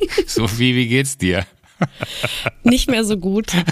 Sophie, 0.26 0.74
wie 0.74 0.88
geht's 0.88 1.18
dir? 1.18 1.46
Nicht 2.64 2.90
mehr 2.90 3.04
so 3.04 3.16
gut. 3.16 3.52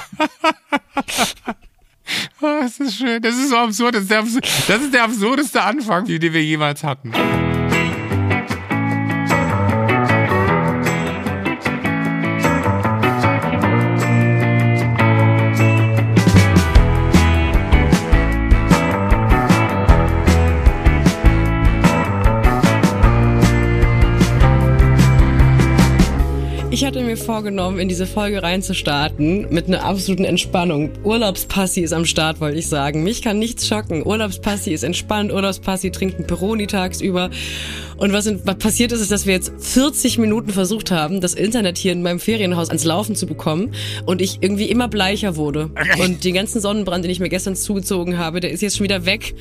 Oh, 2.41 2.61
das 2.61 2.79
ist 2.79 2.99
schön. 2.99 3.21
Das 3.21 3.35
ist 3.35 3.49
so 3.51 3.57
absurd. 3.57 3.97
Das 3.97 4.03
ist 4.03 4.11
der, 4.13 4.21
absur 4.21 4.41
das 4.41 4.81
ist 4.81 4.95
der 4.95 5.03
absurdeste 5.03 5.61
Anfang, 5.61 6.05
den 6.05 6.33
wir 6.33 6.45
jemals 6.45 6.85
hatten. 6.85 7.13
Vorgenommen, 27.27 27.81
in 27.81 27.89
diese 27.89 28.07
Folge 28.07 28.41
reinzustarten 28.41 29.49
mit 29.51 29.67
einer 29.67 29.85
absoluten 29.85 30.25
Entspannung. 30.25 30.91
Urlaubspassi 31.03 31.81
ist 31.81 31.93
am 31.93 32.05
Start, 32.05 32.41
wollte 32.41 32.57
ich 32.57 32.69
sagen. 32.69 33.03
Mich 33.03 33.21
kann 33.21 33.41
nichts 33.41 33.67
schocken. 33.67 34.07
Urlaubspassi 34.07 34.71
ist 34.71 34.85
entspannt. 34.85 35.33
Urlaubspassi 35.33 35.91
trinkt 35.91 36.21
ein 36.21 36.27
Peroni 36.29 36.69
tagsüber. 36.69 37.31
Und 37.97 38.13
was, 38.13 38.27
in, 38.27 38.41
was 38.45 38.59
passiert 38.59 38.93
ist, 38.93 39.01
ist, 39.01 39.11
dass 39.11 39.27
wir 39.27 39.35
jetzt 39.35 39.53
40 39.59 40.19
Minuten 40.19 40.51
versucht 40.51 40.93
haben, 40.93 41.21
das 41.21 41.35
Internet 41.35 41.79
hier 41.79 41.93
in 41.93 42.03
meinem 42.03 42.21
Ferienhaus 42.21 42.69
ans 42.69 42.85
Laufen 42.85 43.17
zu 43.17 43.27
bekommen. 43.27 43.75
Und 44.07 44.23
ich 44.23 44.39
irgendwie 44.41 44.71
immer 44.71 44.87
bleicher 44.87 45.35
wurde. 45.35 45.71
Und 45.99 46.23
den 46.23 46.35
ganzen 46.35 46.61
Sonnenbrand, 46.61 47.05
den 47.05 47.11
ich 47.11 47.19
mir 47.19 47.29
gestern 47.29 47.57
zugezogen 47.57 48.19
habe, 48.19 48.39
der 48.39 48.53
ist 48.53 48.63
jetzt 48.63 48.77
schon 48.77 48.85
wieder 48.85 49.05
weg 49.05 49.35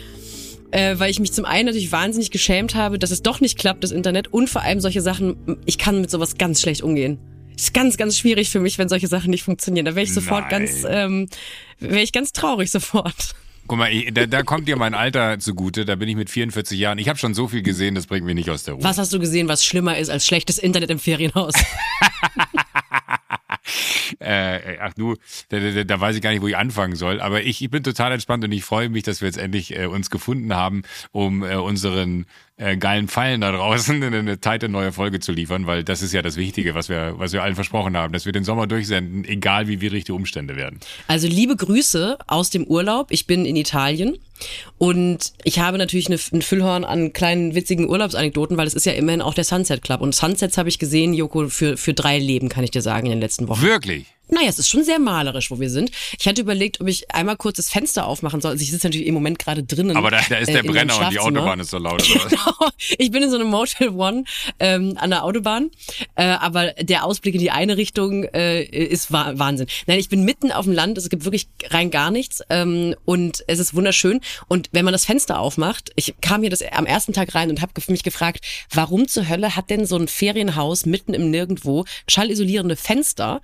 äh, 0.72 0.98
weil 0.98 1.12
ich 1.12 1.20
mich 1.20 1.32
zum 1.32 1.46
einen 1.46 1.68
natürlich 1.68 1.92
wahnsinnig 1.92 2.32
geschämt 2.32 2.76
habe, 2.76 3.00
dass 3.00 3.12
es 3.12 3.22
doch 3.22 3.40
nicht 3.40 3.58
klappt, 3.58 3.84
das 3.84 3.92
Internet 3.92 4.34
und 4.34 4.50
vor 4.50 4.64
allem 4.64 4.82
solche 4.82 5.02
Sachen, 5.02 5.58
ich 5.66 5.78
kann 5.78 6.02
mit 6.02 6.10
sowas 6.10 6.38
ganz 6.38 6.60
schlecht 6.60 6.82
umgehen. 6.82 7.20
Ist 7.56 7.74
ganz, 7.74 7.98
ganz 7.98 8.18
schwierig 8.18 8.50
für 8.50 8.60
mich, 8.60 8.78
wenn 8.78 8.90
solche 8.90 9.08
Sachen 9.08 9.30
nicht 9.30 9.44
funktionieren. 9.44 9.86
Da 9.86 9.96
wäre 9.96 10.04
ich 10.04 10.14
sofort 10.14 10.52
Nein. 10.52 10.66
ganz, 10.66 10.86
ähm, 10.88 11.28
wäre 11.80 12.02
ich 12.02 12.12
ganz 12.12 12.32
traurig 12.34 12.70
sofort. 12.72 13.36
Guck 13.68 13.80
mal, 13.80 13.92
ich, 13.92 14.14
da, 14.14 14.28
da 14.28 14.44
kommt 14.44 14.68
dir 14.68 14.76
mein 14.76 14.94
Alter 14.94 15.40
zugute. 15.40 15.86
Da 15.86 15.96
bin 15.96 16.08
ich 16.08 16.16
mit 16.16 16.30
44 16.30 16.78
Jahren. 16.78 17.00
Ich 17.00 17.10
habe 17.10 17.18
schon 17.18 17.34
so 17.34 17.48
viel 17.48 17.64
gesehen, 17.64 17.96
das 17.96 18.06
bringt 18.06 18.26
mich 18.26 18.36
nicht 18.36 18.50
aus 18.50 18.64
der 18.64 18.76
Ruhe. 18.76 18.84
Was 18.84 18.98
hast 18.98 19.12
du 19.12 19.20
gesehen, 19.20 19.48
was 19.48 19.66
schlimmer 19.66 19.98
ist 19.98 20.10
als 20.10 20.26
schlechtes 20.26 20.58
Internet 20.58 20.92
im 20.92 21.00
Ferienhaus? 21.00 21.54
Äh, 24.20 24.78
ach 24.80 24.94
du, 24.94 25.16
da, 25.50 25.60
da, 25.60 25.84
da 25.84 26.00
weiß 26.00 26.16
ich 26.16 26.22
gar 26.22 26.32
nicht, 26.32 26.42
wo 26.42 26.48
ich 26.48 26.56
anfangen 26.56 26.96
soll. 26.96 27.20
Aber 27.22 27.44
ich, 27.44 27.62
ich 27.62 27.70
bin 27.70 27.84
total 27.84 28.12
entspannt 28.12 28.44
und 28.44 28.52
ich 28.52 28.64
freue 28.64 28.90
mich, 28.90 29.04
dass 29.04 29.22
wir 29.22 29.28
jetzt 29.28 29.38
endlich 29.38 29.76
äh, 29.76 29.88
uns 29.88 30.10
gefunden 30.10 30.54
haben, 30.56 30.84
um 31.12 31.44
äh, 31.44 31.56
unseren 31.56 32.26
äh, 32.58 32.78
geilen 32.78 33.08
Pfeilen 33.08 33.42
da 33.42 33.52
draußen 33.52 34.02
eine, 34.04 34.18
eine 34.18 34.40
teite 34.40 34.70
neue 34.70 34.92
Folge 34.92 35.20
zu 35.20 35.32
liefern, 35.32 35.68
weil 35.68 35.84
das 35.84 36.02
ist 36.02 36.14
ja 36.14 36.22
das 36.22 36.38
Wichtige, 36.38 36.76
was 36.76 36.90
wir, 36.90 37.16
was 37.18 37.34
wir 37.34 37.44
allen 37.44 37.56
versprochen 37.56 37.98
haben, 37.98 38.14
dass 38.14 38.26
wir 38.26 38.32
den 38.32 38.44
Sommer 38.44 38.68
durchsenden, 38.68 39.26
egal 39.26 39.68
wie 39.68 39.82
widrig 39.82 40.06
die 40.06 40.12
Umstände 40.12 40.56
werden. 40.56 40.80
Also 41.08 41.28
liebe 41.28 41.56
Grüße 41.56 42.18
aus 42.28 42.50
dem 42.50 42.66
Urlaub. 42.66 43.08
Ich 43.12 43.28
bin 43.28 43.46
in 43.46 43.56
Italien 43.56 44.18
und 44.78 45.34
ich 45.44 45.60
habe 45.60 45.78
natürlich 45.78 46.08
eine, 46.08 46.20
ein 46.34 46.42
Füllhorn 46.42 46.84
an 46.84 47.14
kleinen 47.14 47.56
witzigen 47.56 47.90
Urlaubsanekdoten, 47.90 48.58
weil 48.58 48.68
es 48.68 48.74
ist 48.74 48.86
ja 48.86 48.94
immerhin 48.94 49.22
auch 49.22 49.34
der 49.34 49.44
Sunset 49.44 49.82
Club. 49.82 50.02
Und 50.02 50.16
Sunsets 50.16 50.58
habe 50.58 50.70
ich 50.70 50.80
gesehen, 50.80 51.14
Joko, 51.14 51.50
für, 51.50 51.78
für 51.78 51.94
drei 51.94 52.20
Leben, 52.20 52.50
kann 52.50 52.64
ich 52.64 52.72
dir 52.72 52.82
sagen, 52.82 53.08
in 53.08 53.12
den 53.12 53.22
letzten 53.22 53.48
Wochen. 53.48 53.62
Wirklich? 53.62 54.15
Naja, 54.30 54.50
es 54.50 54.60
ist 54.60 54.70
schon 54.70 54.84
sehr 54.84 55.00
malerisch, 55.00 55.52
wo 55.52 55.60
wir 55.60 55.70
sind. 55.70 55.92
Ich 56.20 56.28
hatte 56.28 56.42
überlegt, 56.42 56.82
ob 56.82 56.88
ich 56.88 57.14
einmal 57.14 57.38
kurz 57.38 57.58
das 57.58 57.70
Fenster 57.70 58.08
aufmachen 58.08 58.42
soll. 58.42 58.52
Also 58.52 58.64
ich 58.64 58.72
sitze 58.72 58.88
natürlich 58.88 59.08
im 59.08 59.14
Moment 59.14 59.40
gerade 59.40 59.64
drinnen. 59.64 59.96
Aber 59.96 60.10
da, 60.10 60.20
da 60.28 60.38
ist 60.38 60.50
äh, 60.50 60.54
der 60.54 60.64
meinem 60.64 60.74
Brenner 60.74 61.00
und 61.00 61.12
die. 61.12 61.20
Autobahn 61.20 61.60
ist 61.60 61.70
so 61.72 61.78
laut. 61.78 62.04
Genau. 62.26 62.70
Ich 62.98 63.12
bin 63.12 63.24
in 63.24 63.30
so 63.30 63.36
einem 63.36 63.50
Motel 63.50 63.90
One 63.90 64.24
ähm, 64.60 64.94
an 64.98 65.10
der 65.12 65.24
Autobahn, 65.24 65.70
äh, 66.16 66.24
aber 66.24 66.74
der 66.74 67.04
Ausblick 67.04 67.36
in 67.36 67.42
die 67.42 67.52
eine 67.52 67.78
Richtung 67.78 68.24
äh, 68.24 68.64
ist 68.64 69.12
wa 69.12 69.34
Wahnsinn. 69.36 69.68
Nein, 69.86 70.00
ich 70.00 70.10
bin 70.10 70.24
mitten 70.24 70.52
auf 70.52 70.66
dem 70.66 70.74
Land, 70.74 70.98
es 70.98 71.10
gibt 71.10 71.24
wirklich 71.24 71.48
rein 71.68 71.92
gar 71.92 72.10
nichts 72.10 72.42
ähm, 72.50 72.96
und 73.06 73.44
es 73.48 73.60
ist 73.60 73.76
wunderschön. 73.76 74.22
Und 74.48 74.70
wenn 74.72 74.86
man 74.86 74.92
das 74.92 75.06
Fenster 75.06 75.40
aufmacht, 75.40 75.92
ich 75.96 76.16
kam 76.22 76.42
hier 76.42 76.50
das 76.50 76.62
am 76.72 76.86
ersten 76.86 77.14
Tag 77.14 77.36
rein 77.36 77.50
und 77.50 77.62
habe 77.62 77.74
mich 77.88 78.04
gefragt, 78.04 78.44
warum 78.74 79.08
zur 79.08 79.30
Hölle 79.30 79.56
hat 79.56 79.70
denn 79.70 79.86
so 79.86 79.98
ein 79.98 80.08
Ferienhaus 80.08 80.86
mitten 80.86 81.14
im 81.14 81.30
Nirgendwo 81.30 81.86
schallisolierende 82.08 82.76
Fenster? 82.76 83.42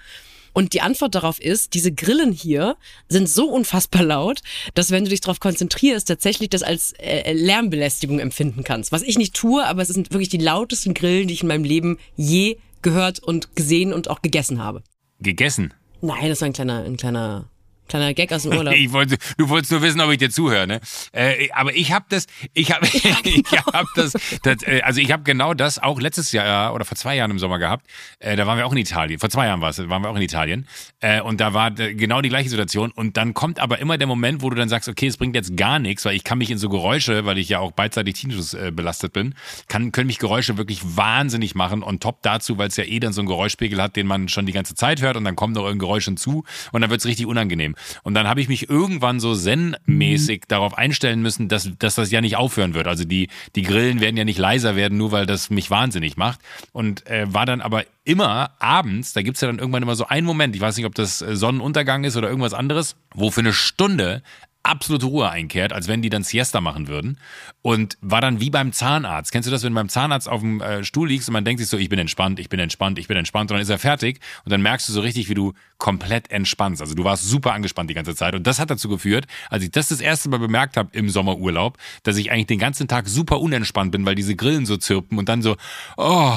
Und 0.53 0.73
die 0.73 0.81
Antwort 0.81 1.15
darauf 1.15 1.39
ist, 1.39 1.73
diese 1.73 1.91
Grillen 1.91 2.31
hier 2.31 2.75
sind 3.07 3.29
so 3.29 3.49
unfassbar 3.49 4.03
laut, 4.03 4.41
dass 4.73 4.91
wenn 4.91 5.03
du 5.03 5.09
dich 5.09 5.21
darauf 5.21 5.39
konzentrierst, 5.39 6.07
tatsächlich 6.07 6.49
das 6.49 6.63
als 6.63 6.93
äh, 6.99 7.33
Lärmbelästigung 7.33 8.19
empfinden 8.19 8.63
kannst. 8.63 8.91
Was 8.91 9.01
ich 9.01 9.17
nicht 9.17 9.33
tue, 9.33 9.65
aber 9.65 9.81
es 9.81 9.89
sind 9.89 10.11
wirklich 10.11 10.29
die 10.29 10.37
lautesten 10.37 10.93
Grillen, 10.93 11.27
die 11.27 11.33
ich 11.33 11.41
in 11.41 11.47
meinem 11.47 11.63
Leben 11.63 11.97
je 12.15 12.57
gehört 12.81 13.19
und 13.19 13.55
gesehen 13.55 13.93
und 13.93 14.09
auch 14.09 14.21
gegessen 14.21 14.63
habe. 14.63 14.83
Gegessen. 15.19 15.73
Nein, 16.01 16.29
das 16.29 16.41
war 16.41 16.47
ein 16.47 16.53
kleiner, 16.53 16.83
ein 16.83 16.97
kleiner, 16.97 17.49
kleiner 17.87 18.13
Gag 18.13 18.31
aus 18.31 18.43
dem 18.43 18.53
Urlaub. 18.53 18.73
Ich 18.81 18.91
wollte, 18.93 19.17
du 19.37 19.49
wolltest 19.49 19.71
nur 19.71 19.81
wissen, 19.81 20.01
ob 20.01 20.11
ich 20.11 20.17
dir 20.17 20.29
zuhöre, 20.29 20.65
ne? 20.65 20.81
Äh, 21.11 21.49
aber 21.51 21.75
ich 21.75 21.91
habe 21.91 22.05
das, 22.09 22.25
ich 22.53 22.71
habe, 22.71 22.87
ich 22.93 23.45
habe 23.51 23.87
das, 23.95 24.13
das, 24.43 24.63
äh, 24.63 24.81
also 24.83 25.01
ich 25.01 25.11
habe 25.11 25.23
genau 25.23 25.53
das 25.53 25.77
auch 25.77 25.99
letztes 25.99 26.31
Jahr 26.31 26.73
oder 26.73 26.85
vor 26.85 26.97
zwei 26.97 27.15
Jahren 27.15 27.31
im 27.31 27.39
Sommer 27.39 27.59
gehabt. 27.59 27.85
Äh, 28.19 28.35
da 28.35 28.47
waren 28.47 28.57
wir 28.57 28.65
auch 28.65 28.71
in 28.71 28.77
Italien. 28.77 29.19
Vor 29.19 29.29
zwei 29.29 29.47
Jahren 29.47 29.61
war 29.61 29.69
es, 29.69 29.77
waren 29.89 30.01
wir 30.01 30.09
auch 30.09 30.15
in 30.15 30.21
Italien. 30.21 30.67
Äh, 30.99 31.21
und 31.21 31.41
da 31.41 31.53
war 31.53 31.77
äh, 31.79 31.93
genau 31.93 32.21
die 32.21 32.29
gleiche 32.29 32.49
Situation. 32.49 32.91
Und 32.91 33.17
dann 33.17 33.33
kommt 33.33 33.59
aber 33.59 33.79
immer 33.79 33.97
der 33.97 34.07
Moment, 34.07 34.41
wo 34.41 34.49
du 34.49 34.55
dann 34.55 34.69
sagst, 34.69 34.89
okay, 34.89 35.07
es 35.07 35.17
bringt 35.17 35.35
jetzt 35.35 35.55
gar 35.57 35.79
nichts, 35.79 36.05
weil 36.05 36.15
ich 36.15 36.23
kann 36.23 36.37
mich 36.37 36.49
in 36.49 36.57
so 36.57 36.69
Geräusche, 36.69 37.25
weil 37.25 37.37
ich 37.37 37.49
ja 37.49 37.59
auch 37.59 37.71
beidseitig 37.71 38.15
Tinnitus 38.15 38.53
äh, 38.53 38.71
belastet 38.73 39.13
bin, 39.13 39.35
kann, 39.67 39.91
können 39.91 40.07
mich 40.07 40.19
Geräusche 40.19 40.57
wirklich 40.57 40.81
wahnsinnig 40.83 41.55
machen. 41.55 41.83
Und 41.83 42.01
top 42.01 42.21
dazu, 42.21 42.57
weil 42.57 42.69
es 42.69 42.77
ja 42.77 42.83
eh 42.83 42.99
dann 42.99 43.13
so 43.13 43.21
einen 43.21 43.27
Geräuschpegel 43.27 43.81
hat, 43.81 43.95
den 43.95 44.07
man 44.07 44.29
schon 44.29 44.45
die 44.45 44.53
ganze 44.53 44.75
Zeit 44.75 45.01
hört 45.01 45.17
und 45.17 45.25
dann 45.25 45.35
kommt 45.35 45.55
noch 45.55 45.63
irgendein 45.63 45.79
Geräusch 45.79 46.05
hinzu 46.05 46.43
und 46.71 46.81
dann 46.81 46.89
wird's 46.89 47.05
richtig 47.05 47.25
unangenehm. 47.25 47.75
Und 48.03 48.13
dann 48.13 48.27
habe 48.27 48.41
ich 48.41 48.47
mich 48.47 48.69
irgendwann 48.69 49.19
so 49.19 49.35
zen-mäßig 49.35 50.43
darauf 50.47 50.77
einstellen 50.77 51.21
müssen, 51.21 51.47
dass, 51.47 51.69
dass 51.79 51.95
das 51.95 52.11
ja 52.11 52.21
nicht 52.21 52.37
aufhören 52.37 52.73
wird. 52.73 52.87
Also 52.87 53.03
die, 53.03 53.29
die 53.55 53.63
Grillen 53.63 53.99
werden 53.99 54.17
ja 54.17 54.25
nicht 54.25 54.39
leiser 54.39 54.75
werden, 54.75 54.97
nur 54.97 55.11
weil 55.11 55.25
das 55.25 55.49
mich 55.49 55.69
wahnsinnig 55.69 56.17
macht. 56.17 56.39
Und 56.71 57.07
äh, 57.07 57.31
war 57.33 57.45
dann 57.45 57.61
aber 57.61 57.83
immer 58.03 58.51
abends, 58.59 59.13
da 59.13 59.21
gibt's 59.21 59.41
ja 59.41 59.47
dann 59.47 59.59
irgendwann 59.59 59.83
immer 59.83 59.95
so 59.95 60.07
einen 60.07 60.25
Moment, 60.25 60.55
ich 60.55 60.61
weiß 60.61 60.77
nicht, 60.77 60.85
ob 60.85 60.95
das 60.95 61.21
äh, 61.21 61.35
Sonnenuntergang 61.35 62.03
ist 62.03 62.17
oder 62.17 62.29
irgendwas 62.29 62.53
anderes, 62.53 62.95
wo 63.13 63.31
für 63.31 63.41
eine 63.41 63.53
Stunde 63.53 64.23
absolute 64.63 65.05
Ruhe 65.05 65.29
einkehrt, 65.29 65.73
als 65.73 65.87
wenn 65.87 66.01
die 66.01 66.09
dann 66.09 66.23
Siesta 66.23 66.61
machen 66.61 66.87
würden. 66.87 67.17
Und 67.61 67.97
war 68.01 68.21
dann 68.21 68.39
wie 68.39 68.49
beim 68.49 68.73
Zahnarzt. 68.73 69.31
Kennst 69.31 69.47
du 69.47 69.51
das, 69.51 69.63
wenn 69.63 69.73
du 69.73 69.75
beim 69.75 69.89
Zahnarzt 69.89 70.29
auf 70.29 70.41
dem 70.41 70.61
äh, 70.61 70.83
Stuhl 70.83 71.07
liegst 71.07 71.29
und 71.29 71.33
man 71.33 71.45
denkt 71.45 71.59
sich 71.59 71.69
so, 71.69 71.77
ich 71.77 71.89
bin 71.89 71.99
entspannt, 71.99 72.39
ich 72.39 72.49
bin 72.49 72.59
entspannt, 72.59 72.99
ich 72.99 73.07
bin 73.07 73.17
entspannt 73.17 73.51
und 73.51 73.55
dann 73.55 73.61
ist 73.61 73.69
er 73.69 73.79
fertig 73.79 74.19
und 74.45 74.51
dann 74.51 74.61
merkst 74.61 74.87
du 74.89 74.93
so 74.93 75.01
richtig, 75.01 75.29
wie 75.29 75.33
du 75.33 75.53
komplett 75.77 76.31
entspannst. 76.31 76.81
Also 76.81 76.95
du 76.95 77.03
warst 77.03 77.23
super 77.23 77.53
angespannt 77.53 77.89
die 77.89 77.93
ganze 77.93 78.15
Zeit 78.15 78.35
und 78.35 78.45
das 78.47 78.59
hat 78.59 78.69
dazu 78.69 78.89
geführt, 78.89 79.25
als 79.49 79.63
ich 79.63 79.71
das 79.71 79.89
das 79.89 80.01
erste 80.01 80.29
Mal 80.29 80.39
bemerkt 80.39 80.77
habe 80.77 80.89
im 80.93 81.09
Sommerurlaub, 81.09 81.77
dass 82.03 82.17
ich 82.17 82.31
eigentlich 82.31 82.47
den 82.47 82.59
ganzen 82.59 82.87
Tag 82.87 83.07
super 83.07 83.39
unentspannt 83.41 83.91
bin, 83.91 84.05
weil 84.05 84.15
diese 84.15 84.35
Grillen 84.35 84.65
so 84.65 84.77
zirpen 84.77 85.17
und 85.17 85.29
dann 85.29 85.41
so, 85.41 85.57
oh, 85.97 86.33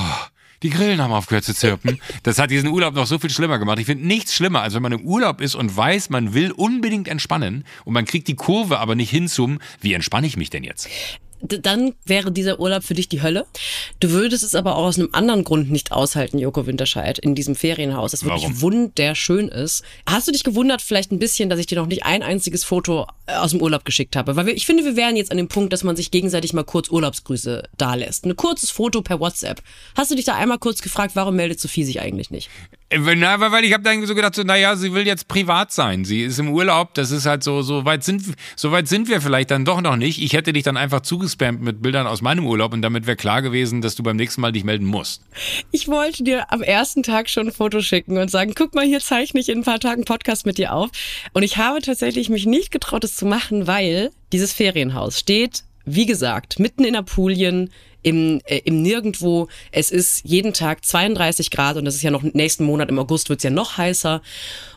die 0.64 0.70
Grillen 0.70 1.00
haben 1.00 1.12
aufgehört 1.12 1.44
zu 1.44 1.54
zirpen. 1.54 2.00
Das 2.22 2.38
hat 2.38 2.50
diesen 2.50 2.70
Urlaub 2.70 2.94
noch 2.94 3.06
so 3.06 3.18
viel 3.18 3.28
schlimmer 3.28 3.58
gemacht. 3.58 3.78
Ich 3.78 3.86
finde 3.86 4.06
nichts 4.06 4.34
schlimmer, 4.34 4.62
als 4.62 4.74
wenn 4.74 4.82
man 4.82 4.92
im 4.92 5.02
Urlaub 5.02 5.42
ist 5.42 5.54
und 5.54 5.76
weiß, 5.76 6.08
man 6.08 6.32
will 6.32 6.52
unbedingt 6.52 7.06
entspannen 7.06 7.64
und 7.84 7.92
man 7.92 8.06
kriegt 8.06 8.26
die 8.28 8.34
Kurve 8.34 8.78
aber 8.78 8.94
nicht 8.94 9.10
hin 9.10 9.28
zum, 9.28 9.60
wie 9.82 9.92
entspanne 9.92 10.26
ich 10.26 10.38
mich 10.38 10.48
denn 10.48 10.64
jetzt? 10.64 10.88
Dann 11.46 11.94
wäre 12.06 12.32
dieser 12.32 12.58
Urlaub 12.58 12.84
für 12.84 12.94
dich 12.94 13.08
die 13.08 13.22
Hölle. 13.22 13.46
Du 14.00 14.10
würdest 14.10 14.42
es 14.42 14.54
aber 14.54 14.76
auch 14.76 14.84
aus 14.84 14.98
einem 14.98 15.10
anderen 15.12 15.44
Grund 15.44 15.70
nicht 15.70 15.92
aushalten, 15.92 16.38
Joko 16.38 16.66
Winterscheid, 16.66 17.18
in 17.18 17.34
diesem 17.34 17.54
Ferienhaus, 17.54 18.12
das 18.12 18.24
wirklich 18.24 18.44
Warum? 18.44 18.60
wunderschön 18.62 19.48
ist. 19.48 19.82
Hast 20.06 20.26
du 20.26 20.32
dich 20.32 20.44
gewundert 20.44 20.80
vielleicht 20.80 21.12
ein 21.12 21.18
bisschen, 21.18 21.50
dass 21.50 21.58
ich 21.58 21.66
dir 21.66 21.76
noch 21.76 21.86
nicht 21.86 22.04
ein 22.04 22.22
einziges 22.22 22.64
Foto 22.64 23.06
äh, 23.26 23.34
aus 23.34 23.50
dem 23.50 23.60
Urlaub 23.60 23.84
geschickt 23.84 24.16
habe? 24.16 24.36
Weil 24.36 24.46
wir, 24.46 24.54
ich 24.54 24.66
finde, 24.66 24.84
wir 24.84 24.96
wären 24.96 25.16
jetzt 25.16 25.30
an 25.30 25.36
dem 25.36 25.48
Punkt, 25.48 25.72
dass 25.72 25.84
man 25.84 25.96
sich 25.96 26.10
gegenseitig 26.10 26.52
mal 26.52 26.64
kurz 26.64 26.88
Urlaubsgrüße 26.88 27.68
dalässt. 27.76 28.24
Ein 28.24 28.36
kurzes 28.36 28.70
Foto 28.70 29.02
per 29.02 29.20
WhatsApp. 29.20 29.62
Hast 29.96 30.10
du 30.10 30.14
dich 30.14 30.24
da 30.24 30.34
einmal 30.34 30.58
kurz 30.58 30.80
gefragt, 30.80 31.14
warum 31.14 31.36
meldet 31.36 31.60
Sophie 31.60 31.84
sich 31.84 32.00
eigentlich 32.00 32.30
nicht? 32.30 32.48
Äh, 32.94 33.16
Na, 33.16 33.40
weil 33.40 33.64
ich 33.64 33.72
habe 33.72 33.82
dann 33.82 34.06
so 34.06 34.14
gedacht, 34.14 34.34
so, 34.34 34.42
naja, 34.42 34.76
sie 34.76 34.92
will 34.94 35.06
jetzt 35.06 35.26
privat 35.26 35.72
sein. 35.72 36.04
Sie 36.04 36.22
ist 36.22 36.38
im 36.38 36.50
Urlaub, 36.50 36.94
das 36.94 37.10
ist 37.10 37.26
halt 37.26 37.42
so, 37.42 37.62
so 37.62 37.84
weit 37.84 38.04
sind, 38.04 38.22
so 38.56 38.70
weit 38.70 38.88
sind 38.88 39.08
wir 39.08 39.20
vielleicht 39.20 39.50
dann 39.50 39.64
doch 39.64 39.80
noch 39.80 39.96
nicht. 39.96 40.22
Ich 40.22 40.32
hätte 40.32 40.52
dich 40.52 40.62
dann 40.62 40.76
einfach 40.76 41.00
zugespammt 41.00 41.60
mit 41.60 41.82
Bildern 41.82 42.06
aus 42.06 42.22
meinem 42.22 42.46
Urlaub 42.46 42.72
und 42.72 42.82
damit 42.82 43.06
wäre 43.06 43.16
klar 43.16 43.42
gewesen, 43.42 43.82
dass 43.82 43.96
du 43.96 44.02
beim 44.02 44.16
nächsten 44.16 44.40
Mal 44.40 44.52
dich 44.52 44.64
melden 44.64 44.86
musst. 44.86 45.22
Ich 45.72 45.88
wollte 45.88 46.22
dir 46.22 46.52
am 46.52 46.62
ersten 46.62 47.02
Tag 47.02 47.28
schon 47.28 47.48
ein 47.48 47.52
Foto 47.52 47.80
schicken 47.80 48.18
und 48.18 48.30
sagen, 48.30 48.52
guck 48.54 48.74
mal, 48.74 48.84
hier 48.84 49.00
zeichne 49.00 49.40
ich 49.40 49.48
in 49.48 49.58
ein 49.58 49.64
paar 49.64 49.80
Tagen 49.80 50.04
Podcast 50.04 50.46
mit 50.46 50.58
dir 50.58 50.72
auf. 50.72 50.90
Und 51.32 51.42
ich 51.42 51.56
habe 51.56 51.80
tatsächlich 51.80 52.28
mich 52.28 52.46
nicht 52.46 52.70
getraut, 52.70 53.04
es 53.04 53.16
zu 53.16 53.26
machen, 53.26 53.66
weil 53.66 54.10
dieses 54.32 54.52
Ferienhaus 54.52 55.18
steht, 55.18 55.64
wie 55.84 56.06
gesagt, 56.06 56.58
mitten 56.58 56.84
in 56.84 56.96
Apulien, 56.96 57.70
im, 58.04 58.40
äh, 58.44 58.60
im 58.64 58.82
Nirgendwo. 58.82 59.48
Es 59.72 59.90
ist 59.90 60.22
jeden 60.24 60.52
Tag 60.52 60.84
32 60.84 61.50
Grad 61.50 61.76
und 61.76 61.84
das 61.84 61.96
ist 61.96 62.02
ja 62.02 62.12
noch 62.12 62.22
nächsten 62.22 62.64
Monat 62.64 62.88
im 62.88 62.98
August 62.98 63.28
wird's 63.28 63.42
ja 63.42 63.50
noch 63.50 63.76
heißer. 63.76 64.22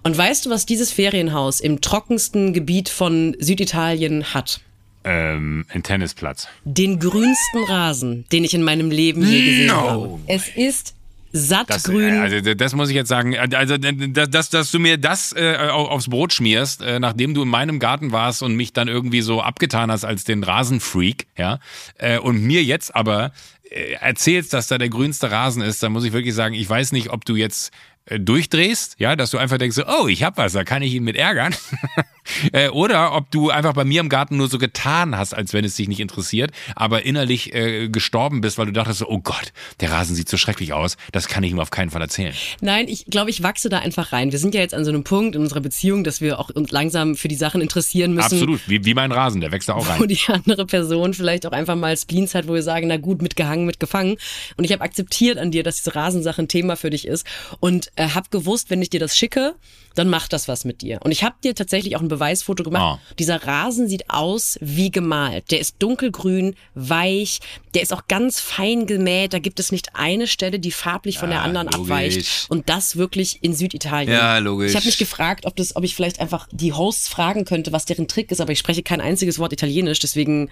Und 0.04 0.18
weißt 0.18 0.46
du, 0.46 0.50
was 0.50 0.66
dieses 0.66 0.92
Ferienhaus 0.92 1.60
im 1.60 1.82
trockensten 1.82 2.54
Gebiet 2.54 2.90
von 2.90 3.36
Süditalien 3.40 4.34
hat? 4.34 4.62
Ähm, 5.04 5.66
ein 5.70 5.84
Tennisplatz. 5.84 6.50
den 6.66 7.00
grünsten 7.00 7.64
Rasen, 7.70 8.26
den 8.32 8.44
ich 8.44 8.54
in 8.54 8.64
meinem 8.64 8.92
Leben 8.92 9.22
je 9.26 9.42
gesehen 9.42 9.68
No 9.68 9.74
habe. 9.74 10.20
Es 10.28 10.50
ist 10.50 10.97
sattgrün. 11.38 12.10
Das, 12.10 12.34
also 12.34 12.54
das 12.54 12.76
muss 12.76 12.90
ich 12.90 12.96
jetzt 12.96 13.10
sagen. 13.10 13.38
Also 13.38 13.78
dass, 13.78 14.30
dass, 14.30 14.50
dass 14.50 14.72
du 14.72 14.80
mir 14.80 14.98
das 14.98 15.34
äh, 15.34 15.56
aufs 15.70 16.10
Brot 16.10 16.34
schmierst, 16.34 16.82
äh, 16.82 17.00
nachdem 17.00 17.34
du 17.34 17.44
in 17.44 17.50
meinem 17.50 17.80
Garten 17.80 18.12
warst 18.12 18.44
und 18.44 18.56
mich 18.56 18.74
dann 18.74 18.88
irgendwie 18.88 19.22
so 19.22 19.42
abgetan 19.42 19.92
hast 19.92 20.06
als 20.06 20.24
den 20.24 20.44
Rasenfreak, 20.44 21.28
ja, 21.38 21.60
äh, 21.98 22.20
und 22.20 22.42
mir 22.42 22.64
jetzt 22.64 22.96
aber 22.96 23.32
äh, 23.70 23.94
erzählst, 23.94 24.54
dass 24.54 24.68
da 24.68 24.78
der 24.78 24.90
grünste 24.90 25.32
Rasen 25.32 25.62
ist, 25.62 25.84
dann 25.84 25.92
muss 25.92 26.04
ich 26.04 26.14
wirklich 26.14 26.36
sagen, 26.36 26.56
ich 26.56 26.70
weiß 26.70 26.92
nicht, 26.92 27.10
ob 27.10 27.26
du 27.26 27.36
jetzt 27.36 27.72
äh, 28.06 28.20
durchdrehst, 28.20 28.96
ja, 29.00 29.16
dass 29.16 29.32
du 29.32 29.38
einfach 29.38 29.58
denkst, 29.58 29.78
oh, 29.86 30.08
ich 30.08 30.24
hab 30.24 30.38
was, 30.38 30.54
da 30.54 30.64
kann 30.64 30.82
ich 30.82 30.94
ihn 30.94 31.04
mit 31.04 31.16
ärgern. 31.16 31.56
Äh, 32.52 32.70
oder 32.70 33.14
ob 33.14 33.32
du 33.32 33.50
einfach 33.50 33.74
bei 33.74 33.84
mir 33.84 34.02
im 34.02 34.10
Garten 34.10 34.38
nur 34.38 34.48
so 34.48 34.58
getan 34.58 35.18
hast, 35.18 35.34
als 35.34 35.54
wenn 35.54 35.66
es 35.66 35.76
dich 35.76 35.88
nicht 35.88 36.00
interessiert, 36.00 36.52
aber 36.76 37.04
innerlich 37.06 37.54
äh, 37.54 37.90
gestorben 37.90 38.42
bist, 38.42 38.58
weil 38.58 38.68
du 38.68 38.72
dachtest, 38.72 39.04
oh 39.04 39.20
Gott, 39.20 39.54
der 39.80 39.92
Rasen 39.92 40.16
sieht 40.16 40.30
so 40.30 40.38
schrecklich 40.38 40.74
aus, 40.74 40.98
das 41.12 41.28
kann 41.28 41.44
ich 41.44 41.52
ihm 41.52 41.60
auf 41.60 41.72
keinen 41.72 41.90
Fall 41.90 42.02
erzählen. 42.02 42.34
Nein, 42.62 42.88
ich 42.88 43.06
glaube, 43.06 43.30
ich 43.30 43.44
wachse 43.44 43.70
da 43.70 43.80
einfach 43.80 44.12
rein. 44.14 44.32
Wir 44.32 44.40
sind 44.40 44.56
ja 44.56 44.62
jetzt 44.62 44.74
an 44.74 44.86
so 44.86 44.92
einem 44.92 45.04
Punkt 45.04 45.36
in 45.36 45.42
unserer 45.42 45.62
Beziehung, 45.62 46.04
dass 46.04 46.22
wir 46.22 46.40
auch 46.40 46.50
uns 46.50 46.72
langsam 46.72 47.16
für 47.16 47.28
die 47.28 47.36
Sachen 47.36 47.62
interessieren 47.62 48.14
müssen. 48.14 48.34
Absolut, 48.34 48.68
wie, 48.68 48.84
wie 48.86 48.94
mein 48.94 49.12
Rasen, 49.12 49.42
der 49.42 49.52
wächst 49.52 49.70
da 49.70 49.74
auch 49.74 49.88
rein. 49.88 50.00
Wo 50.00 50.06
die 50.06 50.20
andere 50.28 50.66
Person 50.66 51.14
vielleicht 51.14 51.46
auch 51.46 51.52
einfach 51.52 51.76
mal 51.76 51.96
Spleens 51.98 52.36
hat, 52.36 52.48
wo 52.48 52.54
wir 52.54 52.64
sagen, 52.64 52.88
na 52.88 52.98
gut, 52.98 53.22
mitgehangen, 53.22 53.66
mitgefangen. 53.66 54.18
Und 54.58 54.64
ich 54.64 54.72
habe 54.72 54.84
akzeptiert 54.84 55.38
an 55.38 55.52
dir, 55.52 55.64
dass 55.64 55.78
diese 55.78 55.96
Rasensache 55.96 56.42
ein 56.42 56.48
Thema 56.48 56.76
für 56.76 56.90
dich 56.90 57.08
ist 57.08 57.26
und 57.60 57.92
äh, 57.96 58.10
habe 58.10 58.30
gewusst, 58.30 58.70
wenn 58.70 58.82
ich 58.82 58.90
dir 58.90 59.00
das 59.00 59.18
schicke, 59.18 59.56
dann 59.98 60.10
macht 60.10 60.34
das 60.34 60.48
was 60.48 60.66
mit 60.66 60.82
dir. 60.82 61.00
Und 61.04 61.12
ich 61.12 61.24
habe 61.24 61.36
dir 61.44 61.56
tatsächlich 61.56 61.96
auch 61.96 62.02
ein 62.02 62.08
Beweisfoto 62.08 62.64
gemacht. 62.64 63.00
Oh. 63.00 63.16
Dieser 63.18 63.44
Rasen 63.46 63.88
sieht 63.88 64.10
aus 64.10 64.58
wie 64.62 64.92
gemalt. 64.92 65.52
Der 65.52 65.60
ist 65.60 65.78
dunkelgrün, 65.80 66.56
weich, 66.76 67.40
der 67.74 67.82
ist 67.82 67.94
auch 67.94 68.08
ganz 68.08 68.40
fein 68.40 68.86
gemäht. 68.86 69.34
Da 69.34 69.40
gibt 69.40 69.60
es 69.60 69.72
nicht 69.72 69.96
eine 69.96 70.28
Stelle, 70.28 70.60
die 70.60 70.72
farblich 70.72 71.18
von 71.18 71.30
ja, 71.30 71.38
der 71.38 71.44
anderen 71.44 71.68
logisch. 71.68 71.82
abweicht. 71.82 72.46
Und 72.50 72.70
das 72.70 72.96
wirklich 72.96 73.40
in 73.44 73.54
Süditalien. 73.54 74.12
Ja, 74.12 74.38
logisch. 74.38 74.72
Ich 74.72 74.76
habe 74.76 74.86
mich 74.86 74.98
gefragt, 74.98 75.46
ob, 75.46 75.56
das, 75.56 75.76
ob 75.76 75.84
ich 75.84 75.96
vielleicht 75.96 76.20
einfach 76.20 76.48
die 76.52 76.74
Hosts 76.74 77.08
fragen 77.08 77.46
könnte, 77.46 77.72
was 77.72 77.86
deren 77.86 78.08
Trick 78.08 78.32
ist, 78.32 78.42
aber 78.42 78.52
ich 78.52 78.60
spreche 78.60 78.84
kein 78.84 79.02
einziges 79.02 79.40
Wort 79.40 79.54
Italienisch, 79.54 80.00
deswegen 80.00 80.50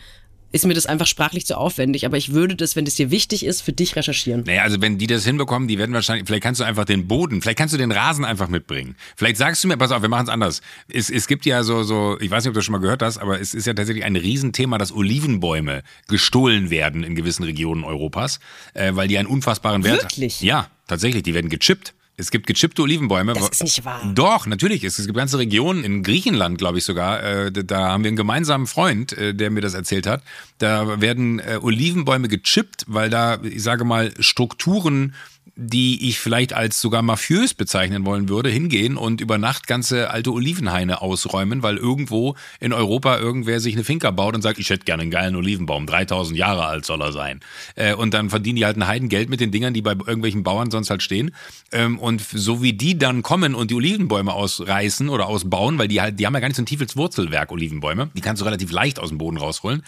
ist 0.55 0.65
mir 0.65 0.73
das 0.73 0.85
einfach 0.85 1.05
sprachlich 1.05 1.45
zu 1.45 1.57
aufwendig. 1.57 2.05
Aber 2.05 2.15
ich 2.15 2.31
würde 2.31 2.55
das, 2.55 2.77
wenn 2.77 2.87
es 2.87 2.95
dir 2.95 3.11
wichtig 3.11 3.45
ist, 3.45 3.61
für 3.61 3.73
dich 3.73 3.97
recherchieren. 3.97 4.43
Naja, 4.45 4.63
also 4.63 4.81
wenn 4.81 4.97
die 4.97 5.05
das 5.05 5.25
hinbekommen, 5.25 5.67
die 5.67 5.77
werden 5.77 5.93
wahrscheinlich, 5.93 6.25
vielleicht 6.25 6.43
kannst 6.43 6.61
du 6.61 6.63
einfach 6.63 6.85
den 6.85 7.07
Boden, 7.07 7.41
vielleicht 7.41 7.57
kannst 7.57 7.73
du 7.73 7.77
den 7.77 7.91
Rasen 7.91 8.23
einfach 8.23 8.47
mitbringen. 8.47 8.95
Vielleicht 9.17 9.35
sagst 9.35 9.63
du 9.63 9.67
mir, 9.67 9.75
pass 9.75 9.91
auf, 9.91 10.01
wir 10.01 10.07
machen 10.07 10.23
es 10.23 10.29
anders. 10.29 10.61
Es, 10.87 11.09
es 11.09 11.27
gibt 11.27 11.45
ja 11.45 11.61
so, 11.63 11.83
so, 11.83 12.17
ich 12.21 12.31
weiß 12.31 12.45
nicht, 12.45 12.49
ob 12.49 12.53
du 12.53 12.59
das 12.59 12.65
schon 12.65 12.71
mal 12.71 12.79
gehört 12.79 13.03
hast, 13.03 13.17
aber 13.17 13.41
es 13.41 13.53
ist 13.53 13.67
ja 13.67 13.73
tatsächlich 13.73 14.05
ein 14.05 14.15
Riesenthema, 14.15 14.77
dass 14.77 14.93
Olivenbäume 14.93 15.83
gestohlen 16.07 16.69
werden 16.69 17.03
in 17.03 17.15
gewissen 17.15 17.43
Regionen 17.43 17.83
Europas, 17.83 18.39
äh, 18.73 18.95
weil 18.95 19.09
die 19.09 19.17
einen 19.17 19.27
unfassbaren 19.27 19.83
Wert 19.83 20.03
haben. 20.03 20.09
Wirklich? 20.09 20.39
Ja, 20.39 20.69
tatsächlich, 20.87 21.23
die 21.23 21.33
werden 21.33 21.49
gechippt. 21.49 21.93
Es 22.17 22.31
gibt 22.31 22.47
gechippte 22.47 22.81
Olivenbäume. 22.81 23.33
Das 23.33 23.49
ist 23.49 23.63
nicht 23.63 23.83
wahr. 23.83 24.01
Doch, 24.13 24.45
natürlich. 24.47 24.83
Es 24.83 24.97
gibt 24.97 25.15
ganze 25.15 25.37
Regionen 25.37 25.83
in 25.83 26.01
Griechenland, 26.01 26.57
glaube 26.57 26.77
ich 26.77 26.85
sogar. 26.85 27.21
Äh, 27.21 27.51
da 27.51 27.89
haben 27.89 28.03
wir 28.03 28.09
einen 28.09 28.17
gemeinsamen 28.17 28.67
Freund, 28.67 29.11
äh, 29.13 29.33
der 29.33 29.51
mir 29.51 29.61
das 29.61 29.73
erzählt 29.73 30.07
hat. 30.07 30.23
Da 30.57 31.01
werden 31.01 31.39
äh, 31.39 31.59
Olivenbäume 31.61 32.27
gechippt, 32.27 32.85
weil 32.87 33.09
da, 33.09 33.39
ich 33.43 33.63
sage 33.63 33.83
mal, 33.83 34.13
Strukturen 34.19 35.13
die 35.55 36.09
ich 36.09 36.19
vielleicht 36.19 36.53
als 36.53 36.81
sogar 36.81 37.01
mafiös 37.01 37.53
bezeichnen 37.53 38.05
wollen 38.05 38.27
würde, 38.27 38.49
hingehen 38.49 38.97
und 38.97 39.21
über 39.21 39.37
Nacht 39.37 39.67
ganze 39.67 40.09
alte 40.09 40.33
Olivenhaine 40.33 41.01
ausräumen, 41.01 41.63
weil 41.63 41.77
irgendwo 41.77 42.35
in 42.59 42.73
Europa 42.73 43.17
irgendwer 43.17 43.61
sich 43.61 43.73
eine 43.73 43.85
Finca 43.85 44.11
baut 44.11 44.35
und 44.35 44.41
sagt, 44.41 44.59
ich 44.59 44.69
hätte 44.69 44.83
gerne 44.83 45.03
einen 45.03 45.11
geilen 45.11 45.35
Olivenbaum, 45.35 45.85
3000 45.85 46.37
Jahre 46.37 46.65
alt 46.65 46.85
soll 46.85 47.01
er 47.01 47.13
sein. 47.13 47.39
Äh, 47.75 47.93
und 47.93 48.13
dann 48.13 48.29
verdienen 48.29 48.57
die 48.57 48.65
halt 48.65 48.75
ein 48.75 48.87
Heidengeld 48.87 49.29
mit 49.29 49.39
den 49.39 49.51
Dingern, 49.51 49.73
die 49.73 49.81
bei 49.81 49.91
irgendwelchen 49.91 50.43
Bauern 50.43 50.71
sonst 50.71 50.89
halt 50.89 51.01
stehen. 51.01 51.33
Ähm, 51.71 51.99
und 51.99 52.21
so 52.21 52.61
wie 52.61 52.73
die 52.73 52.97
dann 52.97 53.21
kommen 53.21 53.55
und 53.55 53.71
die 53.71 53.75
Olivenbäume 53.75 54.33
ausreißen 54.33 55.07
oder 55.07 55.27
ausbauen, 55.27 55.77
weil 55.77 55.87
die 55.87 56.01
halt, 56.01 56.19
die 56.19 56.25
haben 56.25 56.33
ja 56.33 56.41
gar 56.41 56.49
nicht 56.49 56.57
so 56.57 56.63
ein 56.63 56.67
tiefes 56.67 56.97
Wurzelwerk, 56.97 57.51
Olivenbäume, 57.51 58.09
die 58.13 58.21
kannst 58.21 58.41
du 58.41 58.45
relativ 58.45 58.71
leicht 58.71 58.99
aus 58.99 59.09
dem 59.09 59.19
Boden 59.19 59.37
rausholen, 59.37 59.83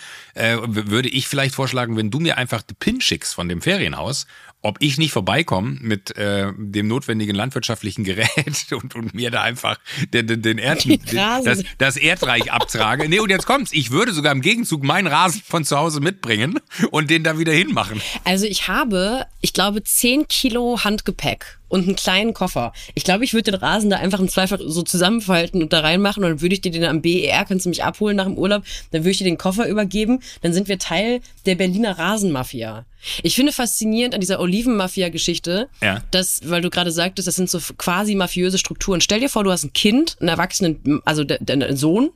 äh, 0.57 0.89
würde 0.89 1.09
ich 1.09 1.27
vielleicht 1.27 1.55
vorschlagen, 1.55 1.97
wenn 1.97 2.11
du 2.11 2.19
mir 2.19 2.37
einfach 2.37 2.61
die 2.61 2.73
Pin 2.73 3.01
schickst 3.01 3.35
von 3.35 3.49
dem 3.49 3.61
Ferienhaus 3.61 4.27
ob 4.61 4.77
ich 4.79 4.97
nicht 4.97 5.11
vorbeikomme 5.11 5.77
mit 5.81 6.17
äh, 6.17 6.51
dem 6.57 6.87
notwendigen 6.87 7.35
landwirtschaftlichen 7.35 8.03
Gerät 8.03 8.71
und, 8.71 8.95
und 8.95 9.13
mir 9.13 9.31
da 9.31 9.41
einfach 9.41 9.79
den, 10.13 10.27
den, 10.27 10.41
den 10.41 10.57
Erd, 10.57 10.85
das, 11.45 11.63
das 11.77 11.97
Erdreich 11.97 12.51
abtrage. 12.51 13.07
Nee, 13.07 13.19
und 13.19 13.29
jetzt 13.29 13.45
kommt's. 13.45 13.71
Ich 13.71 13.91
würde 13.91 14.13
sogar 14.13 14.31
im 14.31 14.41
Gegenzug 14.41 14.83
meinen 14.83 15.07
Rasen 15.07 15.41
von 15.45 15.63
zu 15.63 15.77
Hause 15.77 15.99
mitbringen 15.99 16.59
und 16.91 17.09
den 17.09 17.23
da 17.23 17.37
wieder 17.37 17.53
hinmachen. 17.53 18.01
Also 18.23 18.45
ich 18.45 18.67
habe, 18.67 19.25
ich 19.41 19.53
glaube, 19.53 19.83
10 19.83 20.27
Kilo 20.27 20.83
Handgepäck 20.83 21.56
und 21.69 21.85
einen 21.85 21.95
kleinen 21.95 22.33
Koffer. 22.33 22.73
Ich 22.95 23.03
glaube, 23.03 23.23
ich 23.23 23.33
würde 23.33 23.51
den 23.51 23.59
Rasen 23.59 23.89
da 23.89 23.97
einfach 23.97 24.19
im 24.19 24.29
Zweifel 24.29 24.59
so 24.69 24.81
zusammenfalten 24.81 25.61
und 25.61 25.73
da 25.73 25.81
reinmachen 25.81 26.23
und 26.23 26.29
dann 26.29 26.41
würde 26.41 26.55
ich 26.55 26.61
dir 26.61 26.71
den 26.71 26.85
am 26.85 27.01
BER, 27.01 27.45
kannst 27.45 27.65
du 27.65 27.69
mich 27.69 27.83
abholen 27.83 28.17
nach 28.17 28.25
dem 28.25 28.37
Urlaub, 28.37 28.63
dann 28.91 29.01
würde 29.01 29.11
ich 29.11 29.17
dir 29.17 29.25
den 29.25 29.37
Koffer 29.37 29.67
übergeben, 29.67 30.19
dann 30.41 30.53
sind 30.53 30.67
wir 30.67 30.79
Teil 30.79 31.21
der 31.45 31.55
Berliner 31.55 31.97
Rasenmafia. 31.97 32.85
Ich 33.23 33.35
finde 33.35 33.51
faszinierend 33.51 34.15
an 34.15 34.21
dieser 34.21 34.39
Olivenmafia-Geschichte, 34.39 35.69
ja. 35.81 36.01
dass, 36.11 36.41
weil 36.45 36.61
du 36.61 36.69
gerade 36.69 36.91
sagtest, 36.91 37.27
das 37.27 37.35
sind 37.35 37.49
so 37.49 37.59
quasi 37.77 38.15
mafiöse 38.15 38.57
Strukturen. 38.57 39.01
Stell 39.01 39.19
dir 39.19 39.29
vor, 39.29 39.43
du 39.43 39.51
hast 39.51 39.63
ein 39.63 39.73
Kind, 39.73 40.17
einen 40.19 40.29
Erwachsenen, 40.29 41.01
also 41.05 41.23
einen 41.23 41.77
Sohn, 41.77 42.09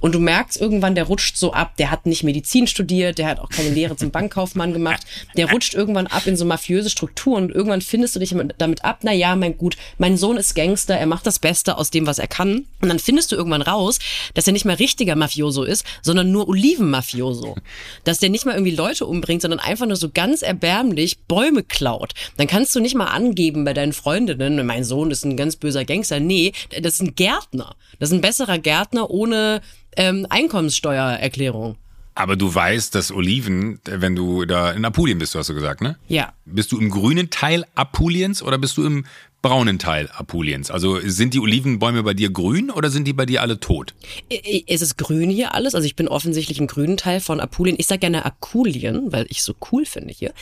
und 0.00 0.14
du 0.14 0.20
merkst 0.20 0.60
irgendwann, 0.60 0.94
der 0.94 1.04
rutscht 1.04 1.36
so 1.36 1.52
ab, 1.52 1.76
der 1.76 1.90
hat 1.90 2.06
nicht 2.06 2.22
Medizin 2.22 2.66
studiert, 2.66 3.18
der 3.18 3.28
hat 3.28 3.40
auch 3.40 3.48
keine 3.48 3.70
Lehre 3.70 3.96
zum 3.96 4.10
Bankkaufmann 4.10 4.72
gemacht, 4.72 5.02
der 5.36 5.50
rutscht 5.50 5.74
irgendwann 5.74 6.06
ab 6.06 6.26
in 6.26 6.36
so 6.36 6.44
mafiöse 6.44 6.90
Strukturen 6.90 7.44
und 7.44 7.54
irgendwann 7.54 7.82
findest 7.82 8.16
du 8.16 8.20
dich 8.20 8.34
damit 8.58 8.84
ab, 8.84 8.97
na 9.02 9.12
ja, 9.12 9.36
mein 9.36 9.56
gut, 9.56 9.76
mein 9.98 10.16
Sohn 10.16 10.36
ist 10.36 10.54
Gangster, 10.54 10.96
er 10.96 11.06
macht 11.06 11.26
das 11.26 11.38
Beste 11.38 11.76
aus 11.78 11.90
dem, 11.90 12.06
was 12.06 12.18
er 12.18 12.28
kann. 12.28 12.66
Und 12.80 12.88
dann 12.88 12.98
findest 12.98 13.32
du 13.32 13.36
irgendwann 13.36 13.62
raus, 13.62 13.98
dass 14.34 14.46
er 14.46 14.52
nicht 14.52 14.64
mehr 14.64 14.78
richtiger 14.78 15.16
Mafioso 15.16 15.64
ist, 15.64 15.84
sondern 16.02 16.30
nur 16.30 16.48
Olivenmafioso. 16.48 17.56
Dass 18.04 18.18
der 18.18 18.30
nicht 18.30 18.46
mal 18.46 18.52
irgendwie 18.52 18.74
Leute 18.74 19.06
umbringt, 19.06 19.42
sondern 19.42 19.60
einfach 19.60 19.86
nur 19.86 19.96
so 19.96 20.08
ganz 20.10 20.42
erbärmlich 20.42 21.18
Bäume 21.26 21.62
klaut. 21.62 22.12
Dann 22.36 22.46
kannst 22.46 22.74
du 22.74 22.80
nicht 22.80 22.94
mal 22.94 23.06
angeben 23.06 23.64
bei 23.64 23.74
deinen 23.74 23.92
Freundinnen, 23.92 24.64
mein 24.66 24.84
Sohn 24.84 25.10
ist 25.10 25.24
ein 25.24 25.36
ganz 25.36 25.56
böser 25.56 25.84
Gangster. 25.84 26.20
Nee, 26.20 26.52
das 26.80 26.94
ist 26.94 27.02
ein 27.02 27.14
Gärtner. 27.14 27.76
Das 27.98 28.10
ist 28.10 28.14
ein 28.14 28.20
besserer 28.20 28.58
Gärtner 28.58 29.10
ohne 29.10 29.60
ähm, 29.96 30.26
Einkommenssteuererklärung. 30.28 31.76
Aber 32.18 32.34
du 32.34 32.52
weißt, 32.52 32.96
dass 32.96 33.12
Oliven, 33.12 33.78
wenn 33.84 34.16
du 34.16 34.44
da 34.44 34.72
in 34.72 34.84
Apulien 34.84 35.18
bist, 35.18 35.36
du 35.36 35.38
hast 35.38 35.50
du 35.50 35.54
gesagt, 35.54 35.80
ne? 35.80 35.98
Ja. 36.08 36.32
Bist 36.46 36.72
du 36.72 36.80
im 36.80 36.90
grünen 36.90 37.30
Teil 37.30 37.64
Apuliens 37.76 38.42
oder 38.42 38.58
bist 38.58 38.76
du 38.76 38.84
im 38.84 39.04
braunen 39.42 39.78
Teil 39.78 40.08
Apuliens? 40.12 40.70
Also 40.70 41.00
sind 41.00 41.34
die 41.34 41.40
Olivenbäume 41.40 42.02
bei 42.02 42.14
dir 42.14 42.30
grün 42.30 42.70
oder 42.70 42.90
sind 42.90 43.04
die 43.04 43.12
bei 43.12 43.26
dir 43.26 43.42
alle 43.42 43.60
tot? 43.60 43.94
Ist 44.28 44.82
es 44.82 44.96
grün 44.96 45.30
hier 45.30 45.54
alles? 45.54 45.74
Also 45.74 45.86
ich 45.86 45.96
bin 45.96 46.08
offensichtlich 46.08 46.58
im 46.58 46.66
grünen 46.66 46.96
Teil 46.96 47.20
von 47.20 47.40
Apulien. 47.40 47.76
Ich 47.78 47.86
sage 47.86 48.00
gerne 48.00 48.24
Akulien, 48.24 49.12
weil 49.12 49.26
ich 49.28 49.42
so 49.42 49.54
cool 49.70 49.86
finde 49.86 50.12
hier. 50.12 50.32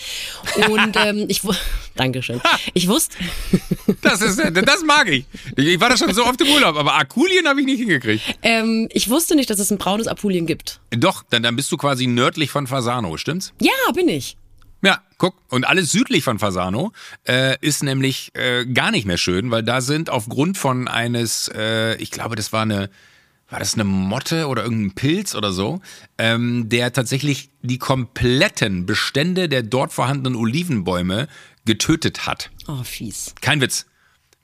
Und 0.71 0.97
ähm, 1.05 1.27
ich 1.29 1.43
Dankeschön. 1.95 2.41
Ich 2.75 2.89
wusste. 2.89 3.17
das 4.03 4.23
ist 4.23 4.39
das 4.39 4.83
mag 4.85 5.09
ich. 5.09 5.25
Ich 5.57 5.81
war 5.81 5.89
da 5.89 5.97
schon 5.97 6.13
so 6.15 6.25
oft 6.25 6.41
im 6.41 6.49
Urlaub, 6.49 6.77
aber 6.77 6.95
Akulien 6.95 7.47
habe 7.47 7.61
ich 7.61 7.67
nicht 7.67 7.79
hingekriegt. 7.79 8.23
Ähm, 8.43 8.89
ich 8.93 9.09
wusste 9.11 9.37
nicht, 9.37 9.51
dass 9.51 9.59
es 9.59 9.71
ein 9.71 9.79
braunes 9.79 10.07
Apulien 10.07 10.47
gibt. 10.47 10.81
Doch, 10.91 11.23
dann, 11.31 11.43
dann 11.43 11.57
bist 11.57 11.71
du 11.73 11.77
quasi 11.77 12.07
nördlich 12.07 12.51
von 12.51 12.67
Fasano, 12.67 13.17
stimmt's? 13.17 13.53
Ja, 13.61 13.73
bin 13.95 14.09
ich. 14.09 14.37
Ja, 14.87 15.01
guck, 15.19 15.35
und 15.49 15.67
alles 15.67 15.91
südlich 15.91 16.23
von 16.23 16.39
Fasano 16.39 16.93
äh, 17.27 17.57
ist 17.61 17.83
nämlich 17.83 18.31
äh, 18.37 18.65
gar 18.67 18.93
nicht 18.93 19.05
mehr 19.05 19.17
schön, 19.17 19.51
weil 19.51 19.65
da 19.65 19.81
sind 19.81 20.11
aufgrund 20.11 20.59
von 20.59 20.87
eines, 20.87 21.51
äh, 21.53 21.97
ich 21.97 22.13
glaube, 22.13 22.37
das 22.37 22.53
war 22.53 22.63
eine, 22.63 22.89
war 23.51 23.59
das 23.59 23.75
eine 23.75 23.83
Motte 23.83 24.47
oder 24.47 24.63
irgendein 24.63 24.95
Pilz 24.95 25.35
oder 25.35 25.51
so, 25.51 25.81
ähm, 26.19 26.69
der 26.69 26.93
tatsächlich 26.93 27.51
die 27.63 27.79
kompletten 27.79 28.87
Bestände 28.87 29.49
der 29.49 29.65
dort 29.65 29.93
vorhandenen 29.93 30.39
Olivenbäume 30.39 31.27
getötet 31.65 32.29
hat. 32.29 32.53
Oh, 32.69 32.85
fies. 32.85 33.35
Kein 33.41 33.61
Witz. 33.61 33.87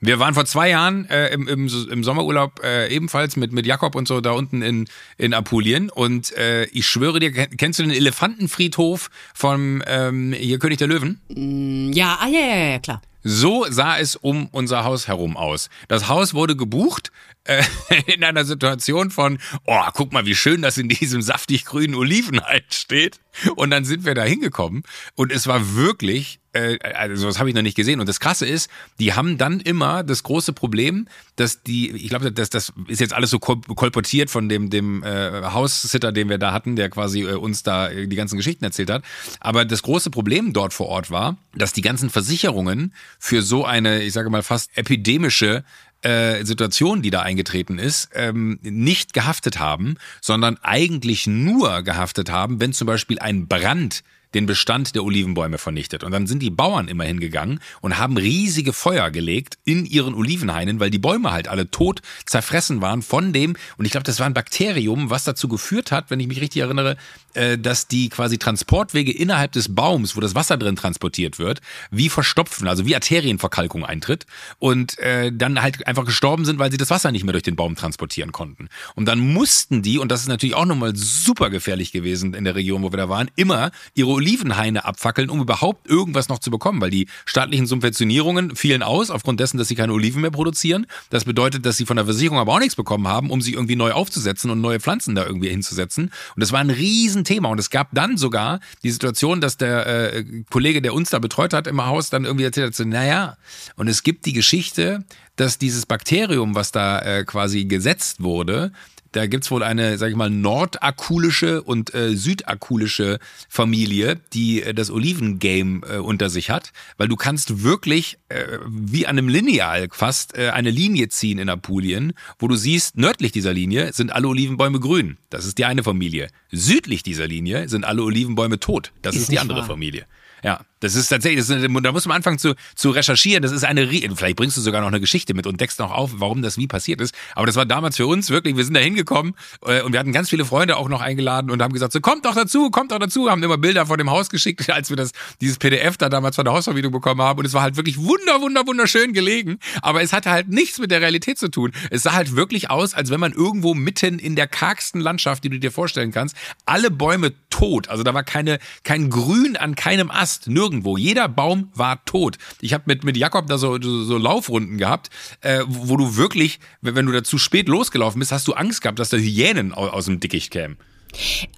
Wir 0.05 0.19
waren 0.19 0.33
vor 0.33 0.43
zwei 0.43 0.69
Jahren 0.69 1.09
äh, 1.09 1.29
im, 1.29 1.47
im, 1.47 1.69
im 1.89 2.03
Sommerurlaub 2.03 2.61
äh, 2.61 2.93
ebenfalls 2.93 3.37
mit, 3.37 3.53
mit 3.53 3.65
Jakob 3.65 3.95
und 3.95 4.05
so 4.05 4.19
da 4.19 4.31
unten 4.31 4.61
in, 4.61 4.89
in 5.17 5.33
Apulien. 5.33 5.89
Und 5.89 6.35
äh, 6.35 6.65
ich 6.65 6.85
schwöre 6.87 7.21
dir, 7.21 7.31
kennst 7.31 7.79
du 7.79 7.83
den 7.83 7.93
Elefantenfriedhof 7.93 9.09
vom 9.33 9.81
ähm, 9.87 10.33
hier 10.37 10.59
König 10.59 10.79
der 10.79 10.89
Löwen? 10.89 11.21
Mm, 11.29 11.93
ja, 11.93 12.17
ah, 12.19 12.27
ja, 12.27 12.41
ja, 12.41 12.55
ja, 12.71 12.79
klar. 12.79 13.01
So 13.23 13.65
sah 13.69 13.97
es 13.97 14.17
um 14.17 14.49
unser 14.51 14.83
Haus 14.83 15.07
herum 15.07 15.37
aus. 15.37 15.69
Das 15.87 16.09
Haus 16.09 16.33
wurde 16.33 16.57
gebucht 16.57 17.13
äh, 17.45 17.63
in 18.13 18.23
einer 18.23 18.45
Situation 18.45 19.11
von, 19.11 19.39
oh, 19.65 19.81
guck 19.93 20.11
mal, 20.11 20.25
wie 20.25 20.35
schön 20.35 20.61
das 20.61 20.77
in 20.77 20.89
diesem 20.89 21.21
saftig 21.21 21.65
grünen 21.65 21.95
Olivenhain 21.95 22.63
steht. 22.69 23.19
Und 23.55 23.71
dann 23.71 23.85
sind 23.85 24.05
wir 24.05 24.13
da 24.13 24.23
hingekommen 24.23 24.83
und 25.15 25.31
es 25.31 25.47
war 25.47 25.75
wirklich 25.75 26.39
äh, 26.53 26.77
also 26.93 27.27
das 27.27 27.39
habe 27.39 27.49
ich 27.49 27.55
noch 27.55 27.61
nicht 27.61 27.75
gesehen. 27.75 27.99
Und 27.99 28.07
das 28.07 28.19
Krasse 28.19 28.45
ist, 28.45 28.69
die 28.99 29.13
haben 29.13 29.37
dann 29.37 29.59
immer 29.59 30.03
das 30.03 30.23
große 30.23 30.53
Problem, 30.53 31.07
dass 31.35 31.63
die, 31.63 31.91
ich 31.91 32.09
glaube, 32.09 32.31
das, 32.31 32.49
das 32.49 32.71
ist 32.87 33.01
jetzt 33.01 33.13
alles 33.13 33.31
so 33.31 33.39
kolportiert 33.39 34.29
von 34.29 34.49
dem, 34.49 34.69
dem 34.69 35.03
äh, 35.03 35.41
Haussitter, 35.43 36.11
den 36.11 36.29
wir 36.29 36.37
da 36.37 36.53
hatten, 36.53 36.75
der 36.75 36.89
quasi 36.89 37.21
äh, 37.21 37.33
uns 37.33 37.63
da 37.63 37.89
äh, 37.89 38.07
die 38.07 38.15
ganzen 38.15 38.37
Geschichten 38.37 38.63
erzählt 38.63 38.89
hat. 38.89 39.03
Aber 39.39 39.65
das 39.65 39.81
große 39.81 40.11
Problem 40.11 40.53
dort 40.53 40.73
vor 40.73 40.87
Ort 40.87 41.11
war, 41.11 41.37
dass 41.55 41.73
die 41.73 41.81
ganzen 41.81 42.09
Versicherungen 42.09 42.93
für 43.19 43.41
so 43.41 43.65
eine, 43.65 44.03
ich 44.03 44.13
sage 44.13 44.29
mal, 44.29 44.43
fast 44.43 44.77
epidemische 44.77 45.63
äh, 46.03 46.43
Situation, 46.43 47.01
die 47.01 47.09
da 47.09 47.21
eingetreten 47.21 47.79
ist, 47.79 48.09
ähm, 48.13 48.59
nicht 48.61 49.13
gehaftet 49.13 49.59
haben, 49.59 49.95
sondern 50.21 50.57
eigentlich 50.61 51.27
nur 51.27 51.81
gehaftet 51.83 52.31
haben, 52.31 52.59
wenn 52.59 52.73
zum 52.73 52.87
Beispiel 52.87 53.19
ein 53.19 53.47
Brand 53.47 54.03
den 54.33 54.45
Bestand 54.45 54.95
der 54.95 55.03
Olivenbäume 55.03 55.57
vernichtet. 55.57 56.03
Und 56.03 56.11
dann 56.11 56.27
sind 56.27 56.39
die 56.39 56.49
Bauern 56.49 56.87
immer 56.87 57.03
hingegangen 57.03 57.59
und 57.81 57.97
haben 57.97 58.17
riesige 58.17 58.73
Feuer 58.73 59.11
gelegt 59.11 59.57
in 59.65 59.85
ihren 59.85 60.13
Olivenhainen, 60.13 60.79
weil 60.79 60.89
die 60.89 60.99
Bäume 60.99 61.31
halt 61.31 61.47
alle 61.47 61.69
tot 61.69 62.01
zerfressen 62.25 62.81
waren 62.81 63.01
von 63.01 63.33
dem, 63.33 63.55
und 63.77 63.85
ich 63.85 63.91
glaube, 63.91 64.03
das 64.03 64.19
war 64.19 64.25
ein 64.25 64.33
Bakterium, 64.33 65.09
was 65.09 65.23
dazu 65.23 65.47
geführt 65.47 65.91
hat, 65.91 66.09
wenn 66.09 66.19
ich 66.19 66.27
mich 66.27 66.41
richtig 66.41 66.61
erinnere, 66.61 66.97
äh, 67.33 67.57
dass 67.57 67.87
die 67.87 68.09
quasi 68.09 68.37
Transportwege 68.37 69.11
innerhalb 69.11 69.51
des 69.51 69.73
Baums, 69.73 70.15
wo 70.15 70.21
das 70.21 70.35
Wasser 70.35 70.57
drin 70.57 70.75
transportiert 70.75 71.39
wird, 71.39 71.61
wie 71.91 72.09
verstopfen, 72.09 72.67
also 72.67 72.85
wie 72.85 72.95
Arterienverkalkung 72.95 73.85
eintritt 73.85 74.25
und 74.59 74.97
äh, 74.99 75.31
dann 75.33 75.61
halt 75.61 75.87
einfach 75.87 76.05
gestorben 76.05 76.45
sind, 76.45 76.59
weil 76.59 76.71
sie 76.71 76.77
das 76.77 76.89
Wasser 76.89 77.11
nicht 77.11 77.23
mehr 77.23 77.33
durch 77.33 77.43
den 77.43 77.55
Baum 77.55 77.75
transportieren 77.75 78.31
konnten. 78.31 78.69
Und 78.95 79.05
dann 79.05 79.19
mussten 79.19 79.81
die, 79.81 79.99
und 79.99 80.11
das 80.11 80.21
ist 80.21 80.27
natürlich 80.27 80.55
auch 80.55 80.65
nochmal 80.65 80.95
super 80.95 81.49
gefährlich 81.49 81.91
gewesen 81.91 82.33
in 82.33 82.43
der 82.43 82.55
Region, 82.55 82.83
wo 82.83 82.91
wir 82.91 82.97
da 82.97 83.09
waren, 83.09 83.29
immer 83.35 83.71
ihre 83.95 84.09
Olivenhaine 84.23 84.85
abfackeln, 84.85 85.29
um 85.29 85.41
überhaupt 85.41 85.89
irgendwas 85.89 86.29
noch 86.29 86.39
zu 86.39 86.49
bekommen, 86.49 86.79
weil 86.79 86.89
die 86.89 87.07
staatlichen 87.25 87.67
Subventionierungen 87.67 88.55
fielen 88.55 88.81
aus, 88.81 89.09
aufgrund 89.09 89.39
dessen, 89.41 89.57
dass 89.57 89.67
sie 89.67 89.75
keine 89.75 89.91
Oliven 89.91 90.21
mehr 90.21 90.31
produzieren. 90.31 90.87
Das 91.09 91.25
bedeutet, 91.25 91.65
dass 91.65 91.75
sie 91.75 91.85
von 91.85 91.97
der 91.97 92.05
Versicherung 92.05 92.39
aber 92.39 92.53
auch 92.53 92.59
nichts 92.59 92.75
bekommen 92.75 93.07
haben, 93.07 93.29
um 93.29 93.41
sie 93.41 93.53
irgendwie 93.53 93.75
neu 93.75 93.91
aufzusetzen 93.91 94.49
und 94.49 94.61
neue 94.61 94.79
Pflanzen 94.79 95.13
da 95.13 95.25
irgendwie 95.25 95.49
hinzusetzen. 95.49 96.05
Und 96.05 96.39
das 96.39 96.53
war 96.53 96.61
ein 96.61 96.69
Riesenthema. 96.69 97.49
Und 97.49 97.59
es 97.59 97.69
gab 97.69 97.89
dann 97.91 98.17
sogar 98.17 98.61
die 98.83 98.91
Situation, 98.91 99.41
dass 99.41 99.57
der 99.57 100.13
äh, 100.13 100.43
Kollege, 100.49 100.81
der 100.81 100.93
uns 100.93 101.09
da 101.09 101.19
betreut 101.19 101.53
hat 101.53 101.67
im 101.67 101.85
Haus, 101.85 102.09
dann 102.09 102.23
irgendwie 102.23 102.45
erzählt 102.45 102.67
hat, 102.67 102.75
so, 102.75 102.85
naja, 102.85 103.37
und 103.75 103.89
es 103.89 104.03
gibt 104.03 104.25
die 104.25 104.33
Geschichte, 104.33 105.03
dass 105.35 105.57
dieses 105.57 105.85
Bakterium, 105.85 106.55
was 106.55 106.71
da 106.71 106.99
äh, 106.99 107.23
quasi 107.25 107.65
gesetzt 107.65 108.21
wurde, 108.21 108.71
da 109.13 109.27
gibt's 109.27 109.49
wohl 109.51 109.63
eine, 109.63 109.97
sag 109.97 110.09
ich 110.09 110.15
mal, 110.15 110.29
nordakulische 110.29 111.61
und 111.61 111.93
äh, 111.93 112.15
südakulische 112.15 113.19
Familie, 113.47 114.19
die 114.33 114.61
äh, 114.61 114.73
das 114.73 114.91
Olivengame 114.91 115.81
äh, 115.87 115.97
unter 115.97 116.29
sich 116.29 116.49
hat, 116.49 116.73
weil 116.97 117.07
du 117.07 117.15
kannst 117.15 117.63
wirklich 117.63 118.17
äh, 118.29 118.59
wie 118.67 119.07
an 119.07 119.17
einem 119.17 119.29
Lineal 119.29 119.87
fast 119.91 120.37
äh, 120.37 120.49
eine 120.49 120.71
Linie 120.71 121.09
ziehen 121.09 121.39
in 121.39 121.49
Apulien, 121.49 122.13
wo 122.39 122.47
du 122.47 122.55
siehst, 122.55 122.97
nördlich 122.97 123.31
dieser 123.31 123.53
Linie 123.53 123.93
sind 123.93 124.11
alle 124.11 124.27
Olivenbäume 124.27 124.79
grün. 124.79 125.17
Das 125.29 125.45
ist 125.45 125.57
die 125.57 125.65
eine 125.65 125.83
Familie. 125.83 126.27
Südlich 126.51 127.03
dieser 127.03 127.27
Linie 127.27 127.69
sind 127.69 127.85
alle 127.85 128.03
Olivenbäume 128.03 128.59
tot. 128.59 128.91
Das 129.01 129.15
ist, 129.15 129.23
ist 129.23 129.31
die 129.31 129.39
andere 129.39 129.59
wahr. 129.59 129.67
Familie. 129.67 130.05
Ja, 130.43 130.59
das 130.83 130.95
ist 130.95 131.07
tatsächlich, 131.07 131.39
das 131.39 131.49
ist, 131.49 131.63
da 131.63 131.91
muss 131.93 132.05
man 132.05 132.17
anfangen 132.17 132.37
zu, 132.37 132.55
zu 132.75 132.89
recherchieren. 132.89 133.41
Das 133.41 133.53
ist 133.53 133.63
eine, 133.63 133.87
vielleicht 133.87 134.35
bringst 134.35 134.57
du 134.57 134.61
sogar 134.61 134.81
noch 134.81 134.89
eine 134.89 134.99
Geschichte 134.99 135.33
mit 135.33 135.47
und 135.47 135.61
deckst 135.61 135.79
noch 135.79 135.91
auf, 135.91 136.11
warum 136.15 136.41
das 136.41 136.57
wie 136.57 136.67
passiert 136.67 136.99
ist. 136.99 137.15
Aber 137.35 137.45
das 137.45 137.55
war 137.55 137.65
damals 137.65 137.95
für 137.95 138.05
uns 138.05 138.29
wirklich, 138.29 138.57
wir 138.57 138.65
sind 138.65 138.73
da 138.73 138.81
hingekommen 138.81 139.35
äh, 139.65 139.81
und 139.81 139.93
wir 139.93 139.99
hatten 140.01 140.11
ganz 140.11 140.29
viele 140.29 140.43
Freunde 140.43 140.75
auch 140.75 140.89
noch 140.89 140.99
eingeladen 140.99 141.49
und 141.49 141.61
haben 141.61 141.71
gesagt, 141.71 141.93
so 141.93 142.01
kommt 142.01 142.25
doch 142.25 142.35
dazu, 142.35 142.69
kommt 142.69 142.91
doch 142.91 142.99
dazu, 142.99 143.31
haben 143.31 143.41
immer 143.41 143.57
Bilder 143.57 143.85
von 143.85 143.97
dem 143.97 144.11
Haus 144.11 144.29
geschickt, 144.29 144.69
als 144.73 144.89
wir 144.89 144.97
das, 144.97 145.11
dieses 145.39 145.57
PDF 145.57 145.95
da 145.95 146.09
damals 146.09 146.35
von 146.35 146.43
der 146.43 146.53
Hausvermietung 146.53 146.91
bekommen 146.91 147.21
haben 147.21 147.39
und 147.39 147.45
es 147.45 147.53
war 147.53 147.61
halt 147.61 147.77
wirklich 147.77 147.97
wunder, 147.97 148.41
wunder, 148.41 148.67
wunderschön 148.67 149.13
gelegen. 149.13 149.59
Aber 149.81 150.01
es 150.01 150.11
hatte 150.11 150.31
halt 150.31 150.49
nichts 150.49 150.79
mit 150.79 150.91
der 150.91 150.99
Realität 150.99 151.37
zu 151.37 151.47
tun. 151.47 151.71
Es 151.91 152.03
sah 152.03 152.11
halt 152.11 152.35
wirklich 152.35 152.69
aus, 152.69 152.93
als 152.93 153.09
wenn 153.09 153.21
man 153.21 153.31
irgendwo 153.31 153.73
mitten 153.73 154.19
in 154.19 154.35
der 154.35 154.47
kargsten 154.47 154.99
Landschaft, 154.99 155.45
die 155.45 155.49
du 155.49 155.59
dir 155.59 155.71
vorstellen 155.71 156.11
kannst, 156.11 156.35
alle 156.65 156.91
Bäume 156.91 157.31
tot. 157.49 157.87
Also 157.87 158.03
da 158.03 158.13
war 158.13 158.23
keine, 158.23 158.59
kein 158.83 159.09
Grün 159.09 159.55
an 159.55 159.75
keinem 159.75 160.11
Ast, 160.11 160.32
nirgendwo. 160.47 160.97
Jeder 160.97 161.27
Baum 161.27 161.69
war 161.73 162.03
tot. 162.05 162.37
Ich 162.61 162.73
habe 162.73 162.83
mit, 162.87 163.03
mit 163.03 163.17
Jakob 163.17 163.47
da 163.47 163.57
so, 163.57 163.81
so, 163.81 164.03
so 164.03 164.17
Laufrunden 164.17 164.77
gehabt, 164.77 165.09
äh, 165.41 165.63
wo 165.67 165.97
du 165.97 166.15
wirklich, 166.15 166.59
wenn 166.81 167.05
du 167.05 167.11
da 167.11 167.23
zu 167.23 167.37
spät 167.37 167.67
losgelaufen 167.67 168.19
bist, 168.19 168.31
hast 168.31 168.47
du 168.47 168.53
Angst 168.53 168.81
gehabt, 168.81 168.99
dass 168.99 169.09
da 169.09 169.17
Hyänen 169.17 169.73
aus, 169.73 169.91
aus 169.91 170.05
dem 170.05 170.19
Dickicht 170.19 170.51
kämen. 170.51 170.77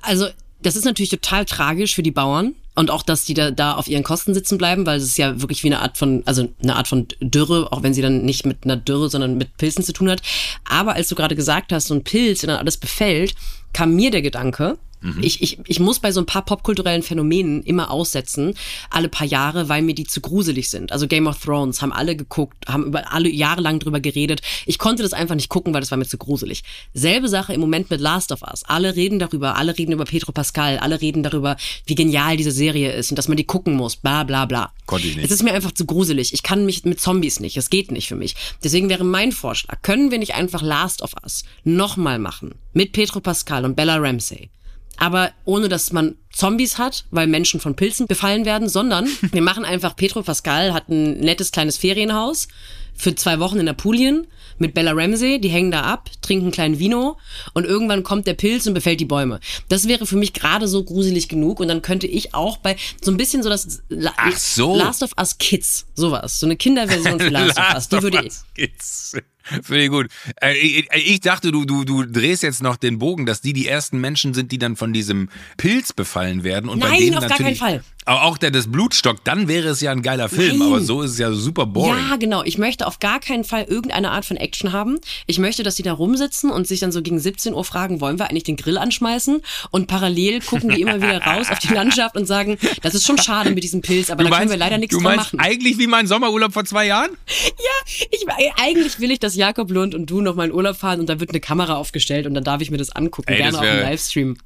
Also 0.01 0.27
das 0.61 0.75
ist 0.75 0.85
natürlich 0.85 1.09
total 1.09 1.45
tragisch 1.45 1.95
für 1.95 2.03
die 2.03 2.11
Bauern 2.11 2.55
und 2.75 2.89
auch, 2.89 3.03
dass 3.03 3.25
die 3.25 3.33
da, 3.33 3.51
da 3.51 3.75
auf 3.75 3.87
ihren 3.87 4.03
Kosten 4.03 4.33
sitzen 4.33 4.57
bleiben, 4.57 4.85
weil 4.85 4.97
es 4.97 5.05
ist 5.05 5.17
ja 5.17 5.39
wirklich 5.41 5.63
wie 5.63 5.67
eine 5.67 5.81
Art 5.81 5.97
von, 5.97 6.23
also 6.25 6.49
eine 6.61 6.75
Art 6.75 6.87
von 6.87 7.07
Dürre, 7.19 7.71
auch 7.71 7.83
wenn 7.83 7.93
sie 7.93 8.01
dann 8.01 8.23
nicht 8.23 8.45
mit 8.45 8.63
einer 8.63 8.75
Dürre, 8.75 9.09
sondern 9.09 9.37
mit 9.37 9.57
Pilzen 9.57 9.83
zu 9.83 9.93
tun 9.93 10.09
hat. 10.09 10.21
Aber 10.67 10.93
als 10.93 11.07
du 11.07 11.15
gerade 11.15 11.35
gesagt 11.35 11.71
hast, 11.71 11.87
so 11.87 11.93
ein 11.93 12.03
Pilz, 12.03 12.41
der 12.41 12.47
dann 12.47 12.59
alles 12.59 12.77
befällt, 12.77 13.35
kam 13.73 13.95
mir 13.95 14.11
der 14.11 14.21
Gedanke, 14.21 14.77
Mhm. 15.05 15.23
Ich, 15.23 15.41
ich, 15.41 15.59
ich 15.67 15.79
muss 15.79 15.99
bei 15.99 16.11
so 16.11 16.19
ein 16.19 16.25
paar 16.25 16.43
popkulturellen 16.43 17.03
Phänomenen 17.03 17.61
immer 17.61 17.91
aussetzen, 17.91 18.55
alle 18.89 19.07
paar 19.07 19.27
Jahre, 19.27 19.69
weil 19.69 19.83
mir 19.83 19.93
die 19.93 20.05
zu 20.05 20.19
gruselig 20.19 20.69
sind. 20.69 20.91
Also 20.91 21.07
Game 21.07 21.27
of 21.27 21.39
Thrones 21.39 21.81
haben 21.81 21.93
alle 21.93 22.15
geguckt, 22.15 22.67
haben 22.67 22.85
über 22.85 23.13
alle 23.13 23.29
Jahre 23.29 23.61
lang 23.61 23.79
drüber 23.79 23.99
geredet. 23.99 24.41
Ich 24.65 24.79
konnte 24.79 25.03
das 25.03 25.13
einfach 25.13 25.35
nicht 25.35 25.49
gucken, 25.49 25.73
weil 25.73 25.81
das 25.81 25.91
war 25.91 25.97
mir 25.97 26.07
zu 26.07 26.17
gruselig. 26.17 26.63
Selbe 26.93 27.29
Sache 27.29 27.53
im 27.53 27.61
Moment 27.61 27.89
mit 27.91 28.01
Last 28.01 28.31
of 28.31 28.41
Us. 28.41 28.63
Alle 28.63 28.95
reden 28.95 29.19
darüber, 29.19 29.55
alle 29.55 29.77
reden 29.77 29.91
über 29.91 30.05
Petro 30.05 30.31
Pascal, 30.31 30.79
alle 30.79 31.01
reden 31.01 31.21
darüber, 31.21 31.55
wie 31.85 31.95
genial 31.95 32.35
diese 32.37 32.51
Serie 32.51 32.91
ist 32.93 33.11
und 33.11 33.17
dass 33.17 33.27
man 33.27 33.37
die 33.37 33.43
gucken 33.43 33.75
muss, 33.75 33.95
bla 33.95 34.23
bla 34.23 34.45
bla. 34.45 34.71
Konnte 34.87 35.07
ich 35.07 35.15
nicht. 35.15 35.25
Es 35.25 35.31
ist 35.31 35.43
mir 35.43 35.53
einfach 35.53 35.71
zu 35.71 35.85
gruselig. 35.85 36.33
Ich 36.33 36.41
kann 36.41 36.65
mich 36.65 36.83
mit 36.85 36.99
Zombies 36.99 37.39
nicht. 37.39 37.57
Es 37.57 37.69
geht 37.69 37.91
nicht 37.91 38.07
für 38.07 38.15
mich. 38.15 38.35
Deswegen 38.63 38.89
wäre 38.89 39.03
mein 39.03 39.31
Vorschlag, 39.31 39.81
können 39.83 40.09
wir 40.09 40.17
nicht 40.17 40.33
einfach 40.33 40.63
Last 40.63 41.01
of 41.03 41.13
Us 41.23 41.43
nochmal 41.63 42.17
machen? 42.17 42.55
Mit 42.73 42.91
Petro 42.91 43.19
Pascal 43.19 43.65
und 43.65 43.75
Bella 43.75 43.97
Ramsey 43.97 44.49
aber 44.97 45.31
ohne 45.45 45.69
dass 45.69 45.91
man 45.91 46.15
Zombies 46.31 46.77
hat, 46.77 47.05
weil 47.11 47.27
Menschen 47.27 47.59
von 47.59 47.75
Pilzen 47.75 48.07
befallen 48.07 48.45
werden, 48.45 48.69
sondern 48.69 49.07
wir 49.31 49.41
machen 49.41 49.65
einfach, 49.65 49.95
Petro 49.95 50.21
Pascal 50.21 50.73
hat 50.73 50.89
ein 50.89 51.19
nettes 51.19 51.51
kleines 51.51 51.77
Ferienhaus 51.77 52.47
für 52.93 53.15
zwei 53.15 53.39
Wochen 53.39 53.59
in 53.59 53.67
Apulien 53.67 54.27
mit 54.57 54.73
Bella 54.73 54.91
Ramsey, 54.93 55.39
die 55.39 55.49
hängen 55.49 55.71
da 55.71 55.81
ab, 55.81 56.09
trinken 56.21 56.51
kleinen 56.51 56.79
Vino 56.79 57.17
und 57.53 57.65
irgendwann 57.65 58.03
kommt 58.03 58.25
der 58.25 58.35
Pilz 58.35 58.65
und 58.67 58.73
befällt 58.73 58.99
die 58.99 59.05
Bäume. 59.05 59.39
Das 59.67 59.87
wäre 59.87 60.05
für 60.05 60.15
mich 60.15 60.33
gerade 60.33 60.67
so 60.67 60.83
gruselig 60.83 61.27
genug 61.27 61.59
und 61.59 61.67
dann 61.67 61.81
könnte 61.81 62.07
ich 62.07 62.33
auch 62.33 62.57
bei 62.57 62.77
so 63.01 63.11
ein 63.11 63.17
bisschen 63.17 63.43
so 63.43 63.49
das 63.49 63.81
La 63.89 64.13
Ach 64.15 64.37
so. 64.37 64.75
Last 64.75 65.03
of 65.03 65.11
Us 65.17 65.37
Kids, 65.37 65.87
sowas, 65.93 66.39
so 66.39 66.45
eine 66.45 66.55
Kinderversion 66.55 67.19
von 67.19 67.31
Last, 67.31 67.57
Last 67.57 67.59
of 67.59 67.75
Us, 67.75 67.87
die 67.89 68.01
würde 68.01 68.27
ich 68.27 68.33
Kids. 68.55 69.17
Finde 69.61 69.83
ich 69.83 69.89
gut. 69.89 70.07
Äh, 70.41 70.53
ich 70.55 71.19
dachte, 71.19 71.51
du, 71.51 71.65
du, 71.65 71.83
du 71.83 72.05
drehst 72.05 72.43
jetzt 72.43 72.63
noch 72.63 72.77
den 72.77 72.99
Bogen, 72.99 73.25
dass 73.25 73.41
die 73.41 73.53
die 73.53 73.67
ersten 73.67 73.99
Menschen 73.99 74.33
sind, 74.33 74.51
die 74.51 74.57
dann 74.57 74.75
von 74.75 74.93
diesem 74.93 75.29
Pilz 75.57 75.93
befallen 75.93 76.43
werden. 76.43 76.69
Und 76.69 76.79
Nein, 76.79 76.91
bei 76.91 76.97
denen 76.97 77.17
auf 77.17 77.27
gar 77.27 77.37
keinen 77.37 77.55
Fall. 77.55 77.83
Aber 78.07 78.23
auch 78.23 78.37
der 78.37 78.51
des 78.51 78.71
Blutstock, 78.71 79.23
dann 79.23 79.47
wäre 79.47 79.69
es 79.69 79.81
ja 79.81 79.91
ein 79.91 80.03
geiler 80.03 80.29
Film, 80.29 80.59
Nein. 80.59 80.67
aber 80.67 80.81
so 80.81 81.01
ist 81.01 81.11
es 81.13 81.17
ja 81.17 81.31
super 81.31 81.65
boring. 81.65 81.95
Ja, 82.07 82.17
genau. 82.17 82.43
Ich 82.43 82.59
möchte 82.59 82.85
auf 82.85 82.99
gar 82.99 83.19
keinen 83.19 83.43
Fall 83.43 83.63
irgendeine 83.63 84.11
Art 84.11 84.25
von 84.25 84.37
Action 84.37 84.71
haben. 84.71 84.99
Ich 85.25 85.39
möchte, 85.39 85.63
dass 85.63 85.75
die 85.75 85.81
da 85.81 85.91
rumsitzen 85.91 86.51
und 86.51 86.67
sich 86.67 86.79
dann 86.79 86.91
so 86.91 87.01
gegen 87.01 87.19
17 87.19 87.55
Uhr 87.55 87.65
fragen, 87.65 88.01
wollen 88.01 88.19
wir 88.19 88.29
eigentlich 88.29 88.43
den 88.43 88.57
Grill 88.57 88.77
anschmeißen? 88.77 89.41
Und 89.71 89.87
parallel 89.87 90.41
gucken 90.41 90.69
die 90.69 90.81
immer 90.81 90.97
wieder 90.97 91.19
raus 91.23 91.47
auf 91.49 91.57
die 91.57 91.73
Landschaft 91.73 92.15
und 92.15 92.27
sagen, 92.27 92.59
das 92.83 92.93
ist 92.93 93.07
schon 93.07 93.17
schade 93.17 93.49
mit 93.49 93.63
diesem 93.63 93.81
Pilz, 93.81 94.11
aber 94.11 94.23
du 94.23 94.29
da 94.29 94.35
meinst, 94.35 94.41
können 94.41 94.51
wir 94.51 94.57
leider 94.57 94.77
nichts 94.77 94.95
du 94.95 95.01
meinst 95.01 95.33
machen. 95.33 95.39
Eigentlich 95.39 95.79
wie 95.79 95.87
mein 95.87 96.05
Sommerurlaub 96.05 96.53
vor 96.53 96.65
zwei 96.65 96.85
Jahren? 96.85 97.09
Ja, 97.27 98.07
ich, 98.11 98.25
eigentlich 98.61 98.99
will 98.99 99.09
ich, 99.09 99.19
dass 99.19 99.34
Jakob 99.35 99.71
Lund 99.71 99.95
und 99.95 100.09
du 100.09 100.21
noch 100.21 100.35
mal 100.35 100.45
in 100.45 100.53
Urlaub 100.53 100.75
fahren 100.75 100.99
und 100.99 101.09
da 101.09 101.19
wird 101.19 101.31
eine 101.31 101.39
Kamera 101.39 101.75
aufgestellt 101.75 102.25
und 102.27 102.33
dann 102.33 102.43
darf 102.43 102.61
ich 102.61 102.71
mir 102.71 102.77
das 102.77 102.91
angucken, 102.91 103.29
Ey, 103.29 103.37
gerne 103.37 103.51
das 103.53 103.61
wär, 103.61 103.71
auf 103.71 103.77
dem 103.77 103.89
Livestream. 103.89 104.37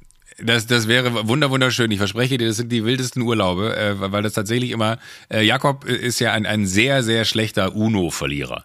Das, 0.42 0.66
das 0.66 0.88
wäre 0.88 1.28
wunder 1.28 1.50
wunderschön. 1.50 1.90
Ich 1.90 1.98
verspreche 1.98 2.38
dir, 2.38 2.48
das 2.48 2.56
sind 2.56 2.70
die 2.70 2.84
wildesten 2.84 3.22
Urlaube, 3.22 3.76
äh, 3.76 4.12
weil 4.12 4.22
das 4.22 4.32
tatsächlich 4.32 4.70
immer. 4.70 4.98
Äh, 5.28 5.42
Jakob 5.42 5.84
ist 5.84 6.20
ja 6.20 6.32
ein, 6.32 6.46
ein 6.46 6.66
sehr, 6.66 7.02
sehr 7.02 7.24
schlechter 7.24 7.74
UNO-Verlierer. 7.74 8.64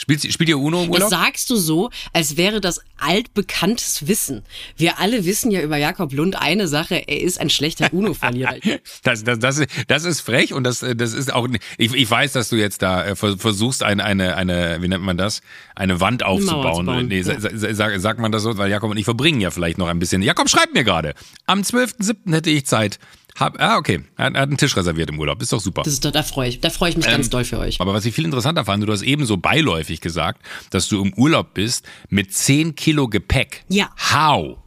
Spielt, 0.00 0.32
spielt 0.32 0.48
ihr 0.48 0.58
Uno 0.58 0.84
im 0.84 0.90
Urlaub? 0.90 1.10
Das 1.10 1.20
sagst 1.20 1.50
du 1.50 1.56
so, 1.56 1.90
als 2.14 2.38
wäre 2.38 2.62
das 2.62 2.80
altbekanntes 2.96 4.08
Wissen. 4.08 4.44
Wir 4.74 4.98
alle 4.98 5.26
wissen 5.26 5.50
ja 5.50 5.60
über 5.60 5.76
Jakob 5.76 6.14
Lund 6.14 6.40
eine 6.40 6.68
Sache, 6.68 6.94
er 7.06 7.20
ist 7.20 7.38
ein 7.38 7.50
schlechter 7.50 7.92
Uno-Verlierer. 7.92 8.54
das, 9.02 9.24
das, 9.24 9.38
das, 9.38 9.62
das 9.88 10.04
ist 10.06 10.22
frech 10.22 10.54
und 10.54 10.64
das, 10.64 10.78
das 10.96 11.12
ist 11.12 11.30
auch, 11.30 11.46
ich, 11.76 11.92
ich 11.92 12.10
weiß, 12.10 12.32
dass 12.32 12.48
du 12.48 12.56
jetzt 12.56 12.80
da 12.80 13.08
äh, 13.08 13.14
versuchst, 13.14 13.82
eine, 13.82 14.02
eine, 14.02 14.38
eine, 14.38 14.78
wie 14.80 14.88
nennt 14.88 15.04
man 15.04 15.18
das, 15.18 15.42
eine 15.74 16.00
Wand 16.00 16.22
aufzubauen. 16.22 16.88
Eine 16.88 17.04
nee, 17.04 17.20
ja. 17.20 17.38
sag, 17.74 18.00
sagt 18.00 18.20
man 18.20 18.32
das 18.32 18.42
so, 18.42 18.56
weil 18.56 18.70
Jakob 18.70 18.90
und 18.90 18.96
ich 18.96 19.04
verbringen 19.04 19.42
ja 19.42 19.50
vielleicht 19.50 19.76
noch 19.76 19.88
ein 19.88 19.98
bisschen. 19.98 20.22
Jakob 20.22 20.48
schreibt 20.48 20.72
mir 20.72 20.84
gerade, 20.84 21.12
am 21.44 21.60
12.07. 21.60 22.32
hätte 22.32 22.48
ich 22.48 22.64
Zeit. 22.64 22.98
Hab, 23.38 23.60
ah, 23.60 23.76
okay. 23.76 24.02
Er 24.16 24.26
hat, 24.26 24.36
einen 24.36 24.56
Tisch 24.56 24.76
reserviert 24.76 25.10
im 25.10 25.18
Urlaub. 25.18 25.40
Ist 25.40 25.52
doch 25.52 25.60
super. 25.60 25.82
Das 25.82 25.92
ist, 25.92 26.04
da 26.04 26.22
freue 26.22 26.48
ich, 26.48 26.60
da 26.60 26.70
freu 26.70 26.88
ich 26.88 26.96
mich 26.96 27.06
ähm, 27.06 27.12
ganz 27.12 27.30
doll 27.30 27.44
für 27.44 27.58
euch. 27.58 27.80
Aber 27.80 27.94
was 27.94 28.04
ich 28.04 28.14
viel 28.14 28.24
interessanter 28.24 28.64
fand, 28.64 28.86
du 28.86 28.92
hast 28.92 29.02
eben 29.02 29.26
so 29.26 29.36
beiläufig 29.36 30.00
gesagt, 30.00 30.42
dass 30.70 30.88
du 30.88 31.02
im 31.02 31.12
Urlaub 31.14 31.54
bist 31.54 31.86
mit 32.08 32.32
10 32.32 32.74
Kilo 32.74 33.08
Gepäck. 33.08 33.64
Ja. 33.68 33.90
How? 34.12 34.58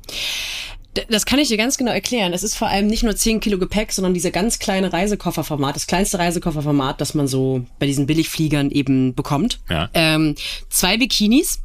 Das 1.10 1.26
kann 1.26 1.40
ich 1.40 1.48
dir 1.48 1.58
ganz 1.58 1.78
genau 1.78 1.92
erklären. 1.92 2.34
Es 2.34 2.44
ist 2.44 2.56
vor 2.56 2.68
allem 2.68 2.86
nicht 2.86 3.04
nur 3.04 3.16
10 3.16 3.40
Kilo 3.40 3.58
Gepäck, 3.58 3.92
sondern 3.92 4.14
dieser 4.14 4.30
ganz 4.30 4.60
kleine 4.60 4.94
Reisekofferformat, 4.94 5.76
das 5.76 5.88
kleinste 5.88 6.20
Reisekofferformat, 6.20 7.02
das 7.02 7.16
man 7.16 7.28
so 7.28 7.66
bei 7.80 7.88
diesen 7.88 8.06
Billigfliegern 8.06 8.70
eben 8.70 9.16
bekommt. 9.16 9.60
Ja. 9.70 9.90
Ähm, 9.96 10.36
zwei 10.70 10.98
Bikinis, 10.98 11.62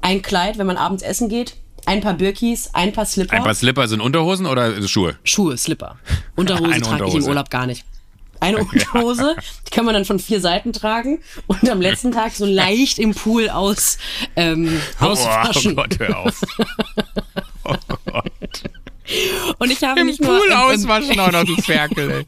ein 0.00 0.22
Kleid, 0.22 0.58
wenn 0.58 0.66
man 0.66 0.76
abends 0.76 1.02
essen 1.02 1.28
geht, 1.28 1.56
ein 1.86 2.00
paar 2.00 2.14
Birkis, 2.14 2.70
ein 2.72 2.92
paar 2.92 3.06
Slipper. 3.06 3.34
Ein 3.34 3.42
paar 3.44 3.54
Slipper 3.54 3.88
sind 3.88 4.00
Unterhosen 4.00 4.46
oder 4.46 4.86
Schuhe? 4.88 5.16
Schuhe, 5.24 5.56
Slipper. 5.58 5.96
Unterhose 6.36 6.62
trage 6.70 6.82
ich 6.82 6.88
Unterhose. 6.88 7.18
im 7.18 7.24
Urlaub 7.24 7.50
gar 7.50 7.66
nicht. 7.66 7.84
Eine 8.40 8.58
Unterhose, 8.64 9.36
die 9.66 9.70
kann 9.70 9.84
man 9.84 9.94
dann 9.94 10.04
von 10.04 10.18
vier 10.18 10.40
Seiten 10.40 10.72
tragen 10.72 11.20
und 11.46 11.68
am 11.68 11.80
letzten 11.80 12.10
Tag 12.12 12.32
so 12.32 12.44
leicht 12.44 12.98
im 12.98 13.14
Pool 13.14 13.48
aus 13.48 13.98
ähm, 14.36 14.80
Oh, 15.00 15.04
auswaschen. 15.06 15.72
oh 15.72 15.76
Gott, 15.76 15.98
hör 15.98 16.18
auf. 16.18 16.40
Oh 17.64 17.74
Gott. 18.06 18.30
und 19.58 19.70
ich 19.70 19.82
habe 19.84 20.00
Im 20.00 20.06
nicht 20.06 20.20
nur 20.20 20.38
Pool 20.38 20.48
im- 20.48 20.56
auswaschen 20.56 21.20
auch 21.20 21.30
noch, 21.30 21.44
du 21.44 21.54
Ferkel, 21.62 22.10
ey. 22.10 22.26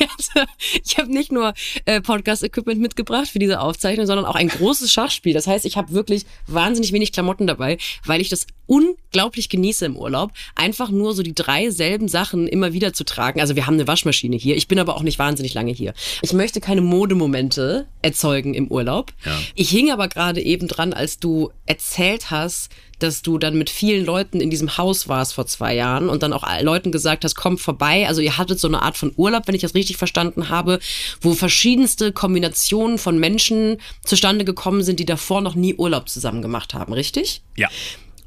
Also, 0.00 0.05
ich 0.84 0.98
habe 0.98 1.12
nicht 1.12 1.32
nur 1.32 1.54
äh, 1.84 2.00
Podcast-Equipment 2.00 2.80
mitgebracht 2.80 3.28
für 3.28 3.38
diese 3.38 3.60
Aufzeichnung, 3.60 4.06
sondern 4.06 4.26
auch 4.26 4.34
ein 4.34 4.48
großes 4.48 4.92
Schachspiel. 4.92 5.34
Das 5.34 5.46
heißt, 5.46 5.64
ich 5.64 5.76
habe 5.76 5.92
wirklich 5.92 6.26
wahnsinnig 6.46 6.92
wenig 6.92 7.12
Klamotten 7.12 7.46
dabei, 7.46 7.78
weil 8.04 8.20
ich 8.20 8.28
das 8.28 8.46
unglaublich 8.66 9.48
genieße 9.48 9.84
im 9.84 9.96
Urlaub, 9.96 10.32
einfach 10.54 10.90
nur 10.90 11.14
so 11.14 11.22
die 11.22 11.34
drei 11.34 11.70
selben 11.70 12.08
Sachen 12.08 12.48
immer 12.48 12.72
wieder 12.72 12.92
zu 12.92 13.04
tragen. 13.04 13.40
Also 13.40 13.56
wir 13.56 13.66
haben 13.66 13.74
eine 13.74 13.86
Waschmaschine 13.86 14.36
hier. 14.36 14.56
Ich 14.56 14.68
bin 14.68 14.78
aber 14.78 14.96
auch 14.96 15.02
nicht 15.02 15.18
wahnsinnig 15.18 15.54
lange 15.54 15.72
hier. 15.72 15.94
Ich 16.22 16.32
möchte 16.32 16.60
keine 16.60 16.80
Modemomente 16.80 17.86
erzeugen 18.02 18.54
im 18.54 18.68
Urlaub. 18.68 19.12
Ja. 19.24 19.38
Ich 19.54 19.70
hing 19.70 19.90
aber 19.90 20.08
gerade 20.08 20.42
eben 20.42 20.68
dran, 20.68 20.92
als 20.92 21.18
du 21.18 21.50
erzählt 21.66 22.30
hast, 22.30 22.70
dass 22.98 23.22
du 23.22 23.38
dann 23.38 23.58
mit 23.58 23.70
vielen 23.70 24.04
Leuten 24.04 24.40
in 24.40 24.50
diesem 24.50 24.78
Haus 24.78 25.08
warst 25.08 25.34
vor 25.34 25.46
zwei 25.46 25.74
Jahren 25.74 26.08
und 26.08 26.22
dann 26.22 26.32
auch 26.32 26.44
Leuten 26.62 26.92
gesagt 26.92 27.24
hast, 27.24 27.34
kommt 27.34 27.60
vorbei. 27.60 28.06
Also 28.08 28.20
ihr 28.20 28.38
hattet 28.38 28.58
so 28.58 28.68
eine 28.68 28.82
Art 28.82 28.96
von 28.96 29.12
Urlaub, 29.16 29.46
wenn 29.46 29.54
ich 29.54 29.62
das 29.62 29.74
richtig 29.74 29.96
verstanden 29.96 30.48
habe, 30.48 30.78
wo 31.20 31.34
verschiedenste 31.34 32.12
Kombinationen 32.12 32.98
von 32.98 33.18
Menschen 33.18 33.78
zustande 34.04 34.44
gekommen 34.44 34.82
sind, 34.82 35.00
die 35.00 35.06
davor 35.06 35.40
noch 35.40 35.54
nie 35.54 35.74
Urlaub 35.74 36.08
zusammen 36.08 36.42
gemacht 36.42 36.74
haben, 36.74 36.92
richtig? 36.92 37.42
Ja. 37.56 37.68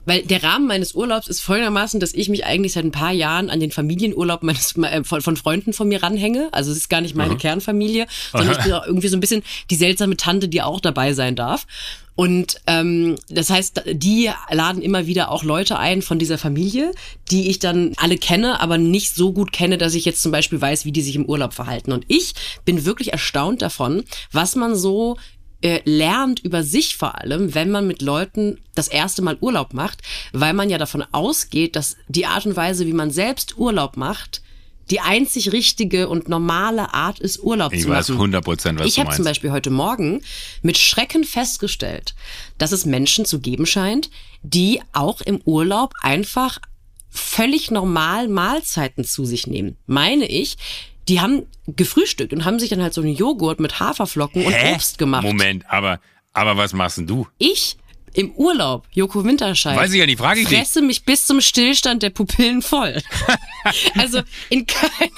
Weil 0.10 0.24
der 0.24 0.42
Rahmen 0.42 0.66
meines 0.66 0.96
Urlaubs 0.96 1.28
ist 1.28 1.40
folgendermaßen, 1.40 2.00
dass 2.00 2.16
ich 2.16 2.30
mich 2.30 2.44
eigentlich 2.44 2.74
seit 2.74 2.84
ein 2.84 2.92
paar 2.92 3.12
Jahren 3.12 3.52
an 3.52 3.60
den 3.60 3.70
Familienurlaub 3.70 4.42
meines, 4.42 4.76
äh, 4.76 5.04
von, 5.04 5.22
von 5.22 5.38
Freunden 5.38 5.72
von 5.72 5.88
mir 5.88 6.02
ranhänge. 6.02 6.50
Also 6.52 6.72
es 6.72 6.78
ist 6.78 6.90
gar 6.90 7.02
nicht 7.02 7.16
meine 7.16 7.38
Kernfamilie, 7.38 8.08
sondern 8.32 8.58
ich 8.58 8.64
bin 8.64 8.74
auch 8.74 8.88
irgendwie 8.88 9.08
so 9.08 9.16
ein 9.16 9.20
bisschen 9.20 9.44
die 9.70 9.76
seltsame 9.76 10.18
Tante, 10.18 10.48
die 10.48 10.64
auch 10.64 10.80
dabei 10.80 11.14
sein 11.14 11.36
darf. 11.36 11.68
Und 12.16 12.56
ähm, 12.66 13.18
das 13.30 13.52
heißt, 13.52 13.84
die 13.94 14.32
laden 14.50 14.82
immer 14.82 15.06
wieder 15.06 15.30
auch 15.30 15.44
Leute 15.44 15.78
ein 15.78 16.02
von 16.02 16.18
dieser 16.18 16.40
Familie, 16.40 16.92
die 17.30 17.52
ich 17.52 17.60
dann 17.60 17.94
alle 17.98 18.18
kenne, 18.18 18.62
aber 18.62 18.80
nicht 18.80 19.14
so 19.14 19.32
gut 19.32 19.52
kenne, 19.52 19.78
dass 19.78 19.94
ich 19.94 20.06
jetzt 20.06 20.24
zum 20.24 20.32
Beispiel 20.32 20.60
weiß, 20.60 20.86
wie 20.86 20.92
die 20.92 21.04
sich 21.04 21.16
im 21.16 21.26
Urlaub 21.26 21.54
verhalten. 21.54 21.92
Und 21.92 22.06
ich 22.08 22.34
bin 22.66 22.84
wirklich 22.84 23.12
erstaunt 23.12 23.62
davon, 23.62 24.04
was 24.32 24.56
man 24.56 24.76
so 24.76 25.18
äh, 25.62 25.82
lernt 25.84 26.40
über 26.40 26.64
sich 26.64 26.96
vor 26.96 27.20
allem, 27.20 27.54
wenn 27.54 27.72
man 27.72 27.88
mit 27.88 28.02
Leuten 28.02 28.60
das 28.76 28.88
erste 28.88 29.22
Mal 29.22 29.38
Urlaub 29.42 29.74
macht, 29.74 30.02
weil 30.32 30.54
man 30.54 30.70
ja 30.70 30.78
davon 30.78 31.04
ausgeht, 31.12 31.76
dass 31.76 31.98
die 32.08 32.26
Art 32.26 32.46
und 32.46 32.56
Weise, 32.56 32.86
wie 32.88 32.94
man 32.94 33.12
selbst 33.12 33.58
Urlaub 33.58 33.98
macht, 33.98 34.42
die 34.90 35.02
einzig 35.02 35.52
richtige 35.52 36.10
und 36.10 36.30
normale 36.30 36.94
Art 36.94 37.20
ist, 37.20 37.44
Urlaub 37.44 37.74
Ich 37.74 37.84
zu 37.84 37.90
weiß 37.90 38.10
machen. 38.10 38.20
100 38.20 38.44
Prozent, 38.44 38.80
was 38.80 38.88
Ich 38.88 38.96
du 38.96 39.02
habe 39.02 39.16
zum. 39.16 39.26
Beispiel 39.26 39.52
heute 39.52 39.70
Morgen 39.70 40.22
mit 40.62 40.78
Schrecken 40.78 41.24
festgestellt, 41.24 42.16
dass 42.58 42.72
es 42.72 42.86
Menschen 42.86 43.26
zu 43.26 43.40
geben 43.40 43.66
scheint, 43.66 44.10
die 44.42 44.82
auch 44.94 45.22
im 45.22 45.42
Urlaub 45.46 45.94
einfach 46.02 46.60
völlig 47.10 47.72
normal 47.72 48.28
Mahlzeiten 48.28 49.04
zu 49.04 49.26
sich 49.26 49.48
nehmen. 49.48 49.78
Meine 49.86 50.28
ich, 50.28 50.58
die 51.10 51.20
haben 51.20 51.48
gefrühstückt 51.68 52.32
und 52.34 52.46
haben 52.46 52.60
sich 52.60 52.70
dann 52.70 52.82
halt 52.82 52.94
so 52.94 53.02
einen 53.02 53.16
Joghurt 53.16 53.60
mit 53.60 53.80
Haferflocken 53.80 54.46
und 54.46 54.54
Hä? 54.54 54.74
Obst 54.74 54.98
gemacht. 54.98 55.24
Moment, 55.24 55.66
aber, 55.68 56.00
aber 56.34 56.56
was 56.56 56.74
machst 56.74 57.00
denn 57.00 57.08
du? 57.08 57.28
Ich 57.38 57.78
im 58.14 58.32
Urlaub, 58.32 58.88
Joko 58.92 59.24
Winterscheid, 59.24 59.78
Weiß 59.78 59.94
ich 59.94 60.00
ja 60.00 60.06
nicht, 60.06 60.18
frage 60.18 60.40
ich 60.42 60.48
dich. 60.48 60.58
fresse 60.58 60.82
mich 60.82 61.04
bis 61.04 61.26
zum 61.26 61.42
Stillstand 61.42 62.02
der 62.02 62.10
Pupillen 62.10 62.62
voll. 62.62 63.02
also 63.96 64.22
in 64.50 64.66
keiner, 64.66 65.12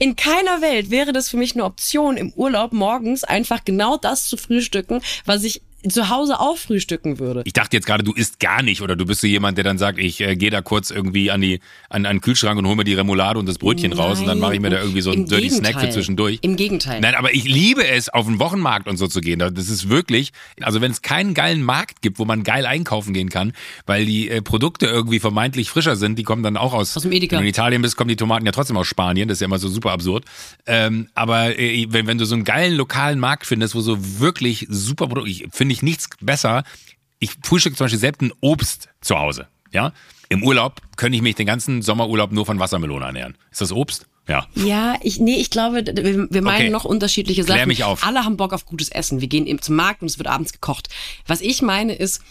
in 0.00 0.16
keiner 0.16 0.60
Welt 0.60 0.90
wäre 0.90 1.12
das 1.12 1.28
für 1.28 1.36
mich 1.36 1.54
eine 1.54 1.64
Option, 1.64 2.16
im 2.16 2.32
Urlaub 2.32 2.72
morgens 2.72 3.22
einfach 3.24 3.64
genau 3.64 3.96
das 3.96 4.28
zu 4.28 4.36
frühstücken, 4.36 5.00
was 5.26 5.44
ich 5.44 5.62
zu 5.88 6.08
Hause 6.08 6.40
auch 6.40 6.56
frühstücken 6.56 7.18
würde. 7.18 7.42
Ich 7.44 7.52
dachte 7.52 7.76
jetzt 7.76 7.86
gerade, 7.86 8.02
du 8.02 8.12
isst 8.12 8.40
gar 8.40 8.62
nicht 8.62 8.82
oder 8.82 8.96
du 8.96 9.06
bist 9.06 9.20
so 9.20 9.26
jemand, 9.26 9.58
der 9.58 9.64
dann 9.64 9.78
sagt, 9.78 9.98
ich 9.98 10.20
äh, 10.20 10.34
gehe 10.36 10.50
da 10.50 10.60
kurz 10.60 10.90
irgendwie 10.90 11.30
an 11.30 11.40
die 11.40 11.60
an, 11.88 12.04
an 12.04 12.16
den 12.16 12.20
Kühlschrank 12.20 12.58
und 12.58 12.66
hole 12.66 12.76
mir 12.76 12.84
die 12.84 12.94
Remoulade 12.94 13.38
und 13.38 13.46
das 13.46 13.58
Brötchen 13.58 13.92
raus 13.92 14.20
und 14.20 14.26
dann 14.26 14.38
mache 14.38 14.54
ich 14.54 14.60
mir 14.60 14.70
da 14.70 14.80
irgendwie 14.80 15.00
so 15.00 15.10
einen 15.10 15.22
Im 15.22 15.28
dirty 15.28 15.50
Snack 15.50 15.58
für 15.58 15.64
Gegenteil. 15.72 15.92
zwischendurch. 15.92 16.38
Im 16.42 16.56
Gegenteil. 16.56 17.00
Nein, 17.00 17.14
aber 17.14 17.32
ich 17.34 17.44
liebe 17.44 17.86
es, 17.86 18.08
auf 18.08 18.26
den 18.26 18.38
Wochenmarkt 18.38 18.88
und 18.88 18.96
so 18.96 19.06
zu 19.06 19.20
gehen. 19.20 19.38
Das 19.38 19.68
ist 19.68 19.88
wirklich, 19.88 20.32
also 20.60 20.80
wenn 20.80 20.90
es 20.90 21.02
keinen 21.02 21.34
geilen 21.34 21.62
Markt 21.62 22.02
gibt, 22.02 22.18
wo 22.18 22.24
man 22.24 22.42
geil 22.42 22.66
einkaufen 22.66 23.14
gehen 23.14 23.28
kann, 23.28 23.52
weil 23.86 24.04
die 24.04 24.28
äh, 24.28 24.42
Produkte 24.42 24.86
irgendwie 24.86 25.20
vermeintlich 25.20 25.70
frischer 25.70 25.96
sind, 25.96 26.18
die 26.18 26.24
kommen 26.24 26.42
dann 26.42 26.56
auch 26.56 26.74
aus, 26.74 26.96
Aus 26.96 27.02
dem 27.04 27.12
Edeka. 27.12 27.36
Wenn 27.36 27.42
du 27.42 27.46
in 27.46 27.50
Italien 27.50 27.82
bist, 27.82 27.96
kommen 27.96 28.08
die 28.08 28.16
Tomaten 28.16 28.44
ja 28.44 28.52
trotzdem 28.52 28.76
aus 28.76 28.86
Spanien. 28.88 29.28
Das 29.28 29.36
ist 29.36 29.40
ja 29.40 29.46
immer 29.46 29.58
so 29.58 29.68
super 29.68 29.92
absurd. 29.92 30.24
Ähm, 30.66 31.08
aber 31.14 31.58
äh, 31.58 31.86
wenn, 31.90 32.06
wenn 32.06 32.18
du 32.18 32.24
so 32.24 32.34
einen 32.34 32.44
geilen 32.44 32.74
lokalen 32.74 33.20
Markt 33.20 33.46
findest, 33.46 33.74
wo 33.74 33.80
so 33.80 33.98
wirklich 34.20 34.66
super 34.68 35.06
Produkte, 35.06 35.30
ich 35.30 35.46
finde 35.52 35.67
ich 35.72 35.82
nichts 35.82 36.08
besser. 36.20 36.64
Ich 37.18 37.32
frühstücke 37.42 37.76
zum 37.76 37.84
Beispiel 37.86 37.98
selbst 37.98 38.22
ein 38.22 38.32
Obst 38.40 38.88
zu 39.00 39.18
Hause. 39.18 39.48
Ja, 39.72 39.92
im 40.28 40.42
Urlaub 40.42 40.80
könnte 40.96 41.16
ich 41.16 41.22
mich 41.22 41.34
den 41.34 41.46
ganzen 41.46 41.82
Sommerurlaub 41.82 42.32
nur 42.32 42.46
von 42.46 42.58
Wassermelone 42.58 43.04
ernähren. 43.04 43.36
Ist 43.50 43.60
das 43.60 43.72
Obst? 43.72 44.06
Ja. 44.28 44.46
Ja, 44.54 44.96
ich, 45.02 45.18
nee, 45.20 45.36
ich 45.36 45.50
glaube, 45.50 45.84
wir, 45.86 46.30
wir 46.30 46.42
meinen 46.42 46.62
Okay. 46.62 46.70
noch 46.70 46.84
unterschiedliche 46.84 47.44
Klär 47.44 47.56
Sachen. 47.58 47.68
mich 47.68 47.84
auf. 47.84 48.04
Alle 48.06 48.24
haben 48.24 48.36
Bock 48.36 48.52
auf 48.52 48.66
gutes 48.66 48.90
Essen. 48.90 49.20
Wir 49.20 49.28
gehen 49.28 49.46
eben 49.46 49.60
zum 49.62 49.74
Markt 49.76 50.02
und 50.02 50.08
es 50.08 50.18
wird 50.18 50.28
abends 50.28 50.52
gekocht. 50.52 50.88
Was 51.26 51.40
ich 51.40 51.62
meine 51.62 51.94
ist, 51.94 52.22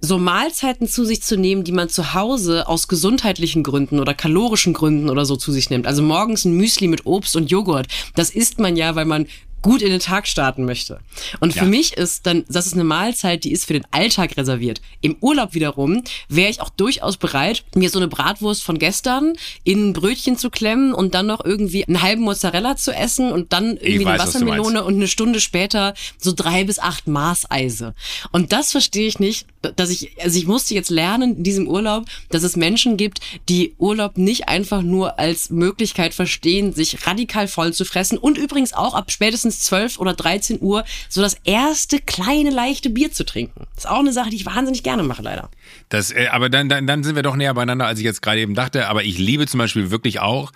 so 0.00 0.18
Mahlzeiten 0.18 0.86
zu 0.86 1.04
sich 1.04 1.22
zu 1.22 1.36
nehmen, 1.36 1.64
die 1.64 1.72
man 1.72 1.88
zu 1.88 2.14
Hause 2.14 2.68
aus 2.68 2.86
gesundheitlichen 2.86 3.62
Gründen 3.64 3.98
oder 3.98 4.14
kalorischen 4.14 4.72
Gründen 4.74 5.08
oder 5.10 5.24
so 5.24 5.36
zu 5.36 5.50
sich 5.50 5.70
nimmt. 5.70 5.86
Also 5.86 6.02
morgens 6.02 6.44
ein 6.44 6.52
Müsli 6.52 6.86
mit 6.86 7.04
Obst 7.06 7.34
und 7.34 7.50
Joghurt. 7.50 7.88
Das 8.14 8.30
isst 8.30 8.58
man 8.60 8.76
ja, 8.76 8.94
weil 8.94 9.06
man 9.06 9.26
gut 9.62 9.82
in 9.82 9.90
den 9.90 10.00
Tag 10.00 10.26
starten 10.28 10.64
möchte. 10.64 11.00
Und 11.40 11.52
für 11.52 11.60
Ja. 11.60 11.64
mich 11.64 11.94
ist 11.94 12.26
dann, 12.26 12.44
das 12.48 12.66
ist 12.66 12.74
eine 12.74 12.84
Mahlzeit, 12.84 13.44
die 13.44 13.52
ist 13.52 13.66
für 13.66 13.72
den 13.72 13.84
Alltag 13.90 14.36
reserviert. 14.36 14.80
Im 15.00 15.16
Urlaub 15.20 15.54
wiederum 15.54 16.02
wäre 16.28 16.50
ich 16.50 16.60
auch 16.60 16.70
durchaus 16.70 17.16
bereit, 17.16 17.64
mir 17.74 17.90
so 17.90 17.98
eine 17.98 18.08
Bratwurst 18.08 18.62
von 18.62 18.78
gestern 18.78 19.32
in 19.64 19.88
ein 19.88 19.92
Brötchen 19.92 20.36
zu 20.38 20.50
klemmen 20.50 20.94
und 20.94 21.14
dann 21.14 21.26
noch 21.26 21.44
irgendwie 21.44 21.84
einen 21.86 22.02
halben 22.02 22.22
Mozzarella 22.22 22.76
zu 22.76 22.92
essen 22.92 23.32
und 23.32 23.52
dann 23.52 23.76
irgendwie 23.76 24.04
weiß, 24.04 24.12
eine. 24.12 24.18
Wassermelone 24.18 24.84
und 24.84 24.94
eine 24.94 25.08
Stunde 25.08 25.40
später 25.40 25.94
so 26.18 26.32
drei 26.32 26.64
bis 26.64 26.78
acht 26.78 27.06
Maßeise. 27.08 27.94
Und 28.32 28.52
das 28.52 28.72
verstehe 28.72 29.08
ich 29.08 29.18
nicht, 29.18 29.46
dass 29.76 29.90
ich, 29.90 30.10
also 30.22 30.38
ich 30.38 30.46
musste 30.46 30.74
jetzt 30.74 30.90
lernen 30.90 31.36
in 31.38 31.42
diesem 31.42 31.66
Urlaub, 31.66 32.04
dass 32.30 32.42
es 32.42 32.56
Menschen 32.56 32.96
gibt, 32.96 33.20
die 33.48 33.74
Urlaub 33.78 34.16
nicht 34.18 34.48
einfach 34.48 34.82
nur 34.82 35.18
als 35.18 35.50
Möglichkeit 35.50 36.14
verstehen, 36.14 36.72
sich 36.72 37.06
radikal 37.06 37.48
voll 37.48 37.72
zu 37.72 37.84
fressen 37.84 38.18
und 38.18 38.38
übrigens 38.38 38.72
auch 38.72 38.94
ab 38.94 39.10
spätestens 39.10 39.47
12 39.50 39.98
oder 39.98 40.14
13 40.14 40.60
Uhr 40.60 40.84
so 41.08 41.20
das 41.20 41.36
erste 41.44 41.98
kleine 42.00 42.50
leichte 42.50 42.90
Bier 42.90 43.12
zu 43.12 43.24
trinken. 43.24 43.66
Das 43.74 43.84
ist 43.84 43.90
auch 43.90 44.00
eine 44.00 44.12
Sache, 44.12 44.30
die 44.30 44.36
ich 44.36 44.46
wahnsinnig 44.46 44.82
gerne 44.82 45.02
mache, 45.02 45.22
leider. 45.22 45.50
Das, 45.88 46.10
äh, 46.10 46.28
aber 46.30 46.48
dann, 46.48 46.68
dann, 46.68 46.86
dann 46.86 47.04
sind 47.04 47.16
wir 47.16 47.22
doch 47.22 47.36
näher 47.36 47.54
beieinander, 47.54 47.86
als 47.86 47.98
ich 47.98 48.04
jetzt 48.04 48.22
gerade 48.22 48.40
eben 48.40 48.54
dachte. 48.54 48.88
Aber 48.88 49.04
ich 49.04 49.18
liebe 49.18 49.46
zum 49.46 49.58
Beispiel 49.58 49.90
wirklich 49.90 50.20
auch 50.20 50.52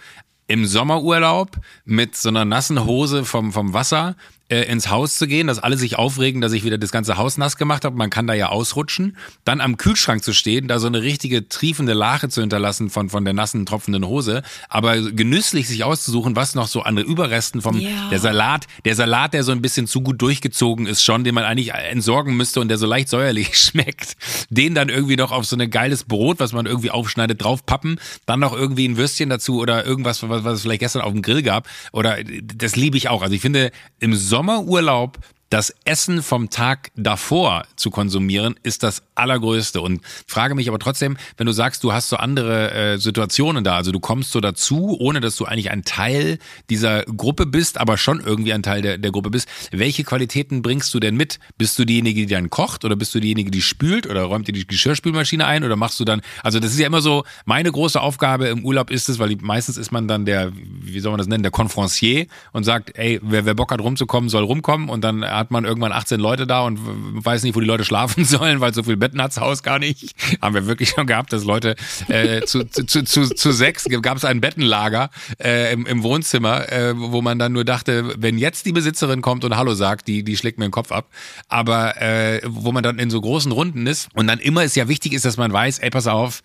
im 0.46 0.66
Sommerurlaub 0.66 1.58
mit 1.84 2.16
so 2.16 2.28
einer 2.28 2.44
nassen 2.44 2.84
Hose 2.84 3.24
vom, 3.24 3.52
vom 3.52 3.72
Wasser 3.72 4.16
äh, 4.52 4.64
ins 4.70 4.90
Haus 4.90 5.16
zu 5.16 5.26
gehen, 5.26 5.46
dass 5.46 5.58
alle 5.58 5.78
sich 5.78 5.96
aufregen, 5.96 6.42
dass 6.42 6.52
ich 6.52 6.62
wieder 6.62 6.76
das 6.76 6.92
ganze 6.92 7.16
Haus 7.16 7.38
nass 7.38 7.56
gemacht 7.56 7.86
habe. 7.86 7.96
Man 7.96 8.10
kann 8.10 8.26
da 8.26 8.34
ja 8.34 8.50
ausrutschen. 8.50 9.16
Dann 9.44 9.62
am 9.62 9.78
Kühlschrank 9.78 10.22
zu 10.22 10.34
stehen, 10.34 10.68
da 10.68 10.78
so 10.78 10.88
eine 10.88 11.00
richtige 11.00 11.48
triefende 11.48 11.94
Lache 11.94 12.28
zu 12.28 12.42
hinterlassen 12.42 12.90
von, 12.90 13.08
von 13.08 13.24
der 13.24 13.32
nassen, 13.32 13.64
tropfenden 13.64 14.06
Hose. 14.06 14.42
Aber 14.68 15.00
genüsslich 15.00 15.68
sich 15.68 15.84
auszusuchen, 15.84 16.36
was 16.36 16.54
noch 16.54 16.66
so 16.68 16.82
an 16.82 16.98
Überresten 16.98 17.62
vom 17.62 17.78
Ja. 17.78 18.10
der 18.10 18.18
Salat, 18.18 18.66
der 18.84 18.94
Salat, 18.94 19.32
der 19.32 19.42
so 19.42 19.52
ein 19.52 19.62
bisschen 19.62 19.86
zu 19.86 20.02
gut 20.02 20.20
durchgezogen 20.20 20.84
ist 20.86 21.02
schon, 21.02 21.24
den 21.24 21.34
man 21.34 21.44
eigentlich 21.44 21.72
entsorgen 21.72 22.36
müsste 22.36 22.60
und 22.60 22.68
der 22.68 22.76
so 22.76 22.86
leicht 22.86 23.08
säuerlich 23.08 23.56
schmeckt, 23.58 24.16
den 24.50 24.74
dann 24.74 24.90
irgendwie 24.90 25.16
noch 25.16 25.32
auf 25.32 25.46
so 25.46 25.56
ein 25.56 25.70
geiles 25.70 26.04
Brot, 26.04 26.40
was 26.40 26.52
man 26.52 26.66
irgendwie 26.66 26.90
aufschneidet, 26.90 27.42
draufpappen, 27.42 27.98
dann 28.26 28.40
noch 28.40 28.52
irgendwie 28.52 28.86
ein 28.86 28.98
Würstchen 28.98 29.30
dazu 29.30 29.60
oder 29.60 29.86
irgendwas, 29.86 30.22
was, 30.28 30.44
was 30.44 30.54
es 30.56 30.62
vielleicht 30.62 30.80
gestern 30.80 31.00
auf 31.00 31.12
dem 31.12 31.22
Grill 31.22 31.42
gab. 31.42 31.68
Oder 31.92 32.18
das 32.22 32.76
liebe 32.76 32.98
ich 32.98 33.08
auch. 33.08 33.22
Also 33.22 33.34
ich 33.34 33.40
finde, 33.40 33.70
im 33.98 34.14
Sommerurlaub 34.42 35.20
das 35.50 35.72
Essen 35.84 36.20
vom 36.20 36.50
Tag 36.50 36.90
davor 36.96 37.62
zu 37.76 37.90
konsumieren, 37.90 38.58
ist 38.64 38.82
das 38.82 39.04
allergrößte 39.14 39.80
und 39.80 40.00
frage 40.26 40.54
mich 40.54 40.68
aber 40.68 40.78
trotzdem, 40.78 41.16
wenn 41.36 41.46
du 41.46 41.52
sagst, 41.52 41.84
du 41.84 41.92
hast 41.92 42.08
so 42.08 42.16
andere 42.16 42.72
äh, 42.72 42.98
Situationen 42.98 43.64
da, 43.64 43.76
also 43.76 43.92
du 43.92 44.00
kommst 44.00 44.32
so 44.32 44.40
dazu, 44.40 44.96
ohne 44.98 45.20
dass 45.20 45.36
du 45.36 45.44
eigentlich 45.44 45.70
ein 45.70 45.84
Teil 45.84 46.38
dieser 46.70 47.04
Gruppe 47.04 47.46
bist, 47.46 47.78
aber 47.78 47.98
schon 47.98 48.20
irgendwie 48.20 48.52
ein 48.52 48.62
Teil 48.62 48.82
der, 48.82 48.98
der 48.98 49.10
Gruppe 49.12 49.30
bist. 49.30 49.48
Welche 49.70 50.04
Qualitäten 50.04 50.62
bringst 50.62 50.92
du 50.94 51.00
denn 51.00 51.16
mit? 51.16 51.38
Bist 51.58 51.78
du 51.78 51.84
diejenige, 51.84 52.26
die 52.26 52.32
dann 52.32 52.50
kocht 52.50 52.84
oder 52.84 52.96
bist 52.96 53.14
du 53.14 53.20
diejenige, 53.20 53.50
die 53.50 53.62
spült 53.62 54.06
oder 54.06 54.22
räumt 54.24 54.48
dir 54.48 54.52
die 54.52 54.66
Geschirrspülmaschine 54.66 55.46
ein 55.46 55.64
oder 55.64 55.76
machst 55.76 56.00
du 56.00 56.04
dann, 56.04 56.22
also 56.42 56.60
das 56.60 56.72
ist 56.72 56.78
ja 56.78 56.86
immer 56.86 57.00
so, 57.00 57.24
meine 57.44 57.70
große 57.70 58.00
Aufgabe 58.00 58.48
im 58.48 58.64
Urlaub 58.64 58.90
ist 58.90 59.08
es, 59.08 59.18
weil 59.18 59.36
meistens 59.40 59.76
ist 59.76 59.92
man 59.92 60.08
dann 60.08 60.24
der, 60.24 60.52
wie 60.54 61.00
soll 61.00 61.12
man 61.12 61.18
das 61.18 61.26
nennen, 61.26 61.42
der 61.42 61.52
Confrancier 61.52 62.26
und 62.52 62.64
sagt, 62.64 62.96
ey, 62.96 63.20
wer, 63.22 63.44
wer 63.44 63.54
Bock 63.54 63.72
hat 63.72 63.80
rumzukommen, 63.80 64.28
soll 64.30 64.44
rumkommen 64.44 64.88
und 64.88 65.02
dann 65.02 65.24
hat 65.24 65.50
man 65.50 65.64
irgendwann 65.64 65.92
18 65.92 66.20
Leute 66.20 66.46
da 66.46 66.62
und 66.62 66.78
weiß 66.82 67.42
nicht, 67.42 67.54
wo 67.54 67.60
die 67.60 67.66
Leute 67.66 67.84
schlafen 67.84 68.24
sollen, 68.24 68.60
weil 68.60 68.74
so 68.74 68.82
viel 68.82 68.96
Betten 68.96 69.11
hat's 69.20 69.38
Haus 69.38 69.62
gar 69.62 69.78
nicht. 69.78 70.14
Haben 70.40 70.54
wir 70.54 70.66
wirklich 70.66 70.90
schon 70.90 71.06
gehabt, 71.06 71.32
dass 71.32 71.44
Leute 71.44 71.76
äh, 72.08 72.42
zu, 72.42 72.64
zu, 72.64 73.04
zu, 73.04 73.34
zu 73.34 73.52
sechs 73.52 73.86
gab 74.02 74.16
es 74.16 74.24
ein 74.24 74.40
Bettenlager 74.40 75.10
äh, 75.42 75.72
im, 75.72 75.86
im 75.86 76.02
Wohnzimmer, 76.02 76.70
äh, 76.70 76.94
wo 76.96 77.22
man 77.22 77.38
dann 77.38 77.52
nur 77.52 77.64
dachte, 77.64 78.14
wenn 78.16 78.38
jetzt 78.38 78.66
die 78.66 78.72
Besitzerin 78.72 79.22
kommt 79.22 79.44
und 79.44 79.56
Hallo 79.56 79.74
sagt, 79.74 80.08
die, 80.08 80.22
die 80.22 80.36
schlägt 80.36 80.58
mir 80.58 80.66
den 80.66 80.70
Kopf 80.70 80.92
ab. 80.92 81.08
Aber 81.48 82.00
äh, 82.00 82.40
wo 82.46 82.72
man 82.72 82.82
dann 82.82 82.98
in 82.98 83.10
so 83.10 83.20
großen 83.20 83.52
Runden 83.52 83.86
ist 83.86 84.08
und 84.14 84.26
dann 84.26 84.38
immer 84.38 84.64
ist 84.64 84.76
ja 84.76 84.88
wichtig 84.88 85.12
ist, 85.12 85.24
dass 85.24 85.36
man 85.36 85.52
weiß, 85.52 85.80
ey, 85.80 85.90
pass 85.90 86.06
auf, 86.06 86.42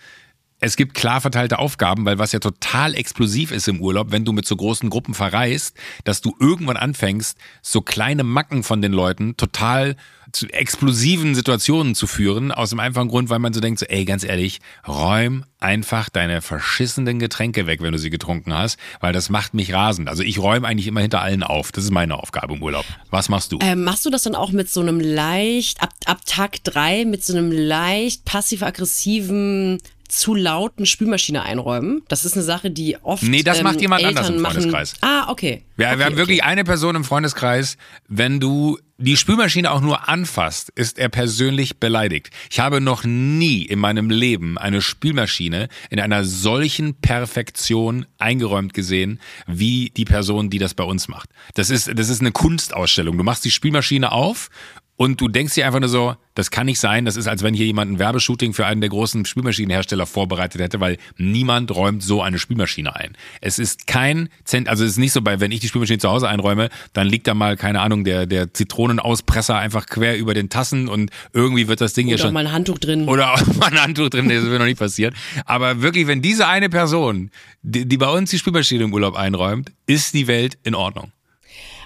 es 0.59 0.75
gibt 0.75 0.95
klar 0.95 1.21
verteilte 1.21 1.59
Aufgaben, 1.59 2.05
weil 2.05 2.17
was 2.17 2.31
ja 2.31 2.39
total 2.39 2.95
explosiv 2.95 3.51
ist 3.51 3.67
im 3.67 3.79
Urlaub, 3.79 4.11
wenn 4.11 4.25
du 4.25 4.31
mit 4.31 4.47
so 4.47 4.55
großen 4.55 4.89
Gruppen 4.89 5.13
verreist, 5.13 5.77
dass 6.03 6.21
du 6.21 6.35
irgendwann 6.39 6.77
anfängst, 6.77 7.37
so 7.61 7.81
kleine 7.81 8.23
Macken 8.23 8.63
von 8.63 8.81
den 8.81 8.91
Leuten 8.91 9.37
total 9.37 9.95
zu 10.31 10.47
explosiven 10.47 11.35
Situationen 11.35 11.95
zu 11.95 12.05
führen, 12.05 12.51
aus 12.51 12.71
dem 12.71 12.79
einfachen 12.79 13.07
Grund, 13.07 13.29
weil 13.29 13.39
man 13.39 13.53
so 13.53 13.61
denkt, 13.61 13.79
so, 13.79 13.85
ey, 13.85 14.03
ganz 14.03 14.23
ehrlich, 14.23 14.59
räum 14.87 15.45
einfach 15.59 16.09
deine 16.09 16.41
verschissenen 16.41 17.19
Getränke 17.19 17.65
weg, 17.65 17.81
wenn 17.81 17.93
du 17.93 17.99
sie 17.99 18.09
getrunken 18.09 18.53
hast, 18.53 18.77
weil 18.99 19.13
das 19.13 19.29
macht 19.29 19.53
mich 19.53 19.73
rasend. 19.73 20.09
Also 20.09 20.23
ich 20.23 20.39
räume 20.39 20.67
eigentlich 20.67 20.87
immer 20.87 21.01
hinter 21.01 21.21
allen 21.21 21.43
auf. 21.43 21.71
Das 21.71 21.83
ist 21.83 21.91
meine 21.91 22.15
Aufgabe 22.15 22.55
im 22.55 22.61
Urlaub. 22.61 22.85
Was 23.09 23.29
machst 23.29 23.51
du? 23.51 23.59
Ähm, 23.61 23.83
machst 23.83 24.05
du 24.05 24.09
das 24.09 24.23
dann 24.23 24.35
auch 24.35 24.51
mit 24.51 24.69
so 24.69 24.81
einem 24.81 24.99
leicht, 24.99 25.81
ab, 25.81 25.93
ab 26.05 26.21
Tag 26.25 26.63
drei, 26.63 27.05
mit 27.05 27.23
so 27.23 27.35
einem 27.35 27.51
leicht 27.51 28.25
passiv-aggressiven 28.25 29.79
zu 30.07 30.35
lauten 30.35 30.85
Spülmaschine 30.85 31.43
einräumen. 31.43 32.01
Das 32.07 32.25
ist 32.25 32.33
eine 32.33 32.43
Sache, 32.43 32.71
die 32.71 32.97
oft. 33.01 33.23
Nee, 33.23 33.43
das 33.43 33.59
ähm, 33.59 33.63
macht 33.63 33.81
jemand 33.81 34.03
Eltern 34.03 34.17
anders 34.17 34.35
im 34.35 34.41
machen. 34.41 34.53
Freundeskreis. 34.53 34.93
Ah, 35.01 35.29
okay. 35.29 35.63
Ja, 35.77 35.89
okay, 35.89 35.99
wir 35.99 36.05
haben 36.05 36.13
okay. 36.13 36.17
wirklich 36.17 36.43
eine 36.43 36.63
Person 36.63 36.95
im 36.95 37.03
Freundeskreis, 37.03 37.77
wenn 38.07 38.39
du 38.39 38.77
die 38.99 39.15
Spülmaschine 39.15 39.71
auch 39.71 39.81
nur 39.81 40.09
anfasst, 40.09 40.71
ist 40.73 40.97
er 40.97 41.09
persönlich 41.09 41.79
beleidigt. 41.79 42.31
Ich 42.49 42.59
habe 42.59 42.81
noch 42.81 43.03
nie 43.03 43.61
in 43.61 43.77
meinem 43.77 44.09
Leben 44.09 44.57
eine 44.57 44.81
Spülmaschine 44.81 45.67
in 45.91 45.99
einer 45.99 46.23
solchen 46.23 46.95
Perfektion 46.95 48.07
eingeräumt 48.17 48.73
gesehen, 48.73 49.19
wie 49.45 49.91
die 49.95 50.05
Person, 50.05 50.49
die 50.49 50.57
das 50.57 50.73
bei 50.73 50.83
uns 50.83 51.07
macht. 51.07 51.29
Das 51.53 51.69
ist, 51.69 51.91
das 51.93 52.09
ist 52.09 52.21
eine 52.21 52.31
Kunstausstellung. 52.31 53.17
Du 53.17 53.23
machst 53.23 53.45
die 53.45 53.51
Spülmaschine 53.51 54.11
auf 54.11 54.49
und 54.97 55.21
du 55.21 55.27
denkst 55.27 55.53
dir 55.53 55.67
einfach 55.67 55.79
nur 55.79 55.89
so, 55.89 56.15
das 56.33 56.49
kann 56.51 56.65
nicht 56.65 56.79
sein. 56.79 57.05
Das 57.05 57.15
ist, 57.15 57.27
als 57.27 57.43
wenn 57.43 57.53
hier 57.53 57.67
jemand 57.67 57.91
ein 57.91 57.99
Werbeshooting 57.99 58.53
für 58.53 58.65
einen 58.65 58.81
der 58.81 58.89
großen 58.89 59.25
Spülmaschinenhersteller 59.25 60.07
vorbereitet 60.07 60.59
hätte, 60.59 60.79
weil 60.79 60.97
niemand 61.17 61.73
räumt 61.73 62.01
so 62.01 62.23
eine 62.23 62.39
Spülmaschine 62.39 62.95
ein. 62.95 63.15
Es 63.39 63.59
ist 63.59 63.85
kein 63.85 64.29
Cent, 64.43 64.67
also 64.67 64.83
es 64.83 64.91
ist 64.91 64.97
nicht 64.97 65.13
so 65.13 65.21
bei, 65.21 65.39
wenn 65.39 65.51
ich 65.51 65.59
die 65.59 65.67
Spülmaschine 65.67 65.99
zu 65.99 66.09
Hause 66.09 66.27
einräume, 66.27 66.69
dann 66.93 67.07
liegt 67.07 67.27
da 67.27 67.35
mal, 67.35 67.57
keine 67.57 67.81
Ahnung, 67.81 68.03
der, 68.03 68.25
der 68.25 68.53
Zitronenauspresser 68.53 69.55
einfach 69.55 69.85
quer 69.85 70.17
über 70.17 70.33
den 70.33 70.49
Tassen 70.49 70.87
und 70.87 71.11
irgendwie 71.31 71.67
wird 71.67 71.79
das 71.79 71.93
Ding 71.93 72.07
ja 72.07 72.15
Oder 72.15 72.23
schon. 72.23 72.33
mal 72.33 72.47
ein 72.47 72.51
Handtuch 72.51 72.79
drin. 72.79 73.07
Oder 73.07 73.33
auch 73.33 73.45
mal 73.59 73.67
ein 73.67 73.81
Handtuch 73.81 74.09
drin, 74.09 74.29
das 74.29 74.39
ist 74.43 74.49
mir 74.49 74.57
noch 74.57 74.65
nicht 74.65 74.79
passiert. 74.79 75.13
Aber 75.45 75.83
wirklich, 75.83 76.07
wenn 76.07 76.23
diese 76.23 76.47
eine 76.47 76.69
Person, 76.69 77.29
die, 77.61 77.87
die 77.87 77.97
bei 77.97 78.09
uns 78.09 78.31
die 78.31 78.39
Spülmaschine 78.39 78.85
im 78.85 78.93
Urlaub 78.93 79.15
einräumt, 79.15 79.71
ist 79.85 80.15
die 80.15 80.25
Welt 80.25 80.57
in 80.63 80.73
Ordnung. 80.73 81.11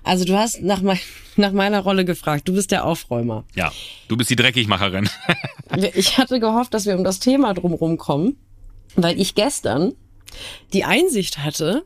Also 0.04 0.26
du 0.26 0.38
hast 0.38 0.62
nach, 0.62 0.82
mein, 0.82 1.00
nach 1.36 1.52
meiner 1.52 1.80
Rolle 1.80 2.06
gefragt. 2.06 2.48
Du 2.48 2.54
bist 2.54 2.72
der 2.72 2.86
Aufräumer. 2.86 3.44
Ja, 3.56 3.72
du 4.08 4.18
bist 4.18 4.30
die 4.30 4.36
Dreckigmacherin. 4.36 5.10
Ich 5.94 6.18
hatte 6.18 6.40
gehofft, 6.40 6.74
dass 6.74 6.86
wir 6.86 6.98
um 6.98 7.04
das 7.04 7.20
Thema 7.20 7.54
drumherum 7.54 7.98
kommen, 7.98 8.38
weil 8.96 9.20
ich 9.20 9.36
gestern 9.36 9.94
die 10.74 10.84
Einsicht 10.84 11.38
hatte, 11.40 11.86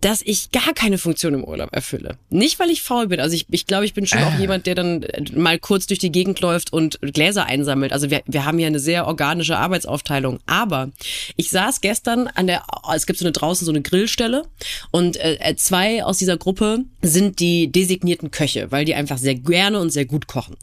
dass 0.00 0.20
ich 0.22 0.52
gar 0.52 0.72
keine 0.74 0.96
Funktion 0.98 1.34
im 1.34 1.42
Urlaub 1.44 1.70
erfülle. 1.72 2.18
Nicht, 2.30 2.58
weil 2.60 2.70
ich 2.70 2.82
faul 2.82 3.08
bin. 3.08 3.18
Also 3.20 3.34
ich, 3.34 3.46
ich 3.50 3.66
glaube, 3.66 3.84
ich 3.84 3.94
bin 3.94 4.06
schon 4.06 4.20
Ah. 4.20 4.28
auch 4.28 4.38
jemand, 4.38 4.66
der 4.66 4.74
dann 4.76 5.04
mal 5.34 5.58
kurz 5.58 5.86
durch 5.88 5.98
die 5.98 6.12
Gegend 6.12 6.40
läuft 6.40 6.72
und 6.72 7.00
Gläser 7.00 7.46
einsammelt. 7.46 7.92
Also 7.92 8.10
wir, 8.10 8.22
wir 8.26 8.44
haben 8.44 8.58
hier 8.58 8.68
eine 8.68 8.78
sehr 8.78 9.06
organische 9.08 9.56
Arbeitsaufteilung. 9.58 10.38
Aber 10.46 10.90
ich 11.36 11.50
saß 11.50 11.80
gestern 11.80 12.28
an 12.28 12.46
der, 12.46 12.62
es 12.94 13.06
gibt 13.06 13.18
so 13.18 13.24
eine 13.24 13.32
draußen 13.32 13.64
so 13.64 13.72
eine 13.72 13.82
Grillstelle 13.82 14.44
und 14.92 15.16
äh, 15.16 15.54
zwei 15.56 16.04
aus 16.04 16.18
dieser 16.18 16.36
Gruppe 16.36 16.84
sind 17.02 17.40
die 17.40 17.70
designierten 17.72 18.30
Köche, 18.30 18.70
weil 18.70 18.84
die 18.84 18.94
einfach 18.94 19.18
sehr 19.18 19.34
gerne 19.34 19.80
und 19.80 19.90
sehr 19.90 20.04
gut 20.04 20.26
kochen. 20.28 20.56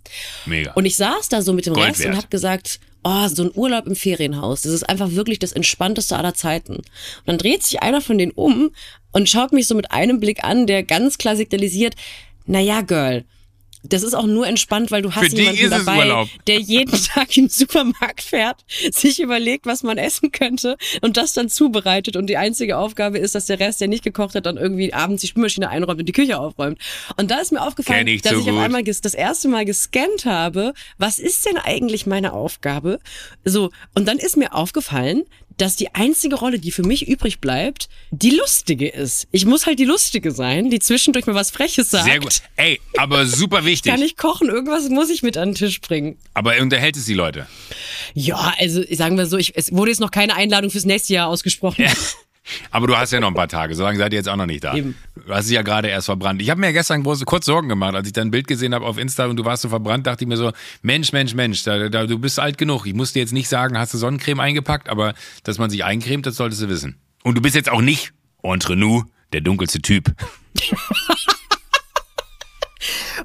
Mega. 0.45 0.71
Und 0.73 0.85
ich 0.85 0.95
saß 0.95 1.29
da 1.29 1.41
so 1.41 1.51
mit 1.53 1.65
dem 1.65 1.73
Gold 1.73 1.89
Rest 1.89 1.99
wert. 1.99 2.11
und 2.11 2.17
habe 2.17 2.27
gesagt, 2.29 2.79
oh, 3.05 3.27
so 3.27 3.43
ein 3.43 3.51
Urlaub 3.53 3.85
im 3.85 3.95
Ferienhaus, 3.95 4.61
das 4.61 4.73
ist 4.73 4.89
einfach 4.89 5.11
wirklich 5.11 5.39
das 5.39 5.51
entspannteste 5.51 6.17
aller 6.17 6.33
Zeiten. 6.33 6.77
Und 6.77 6.85
dann 7.27 7.37
dreht 7.37 7.63
sich 7.63 7.81
einer 7.81 8.01
von 8.01 8.17
denen 8.17 8.31
um 8.31 8.71
und 9.11 9.29
schaut 9.29 9.53
mich 9.53 9.67
so 9.67 9.75
mit 9.75 9.91
einem 9.91 10.19
Blick 10.19 10.43
an, 10.43 10.65
der 10.65 10.83
ganz 10.83 11.17
klar 11.17 11.35
signalisiert, 11.35 11.95
na 12.47 12.59
ja, 12.59 12.81
Girl, 12.81 13.23
das 13.89 14.03
ist 14.03 14.13
auch 14.13 14.25
nur 14.25 14.47
entspannt, 14.47 14.91
weil 14.91 15.01
du 15.01 15.13
hast 15.13 15.29
Für 15.29 15.35
jemanden 15.35 15.69
dabei, 15.69 15.97
Urlaub. 15.99 16.29
der 16.47 16.59
jeden 16.59 16.91
Tag 17.03 17.35
im 17.37 17.49
Supermarkt 17.49 18.21
fährt, 18.21 18.63
sich 18.91 19.19
überlegt, 19.19 19.65
was 19.65 19.83
man 19.83 19.97
essen 19.97 20.31
könnte 20.31 20.77
und 21.01 21.17
das 21.17 21.33
dann 21.33 21.49
zubereitet 21.49 22.15
und 22.15 22.27
die 22.27 22.37
einzige 22.37 22.77
Aufgabe 22.77 23.17
ist, 23.17 23.35
dass 23.35 23.45
der 23.45 23.59
Rest, 23.59 23.81
der 23.81 23.87
nicht 23.87 24.03
gekocht 24.03 24.35
hat, 24.35 24.45
dann 24.45 24.57
irgendwie 24.57 24.93
abends 24.93 25.21
die 25.21 25.27
Spülmaschine 25.27 25.69
einräumt 25.69 25.99
und 25.99 26.05
die 26.05 26.13
Küche 26.13 26.39
aufräumt. 26.39 26.79
Und 27.17 27.31
da 27.31 27.39
ist 27.39 27.51
mir 27.51 27.61
aufgefallen, 27.61 28.07
ich 28.07 28.21
dass 28.21 28.33
so 28.33 28.39
ich 28.39 28.49
auf 28.49 28.57
einmal 28.57 28.83
das 28.83 29.13
erste 29.13 29.47
Mal 29.47 29.65
gescannt 29.65 30.25
habe, 30.25 30.73
was 30.97 31.19
ist 31.19 31.45
denn 31.45 31.57
eigentlich 31.57 32.05
meine 32.05 32.33
Aufgabe? 32.33 32.99
So, 33.43 33.71
und 33.93 34.07
dann 34.07 34.17
ist 34.17 34.37
mir 34.37 34.53
aufgefallen, 34.53 35.23
dass 35.57 35.75
die 35.75 35.93
einzige 35.95 36.35
Rolle, 36.35 36.59
die 36.59 36.71
für 36.71 36.83
mich 36.83 37.07
übrig 37.07 37.39
bleibt, 37.39 37.89
die 38.11 38.31
lustige 38.31 38.87
ist. 38.87 39.27
Ich 39.31 39.45
muss 39.45 39.65
halt 39.65 39.79
die 39.79 39.85
lustige 39.85 40.31
sein, 40.31 40.69
die 40.69 40.79
zwischendurch 40.79 41.25
mal 41.25 41.35
was 41.35 41.51
Freches 41.51 41.91
sagt. 41.91 42.05
Sehr 42.05 42.19
gut. 42.19 42.41
Ey, 42.55 42.79
aber 42.97 43.25
super 43.25 43.65
wichtig. 43.65 43.91
Kann 43.91 44.01
ich 44.01 44.17
kochen, 44.17 44.49
irgendwas 44.49 44.89
muss 44.89 45.09
ich 45.09 45.23
mit 45.23 45.37
an 45.37 45.49
den 45.49 45.55
Tisch 45.55 45.81
bringen. 45.81 46.17
Aber 46.33 46.59
unterhält 46.61 46.97
es 46.97 47.05
die 47.05 47.13
Leute. 47.13 47.47
Ja, 48.13 48.53
also 48.59 48.83
sagen 48.91 49.17
wir 49.17 49.25
so, 49.25 49.37
ich, 49.37 49.55
es 49.55 49.71
wurde 49.71 49.91
jetzt 49.91 49.99
noch 49.99 50.11
keine 50.11 50.35
Einladung 50.35 50.69
fürs 50.71 50.85
nächste 50.85 51.13
Jahr 51.13 51.27
ausgesprochen. 51.27 51.85
Aber 52.71 52.87
du 52.87 52.97
hast 52.97 53.11
ja 53.11 53.19
noch 53.19 53.29
ein 53.29 53.33
paar 53.33 53.47
Tage, 53.47 53.75
so 53.75 53.83
lange 53.83 53.97
seid 53.97 54.13
ihr 54.13 54.17
jetzt 54.17 54.29
auch 54.29 54.35
noch 54.35 54.45
nicht 54.45 54.63
da. 54.63 54.75
Eben. 54.75 54.95
Du 55.15 55.33
hast 55.33 55.47
dich 55.47 55.55
ja 55.55 55.61
gerade 55.61 55.87
erst 55.87 56.05
verbrannt. 56.05 56.41
Ich 56.41 56.49
habe 56.49 56.59
mir 56.59 56.67
ja 56.67 56.73
gestern 56.73 57.03
große, 57.03 57.25
kurz 57.25 57.45
Sorgen 57.45 57.69
gemacht, 57.69 57.95
als 57.95 58.07
ich 58.07 58.13
dein 58.13 58.31
Bild 58.31 58.47
gesehen 58.47 58.73
habe 58.73 58.85
auf 58.85 58.97
Insta 58.97 59.25
und 59.25 59.37
du 59.37 59.45
warst 59.45 59.63
so 59.63 59.69
verbrannt, 59.69 60.05
dachte 60.07 60.23
ich 60.23 60.27
mir 60.27 60.37
so, 60.37 60.51
Mensch, 60.81 61.11
Mensch, 61.11 61.33
Mensch, 61.33 61.63
da, 61.63 61.89
da, 61.89 62.05
du 62.05 62.19
bist 62.19 62.39
alt 62.39 62.57
genug. 62.57 62.85
Ich 62.85 62.93
muss 62.93 63.13
dir 63.13 63.19
jetzt 63.19 63.33
nicht 63.33 63.49
sagen, 63.49 63.77
hast 63.77 63.93
du 63.93 63.97
Sonnencreme 63.97 64.39
eingepackt, 64.39 64.89
aber 64.89 65.13
dass 65.43 65.57
man 65.57 65.69
sich 65.69 65.83
eincremt, 65.83 66.25
das 66.25 66.35
solltest 66.35 66.61
du 66.61 66.69
wissen. 66.69 66.97
Und 67.23 67.35
du 67.35 67.41
bist 67.41 67.55
jetzt 67.55 67.69
auch 67.69 67.81
nicht, 67.81 68.13
entre 68.43 68.75
nous, 68.75 69.03
der 69.33 69.41
dunkelste 69.41 69.81
Typ. 69.81 70.11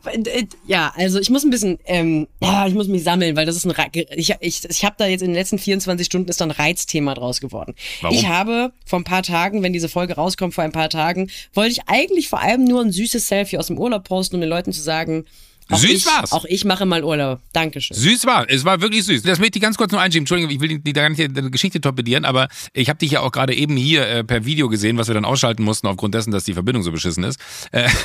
Äh, 0.06 0.46
Ja, 0.66 0.92
also 0.96 1.18
ich 1.18 1.30
muss 1.30 1.44
ein 1.44 1.50
bisschen, 1.50 1.78
ähm, 1.84 2.26
ja, 2.40 2.66
ich 2.66 2.74
muss 2.74 2.88
mich 2.88 3.02
sammeln, 3.02 3.36
weil 3.36 3.46
das 3.46 3.56
ist 3.56 3.66
ein, 3.66 3.74
ich, 4.14 4.34
ich, 4.40 4.64
ich 4.68 4.84
habe 4.84 4.96
da 4.98 5.06
jetzt 5.06 5.22
in 5.22 5.28
den 5.28 5.34
letzten 5.34 5.58
24 5.58 6.06
Stunden 6.06 6.28
ist 6.28 6.40
da 6.40 6.46
ein 6.46 6.50
Reizthema 6.50 7.14
draus 7.14 7.40
geworden. 7.40 7.74
Warum? 8.00 8.16
Ich 8.16 8.26
habe 8.26 8.72
vor 8.84 8.98
ein 9.00 9.04
paar 9.04 9.22
Tagen, 9.22 9.62
wenn 9.62 9.72
diese 9.72 9.88
Folge 9.88 10.14
rauskommt, 10.14 10.54
vor 10.54 10.64
ein 10.64 10.72
paar 10.72 10.90
Tagen, 10.90 11.30
wollte 11.54 11.72
ich 11.72 11.80
eigentlich 11.86 12.28
vor 12.28 12.40
allem 12.40 12.64
nur 12.64 12.80
ein 12.82 12.92
süßes 12.92 13.26
Selfie 13.26 13.58
aus 13.58 13.68
dem 13.68 13.78
Urlaub 13.78 14.04
posten, 14.04 14.36
um 14.36 14.40
den 14.40 14.50
Leuten 14.50 14.72
zu 14.72 14.82
sagen, 14.82 15.24
auch 15.70 15.78
Süß 15.78 15.90
ich, 15.90 16.06
war's. 16.06 16.32
Auch 16.32 16.44
ich 16.44 16.64
mache 16.64 16.84
mal 16.84 17.04
Urlaub. 17.04 17.40
Dankeschön. 17.52 17.96
Süß 17.96 18.26
war, 18.26 18.48
es 18.50 18.64
war 18.64 18.80
wirklich 18.80 19.04
süß. 19.04 19.22
Das 19.22 19.38
möchte 19.38 19.58
ich 19.58 19.62
ganz 19.62 19.76
kurz 19.76 19.92
noch 19.92 20.00
einschieben. 20.00 20.22
Entschuldigung, 20.22 20.50
ich 20.50 20.60
will 20.60 20.68
die, 20.68 20.82
die 20.82 20.92
gar 20.92 21.08
nicht 21.08 21.20
deine 21.20 21.50
Geschichte 21.50 21.80
torpedieren, 21.80 22.24
aber 22.24 22.48
ich 22.72 22.88
habe 22.88 22.98
dich 22.98 23.12
ja 23.12 23.20
auch 23.20 23.30
gerade 23.30 23.54
eben 23.54 23.76
hier 23.76 24.06
äh, 24.06 24.24
per 24.24 24.44
Video 24.44 24.68
gesehen, 24.68 24.98
was 24.98 25.06
wir 25.06 25.14
dann 25.14 25.24
ausschalten 25.24 25.62
mussten 25.62 25.86
aufgrund 25.86 26.14
dessen, 26.14 26.32
dass 26.32 26.44
die 26.44 26.54
Verbindung 26.54 26.82
so 26.82 26.90
beschissen 26.90 27.24
ist. 27.24 27.38
Äh, 27.70 27.88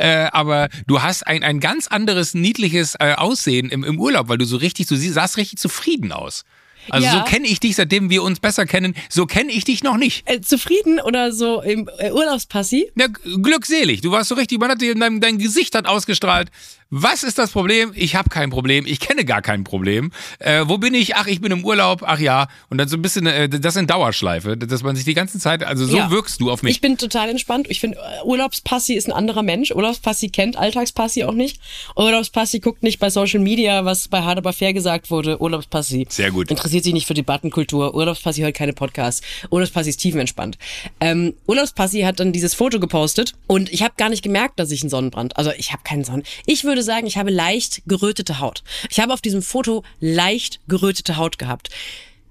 äh, 0.00 0.28
aber 0.32 0.68
du 0.86 1.02
hast 1.02 1.26
ein, 1.26 1.42
ein 1.42 1.60
ganz 1.60 1.86
anderes 1.86 2.34
niedliches 2.34 2.94
äh, 2.98 3.14
Aussehen 3.14 3.68
im, 3.70 3.84
im 3.84 4.00
Urlaub, 4.00 4.28
weil 4.28 4.38
du 4.38 4.44
so 4.44 4.56
richtig, 4.56 4.86
du 4.88 4.96
sahst 4.96 5.36
richtig 5.36 5.58
zufrieden 5.58 6.12
aus. 6.12 6.44
Also 6.88 7.06
Ja. 7.06 7.12
so 7.18 7.24
kenne 7.24 7.46
ich 7.46 7.60
dich, 7.60 7.76
seitdem 7.76 8.08
wir 8.08 8.22
uns 8.22 8.40
besser 8.40 8.64
kennen, 8.64 8.94
so 9.10 9.26
kenne 9.26 9.52
ich 9.52 9.64
dich 9.64 9.82
noch 9.84 9.98
nicht. 9.98 10.28
Äh, 10.28 10.40
zufrieden 10.40 10.98
oder 10.98 11.30
so 11.30 11.60
im 11.60 11.88
äh, 11.98 12.10
Urlaubspassi? 12.10 12.90
Ja, 12.96 13.06
glückselig. 13.42 14.00
Du 14.00 14.10
warst 14.10 14.30
so 14.30 14.34
richtig, 14.34 14.58
man 14.58 14.70
hat 14.70 14.80
dir, 14.80 14.94
dein, 14.94 15.20
dein 15.20 15.38
Gesicht 15.38 15.74
hat 15.74 15.86
ausgestrahlt. 15.86 16.48
Was 16.92 17.22
ist 17.22 17.38
das 17.38 17.52
Problem? 17.52 17.92
Ich 17.94 18.16
habe 18.16 18.28
kein 18.30 18.50
Problem. 18.50 18.84
Ich 18.84 18.98
kenne 18.98 19.24
gar 19.24 19.42
kein 19.42 19.62
Problem. 19.62 20.10
Äh, 20.40 20.64
wo 20.66 20.76
bin 20.76 20.92
ich? 20.92 21.14
Ach, 21.14 21.28
ich 21.28 21.40
bin 21.40 21.52
im 21.52 21.64
Urlaub. 21.64 22.02
Ach 22.04 22.18
ja. 22.18 22.48
Und 22.68 22.78
dann 22.78 22.88
so 22.88 22.96
ein 22.96 23.02
bisschen, 23.02 23.26
äh, 23.26 23.48
das 23.48 23.76
in 23.76 23.86
Dauerschleife, 23.86 24.56
dass 24.56 24.82
man 24.82 24.96
sich 24.96 25.04
die 25.04 25.14
ganze 25.14 25.38
Zeit, 25.38 25.62
also 25.62 25.86
so 25.86 25.96
Ja. 25.96 26.10
wirkst 26.10 26.40
du 26.40 26.50
auf 26.50 26.64
mich. 26.64 26.72
Ich 26.74 26.80
bin 26.80 26.98
total 26.98 27.28
entspannt. 27.28 27.68
Ich 27.70 27.78
finde, 27.78 27.98
äh, 27.98 28.24
Urlaubspassi 28.24 28.94
ist 28.94 29.06
ein 29.06 29.12
anderer 29.12 29.44
Mensch. 29.44 29.70
Urlaubspassi 29.70 30.30
kennt 30.30 30.56
Alltagspassi 30.56 31.22
auch 31.22 31.32
nicht. 31.34 31.60
Urlaubspassi 31.94 32.58
guckt 32.58 32.82
nicht 32.82 32.98
bei 32.98 33.08
Social 33.08 33.38
Media, 33.38 33.84
was 33.84 34.08
bei 34.08 34.22
Hard 34.22 34.38
aber 34.38 34.52
fair 34.52 34.72
gesagt 34.72 35.12
wurde. 35.12 35.40
Urlaubspassi. 35.40 36.06
Sehr 36.10 36.32
gut. 36.32 36.50
Interessiert 36.50 36.82
sich 36.82 36.92
nicht 36.92 37.06
für 37.06 37.14
Debattenkultur. 37.14 37.94
Urlaubspassi 37.94 38.40
hört 38.40 38.56
keine 38.56 38.72
Podcasts. 38.72 39.22
Urlaubspassi 39.50 39.90
ist 39.90 39.98
tiefenentspannt. 39.98 40.58
Ähm, 41.00 41.34
Urlaubspassi 41.46 42.00
hat 42.00 42.18
dann 42.18 42.32
dieses 42.32 42.54
Foto 42.54 42.80
gepostet 42.80 43.34
und 43.46 43.72
ich 43.72 43.84
habe 43.84 43.94
gar 43.96 44.08
nicht 44.08 44.24
gemerkt, 44.24 44.58
dass 44.58 44.72
ich 44.72 44.82
einen 44.82 44.90
Sonnenbrand. 44.90 45.36
Also 45.36 45.52
ich 45.56 45.70
habe 45.72 45.82
keinen 45.84 46.02
Sonnen. 46.02 46.24
Ich 46.46 46.64
würde 46.64 46.79
sagen, 46.82 47.06
ich 47.06 47.16
habe 47.16 47.30
leicht 47.30 47.82
gerötete 47.86 48.40
Haut. 48.40 48.62
Ich 48.90 49.00
habe 49.00 49.12
auf 49.12 49.20
diesem 49.20 49.42
Foto 49.42 49.82
leicht 50.00 50.60
gerötete 50.68 51.16
Haut 51.16 51.38
gehabt. 51.38 51.70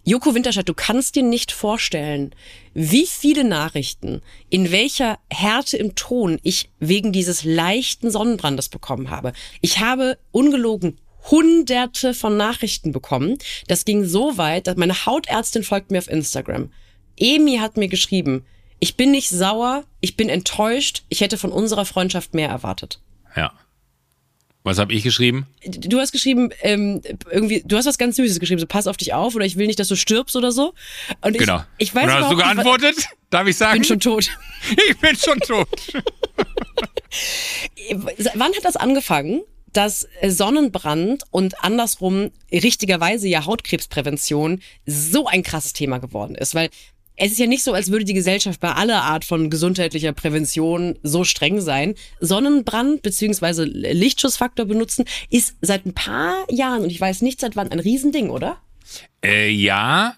Joko 0.05 0.33
Winterscheid, 0.33 0.67
du 0.67 0.73
kannst 0.73 1.15
dir 1.15 1.23
nicht 1.23 1.51
vorstellen, 1.51 2.33
wie 2.73 3.05
viele 3.05 3.43
Nachrichten, 3.43 4.21
in 4.49 4.71
welcher 4.71 5.19
Härte 5.29 5.77
im 5.77 5.93
Ton 5.95 6.39
ich 6.41 6.69
wegen 6.79 7.11
dieses 7.11 7.43
leichten 7.43 8.09
Sonnenbrandes 8.09 8.69
bekommen 8.69 9.09
habe. 9.09 9.33
Ich 9.61 9.79
habe 9.79 10.17
ungelogen 10.31 10.97
hunderte 11.29 12.13
von 12.13 12.37
Nachrichten 12.37 12.91
bekommen. 12.91 13.37
Das 13.67 13.85
ging 13.85 14.05
so 14.05 14.37
weit, 14.37 14.67
dass 14.67 14.77
meine 14.77 15.05
Hautärztin 15.05 15.63
folgt 15.63 15.91
mir 15.91 15.99
auf 15.99 16.09
Instagram. 16.09 16.71
Emi 17.17 17.57
hat 17.57 17.77
mir 17.77 17.89
geschrieben, 17.89 18.45
ich 18.79 18.95
bin 18.95 19.11
nicht 19.11 19.29
sauer, 19.29 19.83
ich 19.99 20.15
bin 20.15 20.29
enttäuscht, 20.29 21.03
ich 21.09 21.21
hätte 21.21 21.37
von 21.37 21.51
unserer 21.51 21.85
Freundschaft 21.85 22.33
mehr 22.33 22.49
erwartet. 22.49 23.01
Ja. 23.35 23.51
Was 24.63 24.77
habe 24.77 24.93
ich 24.93 25.03
geschrieben? 25.03 25.47
Du 25.65 25.99
hast 25.99 26.11
geschrieben, 26.11 26.49
ähm, 26.61 27.01
irgendwie, 27.31 27.63
du 27.65 27.77
hast 27.77 27.85
was 27.85 27.97
ganz 27.97 28.17
Süßes 28.17 28.39
geschrieben, 28.39 28.59
so 28.59 28.67
pass 28.67 28.87
auf 28.87 28.97
dich 28.97 29.13
auf 29.13 29.33
oder 29.35 29.45
ich 29.45 29.55
will 29.55 29.67
nicht, 29.67 29.79
dass 29.79 29.87
du 29.87 29.95
stirbst 29.95 30.35
oder 30.35 30.51
so. 30.51 30.73
Und 31.21 31.33
ich, 31.35 31.39
Genau. 31.39 31.63
ich 31.77 31.95
weiß 31.95 32.03
Und 32.03 32.11
hast 32.11 32.29
du 32.29 32.33
überhaupt 32.35 32.55
nicht, 32.57 32.63
geantwortet? 32.65 33.05
Darf 33.29 33.43
ich 33.43 33.49
Ich 33.51 33.57
sagen? 33.57 33.79
bin 33.79 33.83
schon 33.85 33.99
tot. 34.01 34.29
ich 34.89 34.97
bin 34.97 35.15
schon 35.15 35.39
tot. 35.39 35.67
Wann 38.35 38.53
hat 38.53 38.63
das 38.65 38.75
angefangen, 38.75 39.41
dass 39.73 40.07
Sonnenbrand 40.27 41.23
und 41.31 41.63
andersrum 41.63 42.31
richtigerweise 42.51 43.27
ja 43.27 43.45
Hautkrebsprävention 43.45 44.61
so 44.85 45.27
ein 45.27 45.43
krasses 45.43 45.73
Thema 45.73 45.99
geworden 45.99 46.35
ist? 46.35 46.55
Weil 46.55 46.69
es 47.19 47.33
ist 47.33 47.39
ja 47.39 47.47
nicht 47.47 47.63
so, 47.63 47.73
als 47.73 47.91
würde 47.91 48.05
die 48.05 48.13
Gesellschaft 48.13 48.59
bei 48.59 48.71
aller 48.71 49.03
Art 49.03 49.25
von 49.25 49.49
gesundheitlicher 49.49 50.13
Prävention 50.13 50.97
so 51.03 51.23
streng 51.23 51.59
sein. 51.59 51.95
Sonnenbrand 52.21 53.01
beziehungsweise 53.01 53.65
Lichtschutzfaktor 53.65 54.65
benutzen 54.65 55.05
ist 55.29 55.57
seit 55.61 55.85
ein 55.85 55.93
paar 55.93 56.45
Jahren 56.49 56.83
und 56.83 56.89
ich 56.89 56.99
weiß 56.99 57.21
nicht 57.21 57.41
seit 57.41 57.55
wann 57.55 57.71
ein 57.71 57.79
Riesending, 57.79 58.29
oder? 58.29 58.57
Äh, 59.23 59.49
ja, 59.49 60.15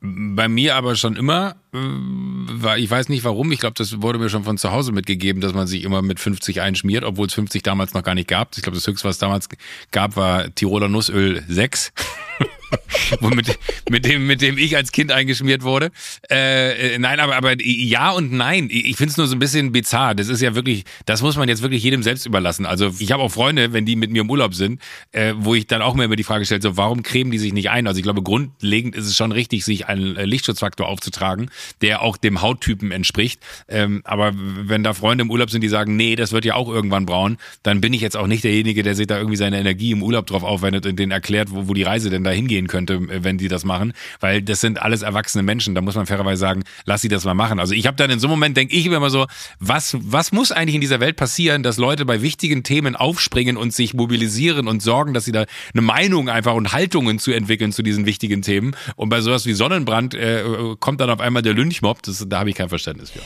bei 0.00 0.48
mir 0.48 0.76
aber 0.76 0.96
schon 0.96 1.16
immer, 1.16 1.56
äh, 1.74 2.80
ich 2.80 2.90
weiß 2.90 3.08
nicht 3.10 3.24
warum, 3.24 3.52
ich 3.52 3.60
glaube, 3.60 3.74
das 3.76 4.00
wurde 4.02 4.18
mir 4.18 4.30
schon 4.30 4.44
von 4.44 4.56
zu 4.58 4.70
Hause 4.70 4.92
mitgegeben, 4.92 5.42
dass 5.42 5.52
man 5.52 5.66
sich 5.66 5.84
immer 5.84 6.00
mit 6.02 6.20
50 6.20 6.62
einschmiert, 6.62 7.04
obwohl 7.04 7.26
es 7.26 7.34
50 7.34 7.62
damals 7.62 7.92
noch 7.94 8.02
gar 8.02 8.14
nicht 8.14 8.28
gab. 8.28 8.56
Ich 8.56 8.62
glaube, 8.62 8.76
das 8.76 8.86
höchste, 8.86 9.06
was 9.06 9.16
es 9.16 9.20
damals 9.20 9.48
gab, 9.90 10.16
war 10.16 10.54
Tiroler 10.54 10.88
Nussöl 10.88 11.42
6. 11.48 11.92
Womit, 13.20 13.58
mit 13.90 14.06
dem, 14.06 14.26
mit 14.26 14.40
dem 14.40 14.56
ich 14.56 14.76
als 14.76 14.92
Kind 14.92 15.12
eingeschmiert 15.12 15.62
wurde. 15.62 15.90
Äh, 16.30 16.94
äh, 16.94 16.98
nein, 16.98 17.20
aber, 17.20 17.36
aber 17.36 17.54
ja 17.60 18.10
und 18.12 18.32
nein. 18.32 18.68
Ich 18.70 18.94
ich 18.94 18.98
finde 18.98 19.10
es 19.10 19.16
nur 19.16 19.26
so 19.26 19.34
ein 19.34 19.40
bisschen 19.40 19.72
bizarr. 19.72 20.14
Das 20.14 20.28
ist 20.28 20.40
ja 20.40 20.54
wirklich, 20.54 20.84
das 21.04 21.20
muss 21.20 21.36
man 21.36 21.48
jetzt 21.48 21.62
wirklich 21.62 21.82
jedem 21.82 22.04
selbst 22.04 22.26
überlassen. 22.26 22.64
Also 22.64 22.92
ich 23.00 23.10
habe 23.10 23.24
auch 23.24 23.28
Freunde, 23.28 23.72
wenn 23.72 23.84
die 23.84 23.96
mit 23.96 24.12
mir 24.12 24.20
im 24.20 24.30
Urlaub 24.30 24.54
sind, 24.54 24.80
äh, 25.10 25.34
wo 25.36 25.56
ich 25.56 25.66
dann 25.66 25.82
auch 25.82 25.94
mir 25.94 26.04
immer 26.04 26.14
die 26.14 26.22
Frage 26.22 26.44
stelle, 26.44 26.62
so 26.62 26.76
warum 26.76 27.02
cremen 27.02 27.32
die 27.32 27.40
sich 27.40 27.52
nicht 27.52 27.70
ein? 27.70 27.88
Also 27.88 27.98
ich 27.98 28.04
glaube, 28.04 28.22
grundlegend 28.22 28.94
ist 28.94 29.06
es 29.06 29.16
schon 29.16 29.32
richtig, 29.32 29.64
sich 29.64 29.88
einen 29.88 30.16
äh, 30.16 30.26
Lichtschutzfaktor 30.26 30.86
aufzutragen, 30.86 31.50
der 31.82 32.02
auch 32.02 32.16
dem 32.16 32.40
Hauttypen 32.40 32.92
entspricht. 32.92 33.40
Ähm, 33.66 34.02
aber 34.04 34.32
wenn 34.36 34.84
da 34.84 34.94
Freunde 34.94 35.22
im 35.22 35.30
Urlaub 35.32 35.50
sind, 35.50 35.62
die 35.62 35.68
sagen, 35.68 35.96
nee, 35.96 36.14
das 36.14 36.30
wird 36.30 36.44
ja 36.44 36.54
auch 36.54 36.68
irgendwann 36.68 37.04
braun, 37.04 37.38
dann 37.64 37.80
bin 37.80 37.92
ich 37.94 38.00
jetzt 38.00 38.16
auch 38.16 38.28
nicht 38.28 38.44
derjenige, 38.44 38.84
der 38.84 38.94
sich 38.94 39.08
da 39.08 39.16
irgendwie 39.16 39.38
seine 39.38 39.58
Energie 39.58 39.90
im 39.90 40.04
Urlaub 40.04 40.26
drauf 40.26 40.44
aufwendet 40.44 40.86
und 40.86 40.96
denen 41.00 41.10
erklärt, 41.10 41.50
wo, 41.50 41.66
wo 41.66 41.74
die 41.74 41.82
Reise 41.82 42.10
denn 42.10 42.22
da 42.22 42.30
hingehen 42.30 42.63
könnte, 42.68 42.94
äh, 42.94 43.24
wenn 43.24 43.38
die 43.38 43.48
das 43.48 43.64
machen. 43.64 43.92
Weil 44.20 44.42
das 44.42 44.60
sind 44.60 44.80
alles 44.80 45.02
erwachsene 45.02 45.42
Menschen. 45.42 45.74
Da 45.74 45.80
muss 45.80 45.94
man 45.94 46.06
fairerweise 46.06 46.40
sagen, 46.40 46.64
lass 46.84 47.02
sie 47.02 47.08
das 47.08 47.24
mal 47.24 47.34
machen. 47.34 47.58
Also 47.58 47.74
ich 47.74 47.86
habe 47.86 47.96
dann 47.96 48.10
in 48.10 48.18
so 48.18 48.26
einem 48.26 48.32
Moment, 48.32 48.56
denke 48.56 48.74
ich 48.74 48.86
immer 48.86 49.10
so, 49.10 49.26
was, 49.58 49.96
was 50.00 50.32
muss 50.32 50.52
eigentlich 50.52 50.74
in 50.74 50.80
dieser 50.80 51.00
Welt 51.00 51.16
passieren, 51.16 51.62
dass 51.62 51.78
Leute 51.78 52.04
bei 52.04 52.22
wichtigen 52.22 52.62
Themen 52.62 52.96
aufspringen 52.96 53.56
und 53.56 53.72
sich 53.72 53.94
mobilisieren 53.94 54.68
und 54.68 54.82
sorgen, 54.82 55.14
dass 55.14 55.24
sie 55.24 55.32
da 55.32 55.44
eine 55.72 55.82
Meinung 55.82 56.28
einfach 56.28 56.54
und 56.54 56.72
Haltungen 56.72 57.18
zu 57.18 57.32
entwickeln 57.32 57.72
zu 57.72 57.82
diesen 57.82 58.06
wichtigen 58.06 58.42
Themen. 58.42 58.76
Und 58.96 59.08
bei 59.08 59.20
sowas 59.20 59.46
wie 59.46 59.52
Sonnenbrand 59.52 60.14
äh, 60.14 60.44
kommt 60.80 61.00
dann 61.00 61.10
auf 61.10 61.20
einmal 61.20 61.42
der 61.42 61.54
Lynchmob. 61.54 62.02
Das, 62.02 62.24
da 62.28 62.40
habe 62.40 62.50
ich 62.50 62.56
kein 62.56 62.68
Verständnis 62.68 63.10
für. 63.10 63.20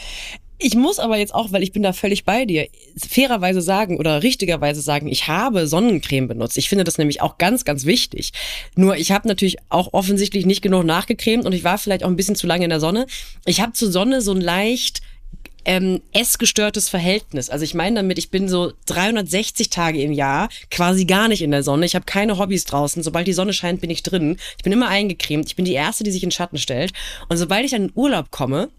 Ich 0.58 0.74
muss 0.74 0.98
aber 0.98 1.16
jetzt 1.16 1.34
auch, 1.34 1.52
weil 1.52 1.62
ich 1.62 1.72
bin 1.72 1.84
da 1.84 1.92
völlig 1.92 2.24
bei 2.24 2.44
dir, 2.44 2.68
fairerweise 2.96 3.62
sagen 3.62 3.96
oder 3.96 4.24
richtigerweise 4.24 4.80
sagen, 4.80 5.06
ich 5.06 5.28
habe 5.28 5.68
Sonnencreme 5.68 6.26
benutzt. 6.26 6.58
Ich 6.58 6.68
finde 6.68 6.84
das 6.84 6.98
nämlich 6.98 7.20
auch 7.20 7.38
ganz, 7.38 7.64
ganz 7.64 7.84
wichtig. 7.84 8.32
Nur 8.74 8.96
ich 8.96 9.12
habe 9.12 9.28
natürlich 9.28 9.58
auch 9.68 9.92
offensichtlich 9.92 10.46
nicht 10.46 10.62
genug 10.62 10.84
nachgecremt 10.84 11.46
und 11.46 11.52
ich 11.52 11.62
war 11.62 11.78
vielleicht 11.78 12.02
auch 12.02 12.08
ein 12.08 12.16
bisschen 12.16 12.34
zu 12.34 12.48
lange 12.48 12.64
in 12.64 12.70
der 12.70 12.80
Sonne. 12.80 13.06
Ich 13.46 13.60
habe 13.60 13.72
zur 13.72 13.92
Sonne 13.92 14.20
so 14.20 14.32
ein 14.32 14.40
leicht 14.40 15.00
ähm, 15.64 16.00
essgestörtes 16.12 16.88
Verhältnis. 16.88 17.50
Also 17.50 17.62
ich 17.62 17.74
meine 17.74 17.96
damit, 17.96 18.18
ich 18.18 18.30
bin 18.30 18.48
so 18.48 18.72
360 18.86 19.70
Tage 19.70 20.00
im 20.02 20.12
Jahr 20.12 20.48
quasi 20.70 21.04
gar 21.04 21.28
nicht 21.28 21.42
in 21.42 21.50
der 21.50 21.62
Sonne. 21.62 21.86
Ich 21.86 21.94
habe 21.94 22.06
keine 22.06 22.38
Hobbys 22.38 22.64
draußen. 22.64 23.02
Sobald 23.02 23.26
die 23.26 23.32
Sonne 23.32 23.52
scheint, 23.52 23.80
bin 23.80 23.90
ich 23.90 24.02
drin. 24.02 24.38
Ich 24.56 24.64
bin 24.64 24.72
immer 24.72 24.88
eingecremt. 24.88 25.46
Ich 25.46 25.56
bin 25.56 25.66
die 25.66 25.74
Erste, 25.74 26.04
die 26.04 26.10
sich 26.10 26.24
in 26.24 26.30
Schatten 26.30 26.58
stellt. 26.58 26.92
Und 27.28 27.36
sobald 27.36 27.64
ich 27.64 27.74
an 27.74 27.88
den 27.88 27.92
Urlaub 27.94 28.30
komme, 28.30 28.70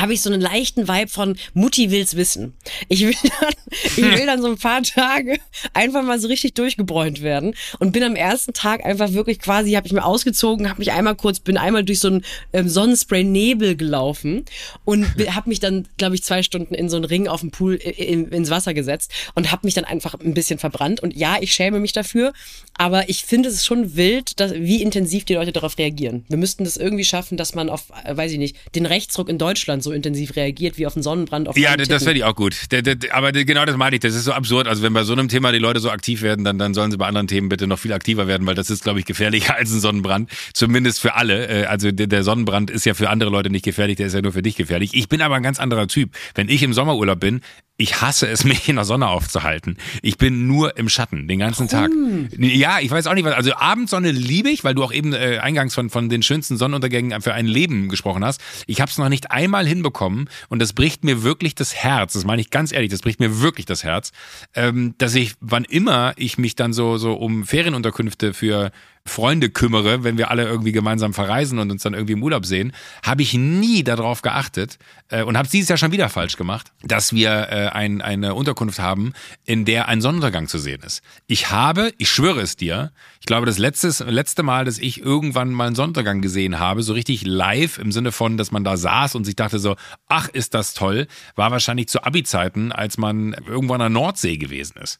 habe 0.00 0.12
ich 0.14 0.22
so 0.22 0.30
einen 0.30 0.40
leichten 0.40 0.88
Vibe 0.88 1.08
von 1.08 1.36
Mutti 1.52 1.90
will's 1.90 2.16
wissen. 2.16 2.54
Ich 2.88 3.00
will 3.00 3.14
dann, 3.22 3.54
ich 3.96 4.18
will 4.18 4.26
dann 4.26 4.42
so 4.42 4.48
ein 4.48 4.58
paar 4.58 4.82
Tage 4.82 5.38
einfach 5.72 6.02
mal 6.02 6.18
so 6.18 6.28
richtig 6.28 6.54
durchgebräunt 6.54 7.22
werden 7.22 7.54
und 7.78 7.92
bin 7.92 8.02
am 8.02 8.16
ersten 8.16 8.52
Tag 8.52 8.84
einfach 8.84 9.12
wirklich 9.12 9.38
quasi, 9.38 9.72
habe 9.72 9.86
ich 9.86 9.92
mir 9.92 10.04
ausgezogen, 10.04 10.68
habe 10.68 10.78
mich 10.78 10.92
einmal 10.92 11.14
kurz, 11.14 11.40
bin 11.40 11.56
einmal 11.56 11.84
durch 11.84 12.00
so 12.00 12.08
einen 12.08 12.24
ähm, 12.52 12.68
Sonnenspray-Nebel 12.68 13.76
gelaufen 13.76 14.44
und 14.84 15.06
habe 15.34 15.48
mich 15.48 15.60
dann, 15.60 15.86
glaube 15.96 16.14
ich, 16.14 16.22
zwei 16.22 16.42
Stunden 16.42 16.74
in 16.74 16.88
so 16.88 16.96
einen 16.96 17.04
Ring 17.04 17.28
auf 17.28 17.40
dem 17.40 17.50
Pool 17.50 17.74
in, 17.74 18.28
ins 18.28 18.50
Wasser 18.50 18.74
gesetzt 18.74 19.12
und 19.34 19.52
habe 19.52 19.66
mich 19.66 19.74
dann 19.74 19.84
einfach 19.84 20.14
ein 20.14 20.34
bisschen 20.34 20.58
verbrannt. 20.58 21.00
Und 21.00 21.14
ja, 21.16 21.36
ich 21.40 21.52
schäme 21.52 21.80
mich 21.80 21.92
dafür, 21.92 22.32
aber 22.76 23.08
ich 23.08 23.24
finde 23.24 23.48
es 23.48 23.64
schon 23.64 23.96
wild, 23.96 24.40
dass, 24.40 24.52
wie 24.54 24.82
intensiv 24.82 25.24
die 25.24 25.34
Leute 25.34 25.52
darauf 25.52 25.78
reagieren. 25.78 26.24
Wir 26.28 26.38
müssten 26.38 26.64
das 26.64 26.76
irgendwie 26.76 27.04
schaffen, 27.04 27.36
dass 27.36 27.54
man 27.54 27.68
auf, 27.68 27.84
äh, 28.04 28.16
weiß 28.16 28.32
ich 28.32 28.38
nicht, 28.38 28.56
den 28.74 28.86
Rechtsruck 28.86 29.28
in 29.28 29.38
Deutschland 29.38 29.82
so 29.84 29.92
intensiv 29.92 30.34
reagiert 30.36 30.78
wie 30.78 30.86
auf 30.86 30.94
den 30.94 31.02
Sonnenbrand 31.02 31.48
auf 31.48 31.56
Ja, 31.56 31.70
einen 31.70 31.78
das, 31.78 31.88
das 31.88 32.04
fände 32.04 32.18
ich 32.18 32.24
auch 32.24 32.34
gut. 32.34 32.72
Der, 32.72 32.82
der, 32.82 32.96
aber 33.14 33.32
genau 33.32 33.64
das 33.64 33.76
meine 33.76 33.96
ich. 33.96 34.00
Das 34.00 34.14
ist 34.14 34.24
so 34.24 34.32
absurd. 34.32 34.66
Also 34.66 34.82
wenn 34.82 34.92
bei 34.92 35.04
so 35.04 35.12
einem 35.12 35.28
Thema 35.28 35.52
die 35.52 35.58
Leute 35.58 35.80
so 35.80 35.90
aktiv 35.90 36.22
werden, 36.22 36.44
dann, 36.44 36.58
dann 36.58 36.74
sollen 36.74 36.90
sie 36.90 36.96
bei 36.96 37.06
anderen 37.06 37.28
Themen 37.28 37.48
bitte 37.48 37.66
noch 37.66 37.78
viel 37.78 37.92
aktiver 37.92 38.26
werden, 38.26 38.46
weil 38.46 38.54
das 38.54 38.70
ist, 38.70 38.82
glaube 38.82 38.98
ich, 38.98 39.04
gefährlicher 39.04 39.54
als 39.56 39.72
ein 39.72 39.80
Sonnenbrand. 39.80 40.30
Zumindest 40.52 41.00
für 41.00 41.14
alle. 41.14 41.46
Äh, 41.46 41.66
Also 41.66 41.92
der, 41.92 42.06
der 42.06 42.22
Sonnenbrand 42.22 42.70
ist 42.70 42.84
ja 42.86 42.94
für 42.94 43.10
andere 43.10 43.30
Leute 43.30 43.50
nicht 43.50 43.64
gefährlich, 43.64 43.96
der 43.96 44.06
ist 44.08 44.14
ja 44.14 44.22
nur 44.22 44.32
für 44.32 44.42
dich 44.42 44.56
gefährlich. 44.56 44.90
Ich 44.94 45.08
bin 45.08 45.20
aber 45.22 45.36
ein 45.36 45.42
ganz 45.42 45.60
anderer 45.60 45.86
Typ. 45.86 46.10
Wenn 46.34 46.48
ich 46.48 46.62
im 46.62 46.72
Sommerurlaub 46.72 47.20
bin, 47.20 47.40
ich 47.76 48.00
hasse 48.00 48.28
es, 48.28 48.44
mich 48.44 48.68
in 48.68 48.76
der 48.76 48.84
Sonne 48.84 49.08
aufzuhalten. 49.08 49.76
Ich 50.02 50.16
bin 50.18 50.46
nur 50.46 50.76
im 50.76 50.88
Schatten 50.88 51.26
den 51.28 51.38
ganzen 51.38 51.68
Tag. 51.68 51.90
Ja, 52.38 52.78
ich 52.80 52.90
weiß 52.90 53.06
auch 53.06 53.14
nicht 53.14 53.24
was. 53.24 53.34
Also 53.34 53.54
Abendsonne 53.54 54.10
liebe 54.12 54.48
ich, 54.50 54.64
weil 54.64 54.74
du 54.74 54.82
auch 54.84 54.92
eben 54.92 55.12
äh, 55.12 55.38
eingangs 55.38 55.74
von, 55.74 55.90
von 55.90 56.08
den 56.08 56.22
schönsten 56.22 56.56
Sonnenuntergängen 56.56 57.20
für 57.20 57.34
ein 57.34 57.46
Leben 57.46 57.88
gesprochen 57.88 58.24
hast. 58.24 58.40
Ich 58.66 58.80
habe 58.80 58.90
es 58.90 58.98
noch 58.98 59.08
nicht 59.08 59.30
einmal 59.30 59.66
hinbekommen 59.74 60.28
und 60.48 60.60
das 60.60 60.72
bricht 60.72 61.04
mir 61.04 61.22
wirklich 61.22 61.54
das 61.54 61.74
Herz. 61.74 62.14
Das 62.14 62.24
meine 62.24 62.40
ich 62.40 62.50
ganz 62.50 62.72
ehrlich, 62.72 62.90
das 62.90 63.00
bricht 63.00 63.20
mir 63.20 63.40
wirklich 63.40 63.66
das 63.66 63.84
Herz, 63.84 64.12
ähm, 64.54 64.94
dass 64.98 65.14
ich, 65.14 65.34
wann 65.40 65.64
immer 65.64 66.14
ich 66.16 66.38
mich 66.38 66.56
dann 66.56 66.72
so, 66.72 66.96
so 66.96 67.14
um 67.14 67.44
Ferienunterkünfte 67.44 68.34
für 68.34 68.70
Freunde 69.06 69.50
kümmere, 69.50 70.02
wenn 70.02 70.16
wir 70.16 70.30
alle 70.30 70.44
irgendwie 70.44 70.72
gemeinsam 70.72 71.12
verreisen 71.12 71.58
und 71.58 71.70
uns 71.70 71.82
dann 71.82 71.92
irgendwie 71.92 72.14
im 72.14 72.22
Urlaub 72.22 72.46
sehen, 72.46 72.72
habe 73.04 73.20
ich 73.20 73.34
nie 73.34 73.84
darauf 73.84 74.22
geachtet 74.22 74.78
äh, 75.08 75.22
und 75.22 75.36
habe 75.36 75.44
es 75.44 75.52
dieses 75.52 75.68
Jahr 75.68 75.76
schon 75.76 75.92
wieder 75.92 76.08
falsch 76.08 76.36
gemacht, 76.36 76.72
dass 76.82 77.12
wir 77.12 77.30
äh, 77.30 77.68
ein, 77.68 78.00
eine 78.00 78.34
Unterkunft 78.34 78.78
haben, 78.78 79.12
in 79.44 79.66
der 79.66 79.88
ein 79.88 80.00
Sonnenuntergang 80.00 80.48
zu 80.48 80.58
sehen 80.58 80.80
ist. 80.82 81.02
Ich 81.26 81.50
habe, 81.50 81.92
ich 81.98 82.08
schwöre 82.08 82.40
es 82.40 82.56
dir, 82.56 82.92
ich 83.20 83.26
glaube, 83.26 83.44
das 83.44 83.58
letztes, 83.58 84.00
letzte 84.00 84.42
Mal, 84.42 84.64
dass 84.64 84.78
ich 84.78 85.02
irgendwann 85.02 85.52
mal 85.52 85.66
einen 85.66 85.76
Sonnenuntergang 85.76 86.22
gesehen 86.22 86.58
habe, 86.58 86.82
so 86.82 86.94
richtig 86.94 87.26
live 87.26 87.78
im 87.78 87.92
Sinne 87.92 88.10
von, 88.10 88.38
dass 88.38 88.52
man 88.52 88.64
da 88.64 88.78
saß 88.78 89.16
und 89.16 89.24
sich 89.24 89.36
dachte 89.36 89.58
so, 89.58 89.76
ach, 90.08 90.28
ist 90.28 90.54
das 90.54 90.72
toll, 90.72 91.08
war 91.36 91.50
wahrscheinlich 91.50 91.88
zu 91.88 92.02
Abi-Zeiten, 92.02 92.72
als 92.72 92.96
man 92.96 93.34
irgendwo 93.46 93.74
an 93.74 93.80
der 93.80 93.90
Nordsee 93.90 94.38
gewesen 94.38 94.78
ist. 94.82 94.98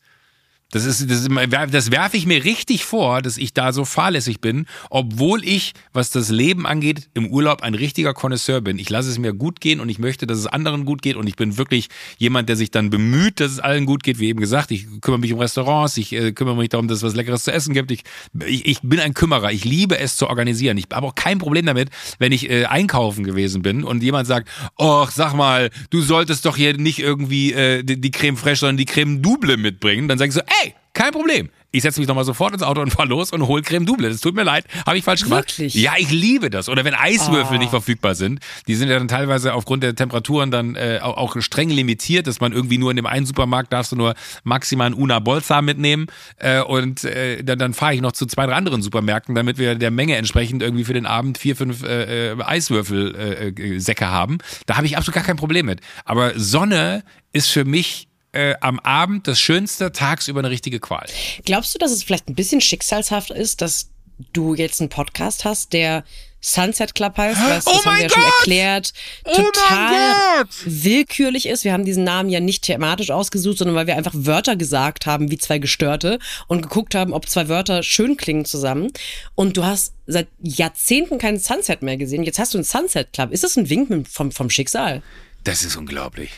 Das 0.74 0.84
ist, 0.84 1.08
das, 1.08 1.20
ist, 1.20 1.30
das 1.72 1.90
werfe 1.92 2.16
ich 2.16 2.26
mir 2.26 2.44
richtig 2.44 2.84
vor, 2.84 3.22
dass 3.22 3.38
ich 3.38 3.54
da 3.54 3.72
so 3.72 3.84
fahrlässig 3.84 4.40
bin, 4.40 4.66
obwohl 4.90 5.44
ich, 5.44 5.72
was 5.92 6.10
das 6.10 6.30
Leben 6.30 6.66
angeht, 6.66 7.08
im 7.14 7.28
Urlaub 7.28 7.62
ein 7.62 7.76
richtiger 7.76 8.12
Connoisseur 8.12 8.60
bin. 8.60 8.80
Ich 8.80 8.90
lasse 8.90 9.08
es 9.08 9.20
mir 9.20 9.34
gut 9.34 9.60
gehen 9.60 9.78
und 9.78 9.88
ich 9.88 10.00
möchte, 10.00 10.26
dass 10.26 10.37
es 10.37 10.48
anderen 10.48 10.84
gut 10.84 11.00
geht 11.00 11.14
und 11.14 11.28
ich 11.28 11.37
bin 11.37 11.58
wirklich 11.58 11.90
jemand, 12.18 12.48
der 12.48 12.56
sich 12.56 12.72
dann 12.72 12.90
bemüht, 12.90 13.38
dass 13.38 13.52
es 13.52 13.60
allen 13.60 13.87
gut 13.87 14.02
geht, 14.02 14.18
wie 14.18 14.26
eben 14.26 14.40
gesagt. 14.40 14.72
Ich 14.72 14.88
kümmere 15.00 15.20
mich 15.20 15.32
um 15.32 15.38
Restaurants, 15.38 15.96
ich 15.96 16.12
äh, 16.12 16.32
kümmere 16.32 16.56
mich 16.56 16.70
darum, 16.70 16.88
dass 16.88 16.98
es 16.98 17.04
was 17.04 17.14
Leckeres 17.14 17.44
zu 17.44 17.52
essen 17.52 17.72
gibt. 17.72 17.92
Ich, 17.92 18.02
ich, 18.44 18.66
ich 18.66 18.80
bin 18.82 18.98
ein 18.98 19.14
Kümmerer. 19.14 19.52
Ich 19.52 19.64
liebe 19.64 19.96
es 19.96 20.16
zu 20.16 20.26
organisieren. 20.26 20.76
Ich 20.76 20.87
habe 20.92 21.06
auch 21.06 21.14
kein 21.14 21.38
Problem 21.38 21.66
damit, 21.66 21.90
wenn 22.18 22.32
ich 22.32 22.50
äh, 22.50 22.64
einkaufen 22.64 23.22
gewesen 23.22 23.62
bin 23.62 23.84
und 23.84 24.02
jemand 24.02 24.26
sagt, 24.26 24.48
ach, 24.76 25.12
sag 25.12 25.34
mal, 25.34 25.70
du 25.90 26.00
solltest 26.00 26.44
doch 26.46 26.56
hier 26.56 26.76
nicht 26.76 26.98
irgendwie 26.98 27.52
äh, 27.52 27.84
die, 27.84 28.00
die 28.00 28.10
Creme 28.10 28.37
fraiche, 28.37 28.56
sondern 28.56 28.78
die 28.78 28.87
Creme 28.87 29.22
double 29.22 29.56
mitbringen. 29.56 30.08
Dann 30.08 30.18
sag 30.18 30.30
ich 30.30 30.34
so, 30.34 30.40
ey, 30.40 30.63
kein 30.94 31.12
Problem. 31.12 31.50
Ich 31.70 31.83
setze 31.83 31.98
mich 31.98 32.07
nochmal 32.07 32.24
sofort 32.24 32.52
ins 32.54 32.62
Auto 32.62 32.80
und 32.80 32.92
fahr 32.92 33.04
los 33.04 33.33
und 33.33 33.48
hol 33.48 33.61
Creme 33.61 33.85
Double. 33.85 34.09
Das 34.09 34.20
tut 34.20 34.37
mir 34.37 34.44
leid, 34.44 34.64
habe 34.87 34.96
ich 34.96 35.02
falsch 35.02 35.24
gemacht. 35.24 35.59
Wirklich? 35.59 35.74
Ja, 35.74 35.94
ich 35.98 36.09
liebe 36.12 36.48
das. 36.48 36.68
Oder 36.68 36.85
wenn 36.85 36.94
Eiswürfel 36.94 37.57
Ah. 37.57 37.59
nicht 37.59 37.70
verfügbar 37.70 38.14
sind, 38.14 38.38
die 38.68 38.76
sind 38.76 38.90
ja 38.90 38.96
dann 38.96 39.09
teilweise 39.09 39.54
aufgrund 39.54 39.83
der 39.83 39.96
Temperaturen 39.96 40.52
dann 40.52 40.76
äh, 40.76 41.00
auch, 41.02 41.16
auch 41.16 41.40
streng 41.42 41.70
limitiert, 41.70 42.28
dass 42.28 42.40
man 42.40 42.52
irgendwie 42.52 42.78
nur 42.78 42.90
in 42.90 42.96
dem 42.96 43.07
einen 43.07 43.26
Supermarkt 43.26 43.72
darfst 43.72 43.90
du 43.90 43.96
nur 43.96 44.14
maximal 44.44 44.87
einen 44.87 44.94
Una 44.94 45.18
Bolsa 45.18 45.62
mitnehmen 45.62 46.07
äh, 46.37 46.61
und 46.61 47.02
äh, 47.02 47.42
dann, 47.42 47.59
dann 47.59 47.74
fahre 47.74 47.96
ich 47.96 48.00
noch 48.00 48.12
zu 48.12 48.26
zwei, 48.26 48.46
drei 48.46 48.54
anderen 48.54 48.80
Supermärkten, 48.80 49.35
damit 49.35 49.59
wir 49.59 49.74
der 49.74 49.90
Menge 49.90 50.14
entsprechend 50.16 50.62
irgendwie 50.62 50.85
für 50.85 50.94
den 50.94 51.07
Abend 51.07 51.38
vier, 51.38 51.57
fünf 51.57 51.83
äh, 51.83 52.30
äh, 52.35 52.37
Eiswürfelsäcke 52.40 53.62
äh, 53.62 53.74
äh, 53.74 53.78
Säcke 53.80 54.09
haben. 54.12 54.38
Da 54.66 54.76
habe 54.76 54.87
ich 54.87 54.96
absolut 54.96 55.16
gar 55.16 55.24
kein 55.24 55.37
Problem 55.37 55.66
mit. 55.66 55.80
Aber 56.04 56.38
Sonne 56.38 57.02
ist 57.33 57.50
für 57.50 57.64
mich 57.64 58.07
äh, 58.35 58.55
am 58.61 58.79
Abend 58.81 59.27
das 59.29 59.40
Schönste, 59.40 59.92
tagsüber 59.92 60.40
eine 60.40 60.51
richtige 60.51 60.81
Qual. 60.81 61.07
Glaubst 61.44 61.75
du, 61.75 61.79
dass 61.79 61.92
es 61.92 62.03
vielleicht 62.03 62.29
ein 62.29 62.35
bisschen 62.35 62.61
schicksalshaft 62.61 63.31
ist, 63.31 63.61
dass 63.61 63.90
du 64.33 64.55
jetzt 64.55 64.81
einen 64.81 64.90
Podcast 64.90 65.44
hast, 65.44 65.73
der 65.73 66.05
Sunset 66.40 66.94
Club 66.94 67.16
heißt? 67.16 67.40
Du, 67.40 67.44
Oh 67.44 67.49
das 67.49 67.87
haben 67.87 67.97
wir 67.97 68.03
ja 68.03 68.11
schon 68.11 68.23
erklärt. 68.23 68.92
Oh 69.25 69.35
Total 69.35 70.14
Gott! 70.42 70.49
willkürlich 70.66 71.47
ist. 71.47 71.64
Wir 71.64 71.73
haben 71.73 71.85
diesen 71.87 72.05
Namen 72.05 72.29
ja 72.29 72.40
nicht 72.40 72.64
thematisch 72.64 73.11
ausgesucht, 73.11 73.59
sondern 73.59 73.77
weil 73.77 73.87
wir 73.87 73.97
einfach 73.97 74.12
Wörter 74.14 74.55
gesagt 74.57 75.07
haben, 75.07 75.31
wie 75.31 75.38
zwei 75.38 75.59
Gestörte 75.59 76.18
und 76.47 76.61
geguckt 76.62 76.94
haben, 76.94 77.14
ob 77.14 77.29
zwei 77.29 77.49
Wörter 77.49 77.83
schön 77.83 78.16
klingen 78.16 78.44
zusammen. 78.44 78.92
Und 79.35 79.57
du 79.57 79.64
hast 79.64 79.94
seit 80.07 80.29
Jahrzehnten 80.42 81.18
keinen 81.18 81.38
Sunset 81.38 81.83
mehr 81.83 81.97
gesehen. 81.97 82.25
Jetzt 82.25 82.38
hast 82.38 82.53
du 82.53 82.59
einen 82.59 82.64
Sunset 82.64 83.12
Club. 83.12 83.33
Ist 83.33 83.42
das 83.42 83.57
ein 83.57 83.70
Wink 83.70 84.07
vom, 84.07 84.31
vom 84.31 84.51
Schicksal? 84.51 85.03
Das 85.44 85.64
ist 85.64 85.77
unglaublich. 85.77 86.31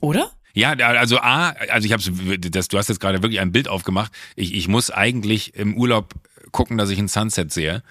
Oder? 0.00 0.30
Ja, 0.52 0.72
also 0.72 1.18
A, 1.18 1.50
also 1.68 1.86
ich 1.86 1.92
habe 1.92 2.38
das, 2.38 2.68
du 2.68 2.78
hast 2.78 2.88
jetzt 2.88 3.00
gerade 3.00 3.22
wirklich 3.22 3.40
ein 3.40 3.52
Bild 3.52 3.68
aufgemacht. 3.68 4.12
Ich, 4.36 4.54
ich 4.54 4.68
muss 4.68 4.90
eigentlich 4.90 5.54
im 5.54 5.76
Urlaub 5.76 6.14
gucken, 6.50 6.78
dass 6.78 6.90
ich 6.90 6.98
ein 6.98 7.08
Sunset 7.08 7.52
sehe. 7.52 7.82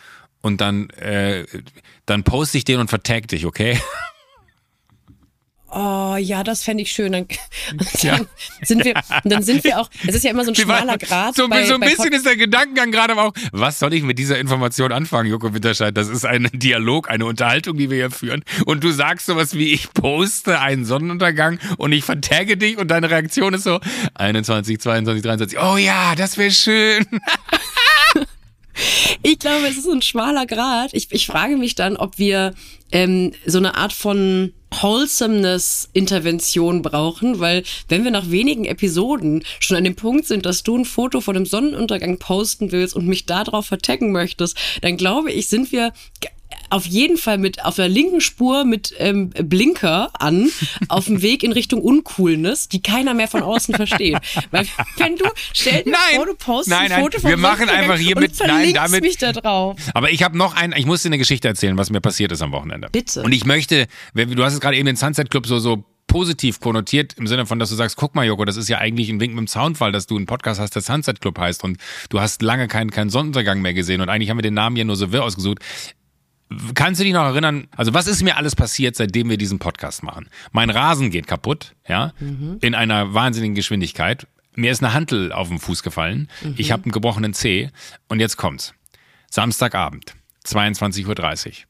Und 0.41 0.61
dann, 0.61 0.89
äh, 0.91 1.45
dann 2.05 2.23
poste 2.23 2.57
ich 2.57 2.65
den 2.65 2.79
und 2.79 2.89
vertag 2.89 3.27
dich, 3.27 3.45
okay? 3.45 3.79
Oh 5.71 6.15
ja, 6.17 6.43
das 6.43 6.63
fände 6.63 6.81
ich 6.83 6.91
schön. 6.91 7.11
Dann, 7.11 7.27
Ja. 8.01 8.17
dann 8.17 8.27
sind 8.63 8.85
wir, 8.85 8.93
dann 9.23 9.43
sind 9.43 9.63
wir 9.63 9.79
auch. 9.79 9.89
Es 10.07 10.15
ist 10.15 10.23
ja 10.23 10.31
immer 10.31 10.43
so 10.43 10.51
ein 10.51 10.55
schmaler 10.55 10.97
Grad. 10.97 11.35
So, 11.35 11.47
bei, 11.47 11.65
so 11.65 11.75
ein 11.75 11.79
bisschen 11.81 12.05
Pod- 12.05 12.13
ist 12.13 12.25
der 12.25 12.37
Gedankengang 12.37 12.91
gerade 12.91 13.13
aber 13.13 13.25
auch, 13.25 13.33
was 13.51 13.77
soll 13.79 13.93
ich 13.93 14.01
mit 14.03 14.17
dieser 14.17 14.39
Information 14.39 14.91
anfangen, 14.91 15.29
Joko 15.29 15.53
Winterscheid? 15.53 15.95
Das 15.95 16.07
ist 16.07 16.25
ein 16.25 16.49
Dialog, 16.53 17.09
eine 17.09 17.25
Unterhaltung, 17.25 17.77
die 17.77 17.89
wir 17.89 17.97
hier 17.97 18.11
führen. 18.11 18.43
Und 18.65 18.83
du 18.83 18.91
sagst 18.91 19.27
sowas 19.27 19.53
wie, 19.53 19.71
ich 19.73 19.93
poste 19.93 20.59
einen 20.59 20.85
Sonnenuntergang 20.85 21.59
und 21.77 21.91
ich 21.91 22.03
vertagge 22.03 22.57
dich 22.57 22.77
und 22.77 22.89
deine 22.89 23.09
Reaktion 23.11 23.53
ist 23.53 23.63
so 23.63 23.79
21, 24.15 24.79
22, 24.79 25.21
23. 25.23 25.59
Oh 25.59 25.77
ja, 25.77 26.15
das 26.15 26.37
wäre 26.37 26.51
schön. 26.51 27.05
Ich 29.23 29.39
glaube, 29.39 29.67
es 29.67 29.75
ist 29.77 29.83
so 29.83 29.91
ein 29.91 30.01
schmaler 30.01 30.45
Grad. 30.45 30.93
Ich, 30.93 31.11
ich 31.11 31.27
frage 31.27 31.57
mich 31.57 31.75
dann, 31.75 31.97
ob 31.97 32.17
wir 32.17 32.53
ähm, 32.93 33.33
so 33.45 33.57
eine 33.57 33.75
Art 33.75 33.91
von 33.91 34.53
Wholesomeness-Intervention 34.71 36.81
brauchen, 36.81 37.39
weil 37.39 37.63
wenn 37.87 38.03
wir 38.03 38.11
nach 38.11 38.29
wenigen 38.29 38.65
Episoden 38.65 39.43
schon 39.59 39.77
an 39.77 39.83
dem 39.83 39.95
Punkt 39.95 40.27
sind, 40.27 40.45
dass 40.45 40.63
du 40.63 40.77
ein 40.77 40.85
Foto 40.85 41.21
von 41.21 41.35
dem 41.35 41.45
Sonnenuntergang 41.45 42.19
posten 42.19 42.71
willst 42.71 42.95
und 42.95 43.07
mich 43.07 43.25
darauf 43.25 43.65
vertecken 43.65 44.11
möchtest, 44.11 44.57
dann 44.81 44.97
glaube 44.97 45.31
ich, 45.31 45.49
sind 45.49 45.71
wir 45.71 45.93
auf 46.69 46.85
jeden 46.85 47.17
Fall 47.17 47.37
mit 47.37 47.63
auf 47.65 47.75
der 47.75 47.87
linken 47.89 48.21
Spur 48.21 48.65
mit 48.65 48.93
ähm, 48.97 49.29
Blinker 49.29 50.09
an, 50.19 50.49
auf 50.87 51.05
dem 51.05 51.21
Weg 51.21 51.43
in 51.43 51.51
Richtung 51.51 51.81
Uncoolness, 51.81 52.69
die 52.69 52.81
keiner 52.81 53.13
mehr 53.13 53.27
von 53.27 53.41
außen 53.41 53.75
versteht. 53.75 54.17
Weil 54.51 54.65
wenn 54.97 55.15
du, 55.15 55.25
stell 55.53 55.83
dir 55.83 55.91
Nein. 55.91 55.99
vor, 56.15 56.25
du 56.25 56.33
postest 56.35 56.69
Nein, 56.69 56.83
ein 56.85 56.89
nein, 56.91 57.01
Foto 57.03 57.19
vom 57.19 57.29
wir 57.29 57.37
machen 57.37 57.69
einfach 57.69 57.97
hier 57.97 58.17
mit- 58.19 58.33
nein, 58.45 58.73
damit- 58.73 59.01
mich 59.03 59.17
da 59.17 59.31
drauf. 59.31 59.77
Aber 59.93 60.11
ich 60.11 60.23
habe 60.23 60.37
noch 60.37 60.55
ein, 60.55 60.73
ich 60.77 60.85
muss 60.85 61.01
dir 61.03 61.09
eine 61.09 61.17
Geschichte 61.17 61.47
erzählen, 61.47 61.77
was 61.77 61.89
mir 61.89 62.01
passiert 62.01 62.31
ist 62.31 62.41
am 62.41 62.51
Wochenende. 62.51 62.89
Bitte. 62.91 63.21
Und 63.23 63.31
ich 63.31 63.45
möchte, 63.45 63.87
du 64.13 64.43
hast 64.43 64.53
es 64.53 64.59
gerade 64.59 64.77
eben 64.77 64.85
den 64.85 64.95
Sunset 64.95 65.29
Club 65.29 65.47
so, 65.47 65.59
so 65.59 65.83
positiv 66.07 66.59
konnotiert 66.59 67.13
im 67.19 67.27
Sinne 67.27 67.45
von, 67.45 67.59
dass 67.59 67.69
du 67.69 67.75
sagst, 67.75 67.95
guck 67.95 68.15
mal, 68.15 68.25
Joko, 68.25 68.43
das 68.43 68.57
ist 68.57 68.67
ja 68.67 68.79
eigentlich 68.79 69.09
ein 69.09 69.19
Wink 69.19 69.35
mit 69.35 69.41
dem 69.41 69.47
Soundfall, 69.47 69.91
dass 69.91 70.07
du 70.07 70.17
einen 70.17 70.25
Podcast 70.25 70.59
hast, 70.59 70.73
der 70.73 70.81
Sunset 70.81 71.21
Club 71.21 71.37
heißt 71.37 71.63
und 71.63 71.77
du 72.09 72.19
hast 72.19 72.41
lange 72.41 72.67
keinen, 72.67 72.89
keinen 72.89 73.11
Sonnenuntergang 73.11 73.61
mehr 73.61 73.75
gesehen 73.75 74.01
und 74.01 74.09
eigentlich 74.09 74.31
haben 74.31 74.37
wir 74.39 74.41
den 74.41 74.55
Namen 74.55 74.75
ja 74.75 74.83
nur 74.85 74.95
so 74.95 75.11
wirr 75.11 75.23
ausgesucht. 75.23 75.59
Kannst 76.73 76.99
du 76.99 77.03
dich 77.03 77.13
noch 77.13 77.25
erinnern, 77.25 77.67
also 77.77 77.93
was 77.93 78.07
ist 78.07 78.23
mir 78.23 78.35
alles 78.35 78.55
passiert, 78.55 78.95
seitdem 78.95 79.29
wir 79.29 79.37
diesen 79.37 79.59
Podcast 79.59 80.01
machen? 80.01 80.27
Mein 80.51 80.71
Rasen 80.71 81.11
geht 81.11 81.27
kaputt, 81.27 81.75
ja, 81.87 82.13
in 82.61 82.73
einer 82.75 83.13
wahnsinnigen 83.13 83.53
Geschwindigkeit. 83.55 84.25
Mir 84.55 84.71
ist 84.71 84.83
eine 84.83 84.93
Hantel 84.93 85.31
auf 85.31 85.49
den 85.49 85.59
Fuß 85.59 85.83
gefallen. 85.83 86.27
Ich 86.57 86.71
habe 86.71 86.83
einen 86.83 86.91
gebrochenen 86.91 87.33
Zeh 87.33 87.69
und 88.07 88.19
jetzt 88.19 88.37
kommt's. 88.37 88.73
Samstagabend, 89.29 90.15
22.30 90.45 91.65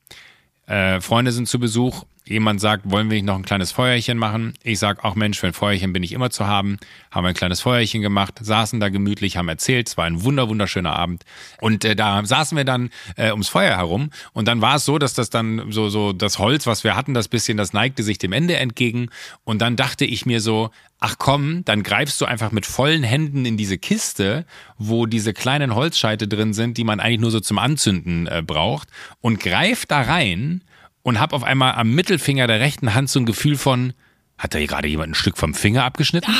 Uhr. 0.67 0.73
Äh, 0.73 1.01
Freunde 1.01 1.33
sind 1.33 1.47
zu 1.49 1.59
Besuch. 1.59 2.05
Jemand 2.25 2.61
sagt, 2.61 2.83
wollen 2.89 3.09
wir 3.09 3.15
nicht 3.15 3.25
noch 3.25 3.35
ein 3.35 3.45
kleines 3.45 3.71
Feuerchen 3.71 4.17
machen? 4.17 4.53
Ich 4.61 4.77
sag, 4.77 4.99
ach 5.03 5.15
Mensch, 5.15 5.39
für 5.39 5.47
ein 5.47 5.53
Feuerchen 5.53 5.93
bin 5.93 6.03
ich 6.03 6.11
immer 6.11 6.29
zu 6.29 6.45
haben. 6.45 6.77
Haben 7.09 7.23
wir 7.23 7.29
ein 7.29 7.35
kleines 7.35 7.61
Feuerchen 7.61 8.01
gemacht, 8.01 8.35
saßen 8.39 8.79
da 8.79 8.89
gemütlich, 8.89 9.35
haben 9.35 9.49
erzählt. 9.49 9.87
Es 9.87 9.97
war 9.97 10.05
ein 10.05 10.23
wunder 10.23 10.47
wunderschöner 10.47 10.95
Abend. 10.95 11.23
Und 11.59 11.83
äh, 11.85 11.95
da 11.95 12.23
saßen 12.23 12.55
wir 12.55 12.65
dann 12.65 12.91
äh, 13.15 13.31
ums 13.31 13.49
Feuer 13.49 13.75
herum. 13.77 14.11
Und 14.33 14.47
dann 14.47 14.61
war 14.61 14.75
es 14.75 14.85
so, 14.85 14.99
dass 14.99 15.13
das 15.15 15.29
dann 15.31 15.71
so 15.71 15.89
so 15.89 16.13
das 16.13 16.37
Holz, 16.37 16.67
was 16.67 16.83
wir 16.83 16.95
hatten, 16.95 17.13
das 17.15 17.27
bisschen, 17.27 17.57
das 17.57 17.73
neigte 17.73 18.03
sich 18.03 18.19
dem 18.19 18.31
Ende 18.31 18.57
entgegen. 18.57 19.09
Und 19.43 19.59
dann 19.61 19.75
dachte 19.75 20.05
ich 20.05 20.27
mir 20.27 20.39
so, 20.39 20.69
ach 20.99 21.15
komm, 21.17 21.63
dann 21.65 21.81
greifst 21.83 22.19
du 22.21 22.25
einfach 22.25 22.51
mit 22.51 22.65
vollen 22.65 23.03
Händen 23.03 23.45
in 23.45 23.57
diese 23.57 23.77
Kiste, 23.77 24.45
wo 24.77 25.05
diese 25.05 25.33
kleinen 25.33 25.73
Holzscheite 25.73 26.27
drin 26.27 26.53
sind, 26.53 26.77
die 26.77 26.83
man 26.83 26.99
eigentlich 26.99 27.21
nur 27.21 27.31
so 27.31 27.39
zum 27.39 27.57
Anzünden 27.57 28.27
äh, 28.27 28.43
braucht, 28.45 28.89
und 29.21 29.39
greif 29.39 29.85
da 29.85 30.01
rein 30.01 30.61
und 31.03 31.19
hab 31.19 31.33
auf 31.33 31.43
einmal 31.43 31.73
am 31.73 31.93
Mittelfinger 31.93 32.47
der 32.47 32.59
rechten 32.59 32.93
Hand 32.93 33.09
so 33.09 33.19
ein 33.19 33.25
Gefühl 33.25 33.57
von, 33.57 33.93
hat 34.37 34.53
da 34.53 34.57
hier 34.57 34.67
gerade 34.67 34.87
jemand 34.87 35.11
ein 35.11 35.15
Stück 35.15 35.37
vom 35.37 35.53
Finger 35.53 35.83
abgeschnitten? 35.83 36.33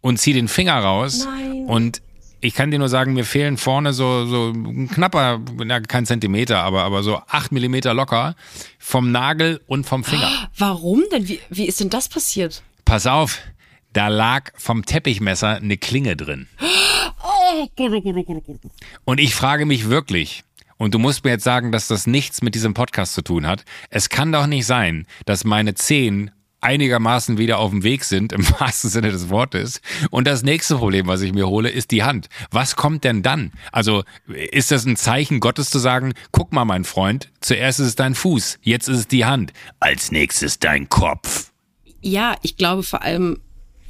Und 0.00 0.18
zieh 0.18 0.32
den 0.32 0.48
Finger 0.48 0.74
raus. 0.74 1.26
Nein. 1.26 1.66
Und 1.66 2.02
ich 2.40 2.54
kann 2.54 2.72
dir 2.72 2.78
nur 2.78 2.88
sagen, 2.88 3.14
mir 3.14 3.24
fehlen 3.24 3.56
vorne 3.56 3.92
so, 3.92 4.26
so 4.26 4.50
ein 4.50 4.88
knapper, 4.88 5.40
na, 5.64 5.80
kein 5.80 6.06
Zentimeter, 6.06 6.58
aber, 6.58 6.82
aber 6.82 7.04
so 7.04 7.22
acht 7.28 7.52
Millimeter 7.52 7.94
locker 7.94 8.34
vom 8.78 9.12
Nagel 9.12 9.60
und 9.66 9.86
vom 9.86 10.02
Finger. 10.02 10.28
Warum 10.58 11.04
denn? 11.12 11.28
Wie, 11.28 11.40
wie 11.50 11.66
ist 11.66 11.78
denn 11.78 11.88
das 11.88 12.08
passiert? 12.08 12.62
Pass 12.84 13.06
auf, 13.06 13.38
da 13.92 14.08
lag 14.08 14.50
vom 14.56 14.84
Teppichmesser 14.84 15.56
eine 15.56 15.76
Klinge 15.76 16.16
drin. 16.16 16.48
Und 19.04 19.20
ich 19.20 19.34
frage 19.34 19.66
mich 19.66 19.88
wirklich, 19.88 20.42
und 20.82 20.94
du 20.94 20.98
musst 20.98 21.22
mir 21.22 21.30
jetzt 21.30 21.44
sagen, 21.44 21.70
dass 21.70 21.86
das 21.86 22.08
nichts 22.08 22.42
mit 22.42 22.56
diesem 22.56 22.74
Podcast 22.74 23.14
zu 23.14 23.22
tun 23.22 23.46
hat. 23.46 23.64
Es 23.88 24.08
kann 24.08 24.32
doch 24.32 24.48
nicht 24.48 24.66
sein, 24.66 25.06
dass 25.26 25.44
meine 25.44 25.74
Zehen 25.74 26.32
einigermaßen 26.60 27.38
wieder 27.38 27.58
auf 27.58 27.70
dem 27.70 27.84
Weg 27.84 28.02
sind, 28.02 28.32
im 28.32 28.44
wahrsten 28.58 28.90
Sinne 28.90 29.12
des 29.12 29.28
Wortes. 29.28 29.80
Und 30.10 30.26
das 30.26 30.42
nächste 30.42 30.74
Problem, 30.74 31.06
was 31.06 31.20
ich 31.20 31.32
mir 31.32 31.46
hole, 31.46 31.70
ist 31.70 31.92
die 31.92 32.02
Hand. 32.02 32.28
Was 32.50 32.74
kommt 32.74 33.04
denn 33.04 33.22
dann? 33.22 33.52
Also 33.70 34.02
ist 34.26 34.72
das 34.72 34.84
ein 34.84 34.96
Zeichen 34.96 35.38
Gottes 35.38 35.70
zu 35.70 35.78
sagen, 35.78 36.14
guck 36.32 36.52
mal, 36.52 36.64
mein 36.64 36.82
Freund, 36.82 37.30
zuerst 37.40 37.78
ist 37.78 37.86
es 37.86 37.94
dein 37.94 38.16
Fuß, 38.16 38.58
jetzt 38.62 38.88
ist 38.88 38.98
es 38.98 39.06
die 39.06 39.24
Hand, 39.24 39.52
als 39.78 40.10
nächstes 40.10 40.58
dein 40.58 40.88
Kopf. 40.88 41.52
Ja, 42.00 42.34
ich 42.42 42.56
glaube 42.56 42.82
vor 42.82 43.02
allem, 43.02 43.38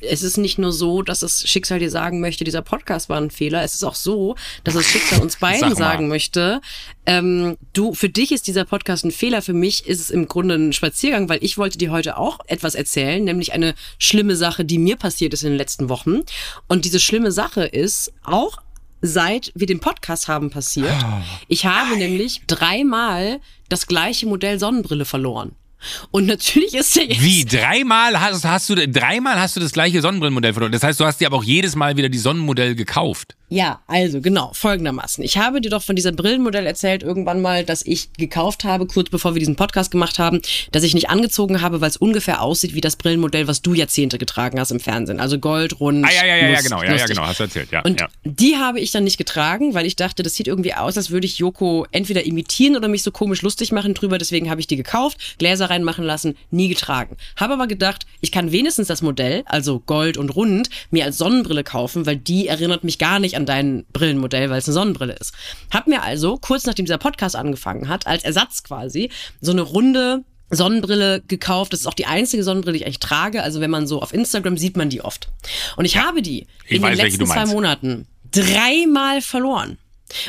es 0.02 0.22
ist 0.22 0.36
nicht 0.36 0.58
nur 0.58 0.72
so, 0.72 1.02
dass 1.02 1.20
das 1.20 1.48
Schicksal 1.48 1.78
dir 1.78 1.90
sagen 1.90 2.20
möchte, 2.20 2.44
dieser 2.44 2.62
Podcast 2.62 3.08
war 3.08 3.18
ein 3.18 3.30
Fehler. 3.30 3.62
Es 3.62 3.74
ist 3.74 3.84
auch 3.84 3.94
so, 3.94 4.36
dass 4.64 4.74
das 4.74 4.86
Schicksal 4.86 5.20
uns 5.20 5.36
beiden 5.40 5.74
sagen 5.74 6.08
möchte, 6.08 6.60
ähm, 7.06 7.56
du, 7.72 7.94
für 7.94 8.08
dich 8.08 8.32
ist 8.32 8.46
dieser 8.46 8.64
Podcast 8.64 9.04
ein 9.04 9.10
Fehler. 9.10 9.42
Für 9.42 9.52
mich 9.52 9.86
ist 9.86 10.00
es 10.00 10.10
im 10.10 10.28
Grunde 10.28 10.56
ein 10.56 10.72
Spaziergang, 10.72 11.28
weil 11.28 11.42
ich 11.42 11.58
wollte 11.58 11.78
dir 11.78 11.90
heute 11.90 12.16
auch 12.18 12.40
etwas 12.46 12.74
erzählen, 12.74 13.22
nämlich 13.22 13.52
eine 13.52 13.74
schlimme 13.98 14.36
Sache, 14.36 14.64
die 14.64 14.78
mir 14.78 14.96
passiert 14.96 15.32
ist 15.34 15.42
in 15.42 15.50
den 15.50 15.58
letzten 15.58 15.88
Wochen. 15.88 16.20
Und 16.68 16.84
diese 16.84 17.00
schlimme 17.00 17.32
Sache 17.32 17.64
ist 17.64 18.12
auch 18.24 18.58
seit 19.02 19.50
wir 19.56 19.66
den 19.66 19.80
Podcast 19.80 20.28
haben 20.28 20.50
passiert. 20.50 20.94
Ich 21.48 21.66
habe 21.66 21.96
nämlich 21.96 22.42
dreimal 22.46 23.40
das 23.68 23.88
gleiche 23.88 24.26
Modell 24.26 24.60
Sonnenbrille 24.60 25.04
verloren. 25.04 25.56
Und 26.10 26.26
natürlich 26.26 26.74
ist 26.74 26.94
der 26.96 27.04
jetzt. 27.04 27.22
Wie? 27.22 27.44
Dreimal 27.44 28.20
hast, 28.20 28.44
hast 28.44 28.68
du 28.68 28.74
dreimal 28.74 29.40
hast 29.40 29.56
du 29.56 29.60
das 29.60 29.72
gleiche 29.72 30.00
Sonnenbrillenmodell 30.00 30.52
verloren. 30.52 30.72
Das 30.72 30.82
heißt, 30.82 31.00
du 31.00 31.04
hast 31.04 31.20
dir 31.20 31.26
aber 31.26 31.36
auch 31.36 31.44
jedes 31.44 31.76
Mal 31.76 31.96
wieder 31.96 32.08
die 32.08 32.18
Sonnenmodell 32.18 32.74
gekauft. 32.74 33.36
Ja, 33.52 33.82
also 33.86 34.22
genau, 34.22 34.50
folgendermaßen. 34.54 35.22
Ich 35.22 35.36
habe 35.36 35.60
dir 35.60 35.68
doch 35.68 35.82
von 35.82 35.94
diesem 35.94 36.16
Brillenmodell 36.16 36.66
erzählt 36.66 37.02
irgendwann 37.02 37.42
mal, 37.42 37.66
dass 37.66 37.84
ich 37.84 38.10
gekauft 38.14 38.64
habe, 38.64 38.86
kurz 38.86 39.10
bevor 39.10 39.34
wir 39.34 39.40
diesen 39.40 39.56
Podcast 39.56 39.90
gemacht 39.90 40.18
haben, 40.18 40.40
dass 40.70 40.82
ich 40.84 40.94
nicht 40.94 41.10
angezogen 41.10 41.60
habe, 41.60 41.82
weil 41.82 41.90
es 41.90 41.98
ungefähr 41.98 42.40
aussieht 42.40 42.72
wie 42.74 42.80
das 42.80 42.96
Brillenmodell, 42.96 43.48
was 43.48 43.60
du 43.60 43.74
Jahrzehnte 43.74 44.16
getragen 44.16 44.58
hast 44.58 44.70
im 44.70 44.80
Fernsehen. 44.80 45.20
Also 45.20 45.38
Gold, 45.38 45.80
rund. 45.80 46.02
Ah, 46.02 46.08
ja, 46.10 46.24
ja, 46.24 46.36
ja, 46.36 46.48
ja 46.48 46.60
genau, 46.62 46.82
ja, 46.82 46.94
ja, 46.94 47.04
genau, 47.04 47.26
hast 47.26 47.40
du 47.40 47.44
erzählt, 47.44 47.70
ja. 47.72 47.82
Und 47.82 48.00
ja. 48.00 48.08
die 48.24 48.56
habe 48.56 48.80
ich 48.80 48.90
dann 48.90 49.04
nicht 49.04 49.18
getragen, 49.18 49.74
weil 49.74 49.84
ich 49.84 49.96
dachte, 49.96 50.22
das 50.22 50.34
sieht 50.34 50.46
irgendwie 50.46 50.72
aus, 50.72 50.96
als 50.96 51.10
würde 51.10 51.26
ich 51.26 51.36
Joko 51.36 51.86
entweder 51.90 52.24
imitieren 52.24 52.74
oder 52.74 52.88
mich 52.88 53.02
so 53.02 53.10
komisch 53.10 53.42
lustig 53.42 53.70
machen 53.70 53.92
drüber. 53.92 54.16
Deswegen 54.16 54.48
habe 54.48 54.62
ich 54.62 54.66
die 54.66 54.76
gekauft, 54.76 55.18
Gläser 55.36 55.68
reinmachen 55.72 56.04
lassen, 56.04 56.36
nie 56.50 56.68
getragen. 56.68 57.16
Habe 57.36 57.54
aber 57.54 57.66
gedacht, 57.66 58.06
ich 58.20 58.30
kann 58.30 58.52
wenigstens 58.52 58.88
das 58.88 59.02
Modell, 59.02 59.42
also 59.46 59.80
Gold 59.80 60.16
und 60.16 60.30
Rund, 60.30 60.68
mir 60.90 61.04
als 61.04 61.18
Sonnenbrille 61.18 61.64
kaufen, 61.64 62.06
weil 62.06 62.16
die 62.16 62.46
erinnert 62.46 62.84
mich 62.84 62.98
gar 62.98 63.18
nicht 63.18 63.36
an 63.36 63.46
dein 63.46 63.84
Brillenmodell, 63.92 64.50
weil 64.50 64.58
es 64.58 64.68
eine 64.68 64.74
Sonnenbrille 64.74 65.14
ist. 65.14 65.32
Hab 65.70 65.86
mir 65.86 66.02
also, 66.02 66.36
kurz 66.36 66.66
nachdem 66.66 66.84
dieser 66.84 66.98
Podcast 66.98 67.34
angefangen 67.34 67.88
hat, 67.88 68.06
als 68.06 68.22
Ersatz 68.22 68.62
quasi, 68.62 69.10
so 69.40 69.52
eine 69.52 69.62
runde 69.62 70.24
Sonnenbrille 70.50 71.22
gekauft. 71.26 71.72
Das 71.72 71.80
ist 71.80 71.86
auch 71.86 71.94
die 71.94 72.06
einzige 72.06 72.44
Sonnenbrille, 72.44 72.74
die 72.74 72.80
ich 72.80 72.86
eigentlich 72.86 72.98
trage. 72.98 73.42
Also 73.42 73.60
wenn 73.60 73.70
man 73.70 73.86
so 73.86 74.02
auf 74.02 74.12
Instagram 74.12 74.58
sieht 74.58 74.76
man 74.76 74.90
die 74.90 75.00
oft. 75.00 75.28
Und 75.76 75.84
ich 75.84 75.96
habe 75.96 76.22
die 76.22 76.46
Ich 76.66 76.76
in 76.76 76.82
weiß, 76.82 76.98
den 76.98 77.06
letzten 77.06 77.26
zwei. 77.26 77.46
Monaten 77.46 78.06
dreimal 78.30 79.20
verloren. 79.20 79.78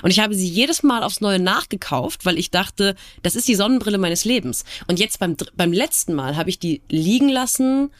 Und 0.01 0.11
ich 0.11 0.19
habe 0.19 0.35
sie 0.35 0.47
jedes 0.47 0.83
Mal 0.83 1.03
aufs 1.03 1.21
Neue 1.21 1.39
nachgekauft, 1.39 2.25
weil 2.25 2.37
ich 2.37 2.51
dachte, 2.51 2.95
das 3.21 3.35
ist 3.35 3.47
die 3.47 3.55
Sonnenbrille 3.55 3.97
meines 3.97 4.25
Lebens. 4.25 4.65
Und 4.87 4.99
jetzt 4.99 5.19
beim, 5.19 5.35
beim 5.55 5.73
letzten 5.73 6.13
Mal 6.13 6.35
habe 6.35 6.49
ich 6.49 6.59
die 6.59 6.81
liegen 6.89 7.29
lassen 7.29 7.91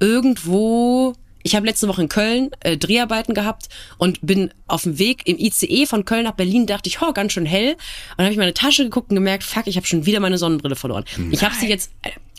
irgendwo. 0.00 1.14
Ich 1.44 1.56
habe 1.56 1.66
letzte 1.66 1.88
Woche 1.88 2.02
in 2.02 2.08
Köln 2.08 2.50
äh, 2.60 2.76
Dreharbeiten 2.76 3.34
gehabt 3.34 3.68
und 3.98 4.20
bin 4.22 4.52
auf 4.68 4.84
dem 4.84 4.98
Weg 4.98 5.26
im 5.26 5.38
ICE 5.38 5.86
von 5.86 6.04
Köln 6.04 6.24
nach 6.24 6.34
Berlin, 6.34 6.66
dachte 6.66 6.88
ich, 6.88 7.02
oh, 7.02 7.12
ganz 7.12 7.32
schön 7.32 7.46
hell. 7.46 7.72
Und 7.72 7.78
dann 8.18 8.26
habe 8.26 8.32
ich 8.32 8.38
meine 8.38 8.54
Tasche 8.54 8.84
geguckt 8.84 9.10
und 9.10 9.16
gemerkt, 9.16 9.42
fuck, 9.42 9.66
ich 9.66 9.76
habe 9.76 9.86
schon 9.86 10.06
wieder 10.06 10.20
meine 10.20 10.38
Sonnenbrille 10.38 10.76
verloren. 10.76 11.04
Ich 11.32 11.42
habe 11.42 11.54
sie 11.54 11.68
jetzt 11.68 11.90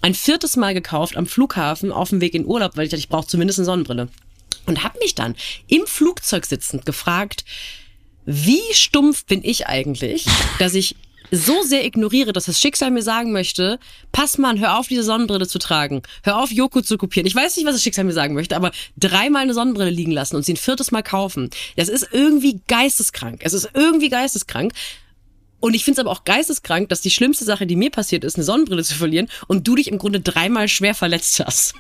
ein 0.02 0.14
viertes 0.14 0.56
Mal 0.56 0.74
gekauft 0.74 1.18
am 1.18 1.26
Flughafen 1.26 1.92
auf 1.92 2.10
dem 2.10 2.22
Weg 2.22 2.34
in 2.34 2.46
Urlaub, 2.46 2.78
weil 2.78 2.86
ich 2.86 2.92
dachte, 2.92 3.00
ich 3.00 3.10
brauche 3.10 3.28
zumindest 3.28 3.60
eine 3.60 3.66
Sonnenbrille. 3.66 4.10
Und 4.66 4.84
habe 4.84 5.00
mich 5.00 5.16
dann 5.16 5.36
im 5.68 5.86
Flugzeug 5.86 6.46
sitzend 6.46 6.86
gefragt, 6.86 7.44
wie 8.26 8.62
stumpf 8.74 9.26
bin 9.26 9.44
ich 9.44 9.68
eigentlich, 9.68 10.26
dass 10.60 10.74
ich 10.74 10.96
so 11.32 11.64
sehr 11.64 11.84
ignoriere, 11.86 12.32
dass 12.32 12.46
das 12.46 12.62
Schicksal 12.62 12.92
mir 12.92 13.02
sagen 13.02 13.32
möchte, 13.32 13.80
pass 14.12 14.38
mal, 14.38 14.60
hör 14.60 14.78
auf, 14.78 14.88
diese 14.88 15.04
Sonnenbrille 15.04 15.48
zu 15.48 15.58
tragen. 15.58 16.04
Hör 16.24 16.38
auf, 16.38 16.52
Joko 16.52 16.82
zu 16.82 16.98
kopieren. 16.98 17.26
Ich 17.26 17.36
weiß 17.36 17.56
nicht, 17.58 17.66
was 17.66 17.74
das 17.74 17.84
Schicksal 17.84 18.06
mir 18.06 18.14
sagen 18.14 18.36
möchte, 18.36 18.56
aber 18.56 18.72
dreimal 18.98 19.42
eine 19.42 19.54
Sonnenbrille 19.54 19.90
liegen 19.90 20.12
lassen 20.12 20.36
und 20.36 20.46
sie 20.46 20.54
ein 20.54 20.58
viertes 20.58 20.92
Mal 20.92 21.02
kaufen. 21.02 21.50
Das 21.76 21.90
ist 21.90 22.08
irgendwie 22.12 22.62
geisteskrank. 22.68 23.42
Es 23.44 23.54
ist 23.54 23.70
irgendwie 23.74 24.10
geisteskrank. 24.10 24.74
Und 25.60 25.74
ich 25.74 25.86
finde 25.86 26.02
es 26.02 26.06
aber 26.06 26.12
auch 26.12 26.24
geisteskrank, 26.26 26.90
dass 26.90 27.02
die 27.02 27.10
schlimmste 27.10 27.46
Sache, 27.46 27.66
die 27.66 27.78
mir 27.78 27.90
passiert 27.90 28.24
ist, 28.24 28.36
eine 28.36 28.44
Sonnenbrille 28.44 28.84
zu 28.84 28.96
verlieren 28.96 29.30
und 29.48 29.68
du 29.68 29.76
dich 29.76 29.88
im 29.88 29.98
Grunde 29.98 30.20
dreimal 30.20 30.68
schwer 30.68 30.94
verletzt 30.94 31.40
hast. 31.44 31.74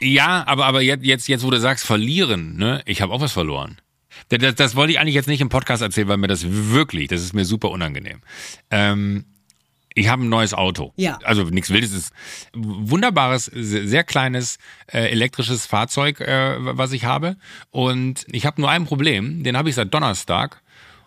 Ja, 0.00 0.44
aber, 0.46 0.66
aber 0.66 0.82
jetzt, 0.82 1.04
jetzt, 1.04 1.28
jetzt, 1.28 1.44
wo 1.44 1.50
du 1.50 1.58
sagst, 1.58 1.86
verlieren, 1.86 2.56
ne? 2.56 2.82
Ich 2.86 3.00
habe 3.00 3.12
auch 3.12 3.20
was 3.20 3.32
verloren. 3.32 3.78
Das, 4.28 4.54
das, 4.54 4.76
wollte 4.76 4.92
ich 4.92 4.98
eigentlich 4.98 5.14
jetzt 5.14 5.28
nicht 5.28 5.40
im 5.40 5.48
Podcast 5.48 5.82
erzählen, 5.82 6.08
weil 6.08 6.16
mir 6.16 6.28
das 6.28 6.44
wirklich, 6.48 7.08
das 7.08 7.22
ist 7.22 7.34
mir 7.34 7.44
super 7.44 7.70
unangenehm. 7.70 8.20
Ähm, 8.70 9.24
ich 9.94 10.08
habe 10.08 10.24
ein 10.24 10.28
neues 10.28 10.54
Auto. 10.54 10.92
Ja. 10.96 11.18
Also 11.22 11.44
nichts 11.44 11.70
Wildes, 11.70 11.90
es 11.90 11.96
ist 11.96 12.12
wunderbares, 12.54 13.50
sehr 13.54 14.04
kleines 14.04 14.58
äh, 14.86 15.10
elektrisches 15.10 15.66
Fahrzeug, 15.66 16.20
äh, 16.20 16.56
was 16.58 16.92
ich 16.92 17.04
habe. 17.04 17.36
Und 17.70 18.24
ich 18.30 18.46
habe 18.46 18.60
nur 18.60 18.70
ein 18.70 18.86
Problem, 18.86 19.42
den 19.42 19.56
habe 19.56 19.68
ich 19.68 19.74
seit 19.74 19.92
Donnerstag 19.92 20.62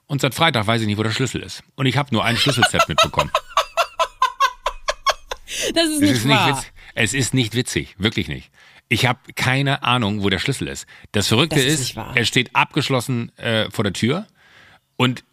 und 0.08 0.22
seit 0.22 0.36
Freitag 0.36 0.68
weiß 0.68 0.82
ich 0.82 0.88
nicht, 0.88 0.98
wo 0.98 1.04
der 1.04 1.12
Schlüssel 1.12 1.42
ist. 1.42 1.64
Und 1.76 1.88
ich 1.88 1.98
habe 1.98 2.14
nur 2.14 2.24
ein 2.24 2.38
Schlüsselset 2.38 2.88
mitbekommen. 2.88 3.32
Das 5.74 5.86
ist 5.88 5.96
Es 5.96 6.02
nicht 6.02 6.12
ist 6.12 6.26
nicht, 6.26 6.36
wahr. 6.36 6.58
witz, 6.58 6.66
es 6.96 7.14
ist 7.14 7.34
nicht 7.34 7.56
witzig, 7.56 7.96
wirklich 7.98 8.28
nicht. 8.28 8.52
Ich 8.88 9.06
habe 9.06 9.20
keine 9.36 9.84
Ahnung, 9.84 10.24
wo 10.24 10.30
der 10.30 10.40
Schlüssel 10.40 10.68
ist. 10.68 10.86
Das 11.12 11.28
Verrückte 11.28 11.56
Das 11.56 11.66
ist 11.66 11.80
ist, 11.92 11.98
er 11.98 12.26
steht 12.26 12.56
abgeschlossen 12.56 13.36
äh, 13.38 13.70
vor 13.72 13.84
der 13.84 13.94
Tür 13.94 14.28
und 14.96 15.24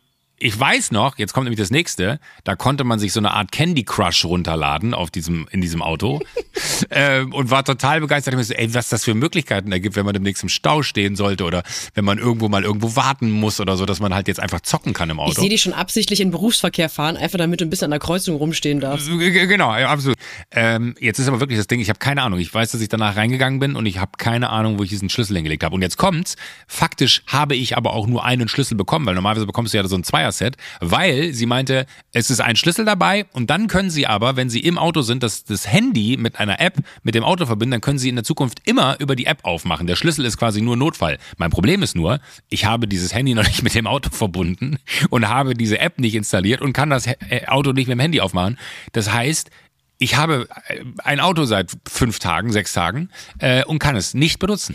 ich 0.43 0.59
weiß 0.59 0.91
noch, 0.91 1.19
jetzt 1.19 1.33
kommt 1.33 1.45
nämlich 1.45 1.61
das 1.61 1.71
nächste, 1.71 2.19
da 2.43 2.57
konnte 2.57 2.83
man 2.83 2.99
sich 2.99 3.13
so 3.13 3.21
eine 3.21 3.33
Art 3.33 3.53
Candy 3.53 3.85
Crush 3.85 4.25
runterladen 4.25 4.93
auf 4.93 5.11
diesem, 5.11 5.47
in 5.53 5.61
diesem 5.61 5.83
Auto 5.83 6.21
ähm, 6.91 7.33
und 7.33 7.51
war 7.51 7.65
total 7.65 8.01
begeistert. 8.01 8.35
Ich 8.35 8.39
mir 8.39 8.45
so, 8.45 8.55
ey, 8.55 8.75
was 8.75 8.89
das 8.89 9.05
für 9.05 9.15
Möglichkeiten 9.15 9.71
da 9.71 9.79
gibt, 9.79 9.95
wenn 9.95 10.05
man 10.05 10.15
demnächst 10.15 10.43
im 10.43 10.49
Stau 10.49 10.83
stehen 10.83 11.15
sollte 11.15 11.45
oder 11.45 11.63
wenn 11.95 12.05
man 12.05 12.19
irgendwo 12.19 12.49
mal 12.49 12.65
irgendwo 12.65 12.97
warten 12.97 13.31
muss 13.31 13.61
oder 13.61 13.77
so, 13.77 13.87
dass 13.87 14.01
man 14.01 14.15
halt 14.15 14.27
jetzt 14.27 14.41
einfach 14.41 14.61
zocken 14.61 14.93
kann 14.95 15.11
im 15.11 15.19
Ich 15.19 15.23
Auto. 15.23 15.41
sehe 15.41 15.51
dich 15.51 15.63
schon 15.63 15.75
absichtlich 15.75 16.21
in 16.21 16.33
Berufsverkehr 16.33 16.89
fahren, 16.89 17.17
einfach 17.17 17.39
damit 17.39 17.61
du 17.61 17.65
ein 17.65 17.71
bisschen 17.71 17.87
an 17.87 17.91
der 17.93 18.01
Kreuzung 18.01 18.37
rumstehen 18.37 18.81
darfst. 18.81 19.09
Genau, 19.09 19.77
ja, 19.77 19.91
absolut. 19.91 20.17
Ähm, 20.51 20.97
jetzt 20.99 21.21
ist 21.21 21.29
aber 21.29 21.39
wirklich 21.39 21.59
das 21.59 21.69
Ding, 21.69 21.79
ich 21.79 21.89
habe 21.89 22.01
keine 22.01 22.23
Ahnung. 22.23 22.41
Ich 22.41 22.53
weiß, 22.53 22.73
dass 22.73 22.81
ich 22.81 22.89
danach 22.89 23.15
reingegangen 23.17 23.61
bin 23.61 23.77
und 23.77 23.87
ich 23.87 23.99
habe 23.99 24.13
keine 24.19 24.51
Ahnung, 24.51 24.79
wo 24.79 24.83
ich 24.83 24.91
diesen 24.91 25.09
Schlüssel 25.09 25.37
hingelegt 25.37 25.63
habe. 25.63 25.75
Und 25.77 25.83
jetzt 25.83 25.99
kommt's. 25.99 26.37
Faktisch 26.67 27.23
habe 27.29 27.55
ich 27.55 27.77
aber 27.77 27.93
auch 27.93 28.09
nur 28.09 28.25
einen 28.25 28.49
Schlüssel 28.49 28.75
bekommen, 28.77 29.07
weil 29.07 29.15
normalerweise 29.15 29.47
bekommst 29.47 29.73
du 29.73 29.79
ja 29.79 29.87
so 29.87 29.97
ein 29.97 30.05
Zweierset, 30.33 30.57
weil 30.81 31.33
sie 31.33 31.47
meinte, 31.47 31.87
es 32.13 32.31
ist 32.31 32.41
ein 32.41 32.57
Schlüssel 32.57 32.85
dabei 32.85 33.27
und 33.33 33.51
dann 33.51 33.69
können 33.69 33.91
sie 33.91 34.07
aber, 34.07 34.37
wenn 34.37 34.51
sie 34.51 34.61
im 34.61 34.79
Auto 34.79 35.03
sind, 35.03 35.23
das, 35.23 35.45
das 35.45 35.67
Handy 35.67 36.17
mit 36.17 36.41
einer 36.41 36.61
App 36.61 36.79
mit 37.03 37.15
dem 37.15 37.25
Auto 37.25 37.47
verbinden, 37.47 37.73
dann 37.73 37.81
können 37.81 37.99
sie 37.99 38.09
in 38.09 38.17
der 38.17 38.25
Zukunft 38.25 38.61
immer 38.65 38.99
über 38.99 39.17
die 39.17 39.27
App 39.27 39.45
aufmachen. 39.45 39.87
Der 39.87 39.97
Schlüssel 39.97 40.25
ist 40.25 40.37
quasi 40.37 40.61
nur 40.61 40.77
Notfall. 40.77 41.19
Mein 41.37 41.51
Problem 41.51 41.83
ist 41.83 41.95
nur, 41.95 42.21
ich 42.49 42.65
habe 42.65 42.89
dieses 42.89 43.15
Handy 43.15 43.35
noch 43.35 43.45
nicht 43.47 43.63
mit 43.63 43.75
dem 43.75 43.87
Auto 43.87 44.11
verbunden 44.11 44.79
und 45.11 45.29
habe 45.29 45.55
diese 45.55 45.79
App 45.79 45.99
nicht 45.99 46.15
installiert 46.15 46.61
und 46.61 46.73
kann 46.73 46.91
das 46.91 47.07
äh, 47.07 47.47
Auto 47.47 47.73
nicht 47.73 47.87
mit 47.87 47.97
dem 47.97 48.01
Handy 48.01 48.21
aufmachen. 48.21 48.59
Das 48.93 49.13
heißt, 49.13 49.51
ich 49.99 50.17
habe 50.17 50.49
äh, 50.67 50.85
ein 51.05 51.21
Auto 51.21 51.45
seit 51.45 51.71
fünf 51.89 52.19
Tagen, 52.19 52.53
sechs 52.53 52.73
Tagen 52.73 53.11
äh, 53.39 53.65
und 53.65 53.79
kann 53.79 53.97
es 53.97 54.15
nicht 54.15 54.39
benutzen. 54.39 54.75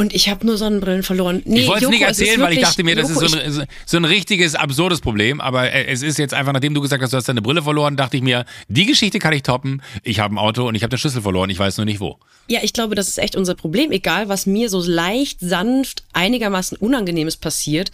Und 0.00 0.14
ich 0.14 0.30
habe 0.30 0.46
nur 0.46 0.56
Sonnenbrillen 0.56 1.02
verloren. 1.02 1.42
Nee, 1.44 1.60
ich 1.60 1.68
wollte 1.68 1.84
es 1.84 1.90
nicht 1.90 2.00
erzählen, 2.00 2.40
weil 2.40 2.54
ich 2.54 2.60
dachte 2.60 2.82
mir, 2.82 2.96
das 2.96 3.10
Joko, 3.10 3.20
ist 3.20 3.32
so 3.32 3.60
ein, 3.60 3.66
so 3.84 3.96
ein 3.98 4.06
richtiges, 4.06 4.54
absurdes 4.54 5.02
Problem. 5.02 5.42
Aber 5.42 5.70
äh, 5.70 5.84
es 5.88 6.02
ist 6.02 6.18
jetzt 6.18 6.32
einfach, 6.32 6.54
nachdem 6.54 6.72
du 6.72 6.80
gesagt 6.80 7.02
hast, 7.02 7.12
du 7.12 7.18
hast 7.18 7.28
deine 7.28 7.42
Brille 7.42 7.60
verloren, 7.62 7.98
dachte 7.98 8.16
ich 8.16 8.22
mir, 8.22 8.46
die 8.68 8.86
Geschichte 8.86 9.18
kann 9.18 9.34
ich 9.34 9.42
toppen. 9.42 9.82
Ich 10.02 10.18
habe 10.18 10.34
ein 10.34 10.38
Auto 10.38 10.66
und 10.66 10.74
ich 10.74 10.82
habe 10.82 10.88
den 10.88 10.98
Schlüssel 10.98 11.20
verloren. 11.20 11.50
Ich 11.50 11.58
weiß 11.58 11.76
nur 11.76 11.84
nicht 11.84 12.00
wo. 12.00 12.16
Ja, 12.48 12.60
ich 12.62 12.72
glaube, 12.72 12.94
das 12.94 13.08
ist 13.08 13.18
echt 13.18 13.36
unser 13.36 13.54
Problem. 13.54 13.92
Egal, 13.92 14.30
was 14.30 14.46
mir 14.46 14.70
so 14.70 14.82
leicht, 14.82 15.40
sanft, 15.40 16.02
einigermaßen 16.14 16.78
Unangenehmes 16.78 17.36
passiert. 17.36 17.90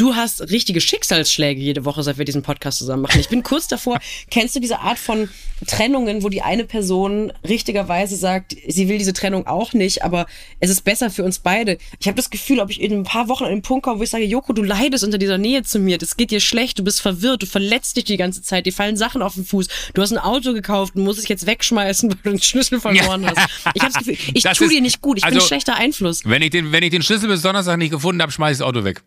Du 0.00 0.14
hast 0.14 0.50
richtige 0.50 0.80
Schicksalsschläge 0.80 1.60
jede 1.60 1.84
Woche, 1.84 2.02
seit 2.02 2.16
wir 2.16 2.24
diesen 2.24 2.40
Podcast 2.42 2.78
zusammen 2.78 3.02
machen. 3.02 3.20
Ich 3.20 3.28
bin 3.28 3.42
kurz 3.42 3.68
davor. 3.68 4.00
Kennst 4.30 4.56
du 4.56 4.60
diese 4.60 4.78
Art 4.80 4.98
von 4.98 5.28
Trennungen, 5.66 6.22
wo 6.22 6.30
die 6.30 6.40
eine 6.40 6.64
Person 6.64 7.34
richtigerweise 7.46 8.16
sagt, 8.16 8.56
sie 8.66 8.88
will 8.88 8.96
diese 8.96 9.12
Trennung 9.12 9.46
auch 9.46 9.74
nicht, 9.74 10.02
aber 10.02 10.24
es 10.58 10.70
ist 10.70 10.84
besser 10.84 11.10
für 11.10 11.22
uns 11.22 11.40
beide. 11.40 11.76
Ich 11.98 12.06
habe 12.06 12.16
das 12.16 12.30
Gefühl, 12.30 12.60
ob 12.60 12.70
ich 12.70 12.80
in 12.80 12.94
ein 12.94 13.02
paar 13.02 13.28
Wochen 13.28 13.44
an 13.44 13.50
den 13.50 13.60
Punkt 13.60 13.84
komme, 13.84 13.98
wo 13.98 14.02
ich 14.02 14.08
sage, 14.08 14.24
Joko, 14.24 14.54
du 14.54 14.62
leidest 14.62 15.04
unter 15.04 15.18
dieser 15.18 15.36
Nähe 15.36 15.64
zu 15.64 15.78
mir. 15.78 15.98
Das 15.98 16.16
geht 16.16 16.30
dir 16.30 16.40
schlecht, 16.40 16.78
du 16.78 16.82
bist 16.82 17.02
verwirrt, 17.02 17.42
du 17.42 17.46
verletzt 17.46 17.98
dich 17.98 18.04
die 18.04 18.16
ganze 18.16 18.40
Zeit, 18.40 18.64
dir 18.64 18.72
fallen 18.72 18.96
Sachen 18.96 19.20
auf 19.20 19.34
den 19.34 19.44
Fuß. 19.44 19.68
Du 19.92 20.00
hast 20.00 20.12
ein 20.12 20.18
Auto 20.18 20.54
gekauft 20.54 20.96
und 20.96 21.04
musst 21.04 21.18
es 21.18 21.28
jetzt 21.28 21.44
wegschmeißen, 21.44 22.08
weil 22.10 22.18
du 22.24 22.30
den 22.30 22.40
Schlüssel 22.42 22.80
verloren 22.80 23.26
hast. 23.26 23.50
Ich 23.74 23.82
habe 23.82 23.92
das 23.92 24.02
Gefühl, 24.02 24.16
ich 24.32 24.44
Das 24.44 24.56
tu 24.56 24.64
ist- 24.64 24.70
dir 24.72 24.80
nicht 24.80 25.02
gut. 25.02 25.18
Ich 25.18 25.24
bin 25.24 25.34
also- 25.34 25.44
ein 25.44 25.46
schlechter 25.46 25.74
Einfluss. 25.76 26.22
Wenn 26.24 26.40
ich 26.40 26.48
den, 26.48 26.72
wenn 26.72 26.82
ich 26.84 26.90
den 26.90 27.02
Schlüssel 27.02 27.28
bis 27.28 27.42
Donnerstag 27.42 27.76
nicht 27.76 27.90
gefunden 27.90 28.22
habe, 28.22 28.32
schmeiß 28.32 28.52
ich 28.56 28.58
das 28.60 28.66
Auto 28.66 28.82
weg. 28.82 29.02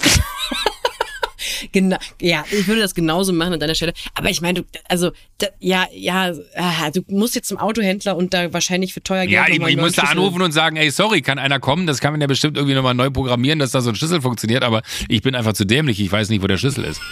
Genau, 1.72 1.96
ja, 2.20 2.44
ich 2.50 2.66
würde 2.66 2.80
das 2.80 2.94
genauso 2.94 3.32
machen 3.32 3.54
an 3.54 3.60
deiner 3.60 3.74
Stelle. 3.74 3.92
Aber 4.14 4.30
ich 4.30 4.40
meine, 4.40 4.62
du, 4.62 4.66
also, 4.88 5.12
da, 5.38 5.46
ja, 5.58 5.86
ja, 5.94 6.32
ah, 6.56 6.90
du 6.90 7.02
musst 7.08 7.34
jetzt 7.34 7.48
zum 7.48 7.58
Autohändler 7.58 8.16
und 8.16 8.34
da 8.34 8.52
wahrscheinlich 8.52 8.92
für 8.92 9.02
teuer 9.02 9.22
Geld 9.22 9.32
Ja, 9.32 9.46
ich, 9.48 9.54
ich 9.54 9.76
musste 9.76 10.00
Schlüssel- 10.00 10.18
anrufen 10.18 10.42
und 10.42 10.52
sagen, 10.52 10.76
ey, 10.76 10.90
sorry, 10.90 11.22
kann 11.22 11.38
einer 11.38 11.60
kommen? 11.60 11.86
Das 11.86 12.00
kann 12.00 12.12
man 12.12 12.20
ja 12.20 12.26
bestimmt 12.26 12.56
irgendwie 12.56 12.74
nochmal 12.74 12.94
neu 12.94 13.10
programmieren, 13.10 13.58
dass 13.58 13.70
da 13.70 13.80
so 13.80 13.90
ein 13.90 13.96
Schlüssel 13.96 14.20
funktioniert, 14.20 14.62
aber 14.62 14.82
ich 15.08 15.22
bin 15.22 15.34
einfach 15.34 15.52
zu 15.52 15.64
dämlich, 15.64 16.00
ich 16.00 16.10
weiß 16.10 16.28
nicht, 16.30 16.42
wo 16.42 16.46
der 16.46 16.58
Schlüssel 16.58 16.84
ist. 16.84 17.00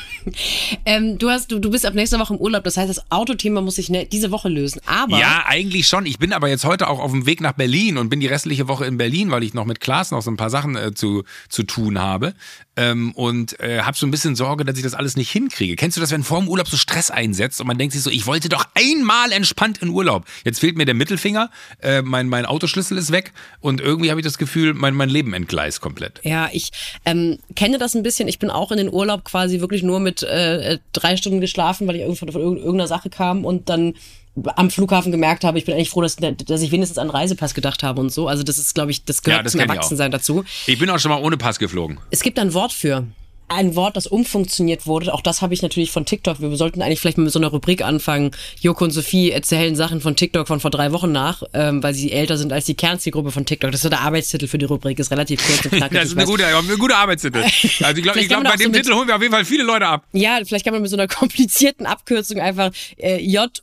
Ähm, 0.84 1.18
du 1.18 1.30
hast, 1.30 1.50
du, 1.50 1.58
du 1.58 1.70
bist 1.70 1.86
ab 1.86 1.94
nächster 1.94 2.18
Woche 2.18 2.34
im 2.34 2.40
Urlaub, 2.40 2.64
das 2.64 2.76
heißt, 2.76 2.88
das 2.88 3.10
Autothema 3.10 3.60
muss 3.60 3.76
sich 3.76 3.88
ne, 3.88 4.06
diese 4.06 4.30
Woche 4.30 4.48
lösen. 4.48 4.80
Aber 4.86 5.18
Ja, 5.18 5.44
eigentlich 5.46 5.86
schon. 5.86 6.06
Ich 6.06 6.18
bin 6.18 6.32
aber 6.32 6.48
jetzt 6.48 6.64
heute 6.64 6.88
auch 6.88 6.98
auf 6.98 7.10
dem 7.10 7.26
Weg 7.26 7.40
nach 7.40 7.52
Berlin 7.52 7.96
und 7.98 8.08
bin 8.08 8.20
die 8.20 8.26
restliche 8.26 8.68
Woche 8.68 8.84
in 8.86 8.96
Berlin, 8.98 9.30
weil 9.30 9.42
ich 9.42 9.54
noch 9.54 9.64
mit 9.64 9.80
Klaas 9.80 10.10
noch 10.10 10.22
so 10.22 10.30
ein 10.30 10.36
paar 10.36 10.50
Sachen 10.50 10.76
äh, 10.76 10.94
zu, 10.94 11.24
zu 11.48 11.62
tun 11.62 11.98
habe. 11.98 12.34
Ähm, 12.80 13.10
und 13.12 13.58
äh, 13.58 13.80
habe 13.80 13.96
so 13.96 14.06
ein 14.06 14.12
bisschen 14.12 14.36
Sorge, 14.36 14.64
dass 14.64 14.76
ich 14.76 14.84
das 14.84 14.94
alles 14.94 15.16
nicht 15.16 15.30
hinkriege. 15.32 15.74
Kennst 15.74 15.96
du 15.96 16.00
das, 16.00 16.12
wenn 16.12 16.22
vor 16.22 16.38
dem 16.38 16.48
Urlaub 16.48 16.68
so 16.68 16.76
Stress 16.76 17.10
einsetzt 17.10 17.60
und 17.60 17.66
man 17.66 17.76
denkt 17.76 17.92
sich 17.92 18.02
so, 18.02 18.08
ich 18.10 18.24
wollte 18.26 18.48
doch 18.48 18.64
einmal 18.74 19.32
entspannt 19.32 19.78
in 19.78 19.88
Urlaub. 19.88 20.24
Jetzt 20.44 20.60
fehlt 20.60 20.76
mir 20.76 20.84
der 20.84 20.94
Mittelfinger, 20.94 21.50
äh, 21.82 22.02
mein, 22.02 22.28
mein 22.28 22.46
Autoschlüssel 22.46 22.96
ist 22.96 23.10
weg 23.10 23.32
und 23.60 23.80
irgendwie 23.80 24.10
habe 24.10 24.20
ich 24.20 24.24
das 24.24 24.38
Gefühl, 24.38 24.74
mein, 24.74 24.94
mein 24.94 25.08
Leben 25.08 25.34
entgleist 25.34 25.80
komplett. 25.80 26.20
Ja, 26.22 26.48
ich 26.52 26.70
ähm, 27.04 27.38
kenne 27.56 27.78
das 27.78 27.96
ein 27.96 28.04
bisschen. 28.04 28.28
Ich 28.28 28.38
bin 28.38 28.48
auch 28.50 28.70
in 28.70 28.78
den 28.78 28.92
Urlaub 28.92 29.24
quasi 29.24 29.58
wirklich 29.58 29.82
nur 29.82 29.98
mit 29.98 30.22
äh, 30.22 30.78
drei 30.92 31.16
Stunden 31.16 31.40
geschlafen, 31.40 31.88
weil 31.88 31.96
ich 31.96 32.02
irgend- 32.02 32.18
von, 32.20 32.30
von 32.30 32.40
irgendeiner 32.42 32.86
Sache 32.86 33.10
kam 33.10 33.44
und 33.44 33.68
dann 33.68 33.94
am 34.56 34.70
Flughafen 34.70 35.12
gemerkt 35.12 35.44
habe, 35.44 35.58
ich 35.58 35.64
bin 35.64 35.74
eigentlich 35.74 35.90
froh, 35.90 36.02
dass, 36.02 36.16
dass 36.16 36.62
ich 36.62 36.70
wenigstens 36.70 36.98
an 36.98 37.10
Reisepass 37.10 37.54
gedacht 37.54 37.82
habe 37.82 38.00
und 38.00 38.10
so. 38.10 38.28
Also 38.28 38.42
das 38.42 38.58
ist, 38.58 38.74
glaube 38.74 38.90
ich, 38.90 39.04
das 39.04 39.22
gehört 39.22 39.40
Ja, 39.40 39.42
das 39.42 39.52
zum. 39.52 39.60
Erwachsensein 39.60 40.10
dazu. 40.10 40.44
Ich 40.66 40.78
bin 40.78 40.88
auch 40.90 40.98
schon 40.98 41.10
mal 41.10 41.20
ohne 41.22 41.36
Pass 41.36 41.58
geflogen. 41.58 41.98
Es 42.10 42.22
gibt 42.22 42.38
ein 42.38 42.54
Wort 42.54 42.72
für. 42.72 43.06
Ein 43.48 43.74
Wort, 43.76 43.96
das 43.96 44.06
umfunktioniert 44.06 44.86
wurde. 44.86 45.12
Auch 45.14 45.20
das 45.22 45.40
habe 45.42 45.54
ich 45.54 45.62
natürlich 45.62 45.90
von 45.90 46.04
TikTok. 46.04 46.40
Wir 46.40 46.54
sollten 46.56 46.82
eigentlich 46.82 47.00
vielleicht 47.00 47.18
mit 47.18 47.30
so 47.32 47.38
einer 47.38 47.48
Rubrik 47.48 47.82
anfangen. 47.82 48.30
Joko 48.60 48.84
und 48.84 48.90
Sophie 48.90 49.30
erzählen 49.30 49.74
Sachen 49.74 50.00
von 50.00 50.16
TikTok 50.16 50.46
von 50.46 50.60
vor 50.60 50.70
drei 50.70 50.92
Wochen 50.92 51.12
nach, 51.12 51.42
ähm, 51.54 51.82
weil 51.82 51.94
sie 51.94 52.12
älter 52.12 52.36
sind 52.36 52.52
als 52.52 52.66
die 52.66 52.74
Kernzielgruppe 52.74 53.30
von 53.32 53.46
TikTok. 53.46 53.70
Das 53.72 53.78
ist 53.78 53.82
so 53.84 53.88
der 53.88 54.00
Arbeitstitel 54.02 54.46
für 54.48 54.58
die 54.58 54.66
Rubrik. 54.66 54.98
Ist 54.98 55.10
relativ 55.10 55.40
kurz 55.46 55.64
und 55.64 55.72
knackig. 55.78 55.98
Das 55.98 56.08
ist 56.10 56.16
eine 56.16 56.26
gute, 56.26 56.46
eine 56.46 56.76
gute 56.76 56.94
Arbeitstitel. 56.96 57.38
Also 57.84 57.96
ich 57.98 58.02
glaube, 58.02 58.24
glaub, 58.26 58.44
bei 58.44 58.56
dem 58.56 58.64
so 58.64 58.68
mit- 58.70 58.82
Titel 58.82 58.94
holen 58.94 59.08
wir 59.08 59.16
auf 59.16 59.22
jeden 59.22 59.32
Fall 59.32 59.44
viele 59.44 59.62
Leute 59.64 59.86
ab. 59.86 60.04
Ja, 60.12 60.38
vielleicht 60.44 60.64
kann 60.64 60.74
man 60.74 60.82
mit 60.82 60.90
so 60.90 60.96
einer 60.96 61.08
komplizierten 61.08 61.86
Abkürzung 61.86 62.38
einfach 62.40 62.70
äh, 62.98 63.16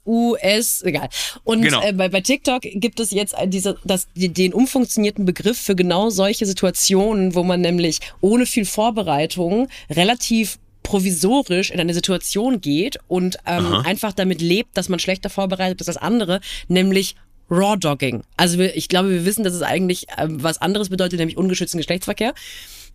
J-U-S, 0.06 0.84
egal. 0.84 1.10
Und 1.44 1.62
Genau. 1.62 1.82
äh, 1.82 1.94
bei, 1.94 2.10
bei 2.10 2.22
TikTok 2.22 2.62
gibt 2.64 3.00
es 3.00 3.12
jetzt 3.12 3.36
diese, 3.48 3.78
das, 3.84 4.08
den 4.16 4.54
umfunktionierten 4.54 5.26
Begriff 5.26 5.60
für 5.60 5.76
genau 5.76 6.10
solche 6.10 6.46
Situationen, 6.46 7.36
wo 7.36 7.44
man 7.44 7.62
nämlich 7.62 8.00
ohne 8.22 8.46
viel 8.46 8.66
Vorbereitung 8.66 9.68
relativ 9.90 10.58
provisorisch 10.84 11.72
in 11.72 11.80
eine 11.80 11.94
Situation 11.94 12.62
geht 12.62 12.98
und 13.08 13.38
ähm, 13.48 13.74
einfach 13.86 14.14
damit 14.14 14.40
lebt, 14.42 14.78
dass 14.78 14.88
man 14.88 15.00
schlechter 15.00 15.30
vorbereitet 15.30 15.82
ist 15.82 15.88
als 15.88 15.98
andere, 15.98 16.42
nämlich 16.68 17.16
Raw 17.50 17.76
Dogging. 17.78 18.24
Also 18.38 18.60
wir, 18.60 18.76
ich 18.76 18.88
glaube, 18.88 19.10
wir 19.10 19.26
wissen, 19.26 19.44
dass 19.44 19.54
es 19.54 19.62
eigentlich 19.62 20.08
ähm, 20.18 20.42
was 20.44 20.62
anderes 20.62 20.90
bedeutet, 20.90 21.20
nämlich 21.20 21.38
ungeschützten 21.38 21.80
Geschlechtsverkehr. 21.80 22.34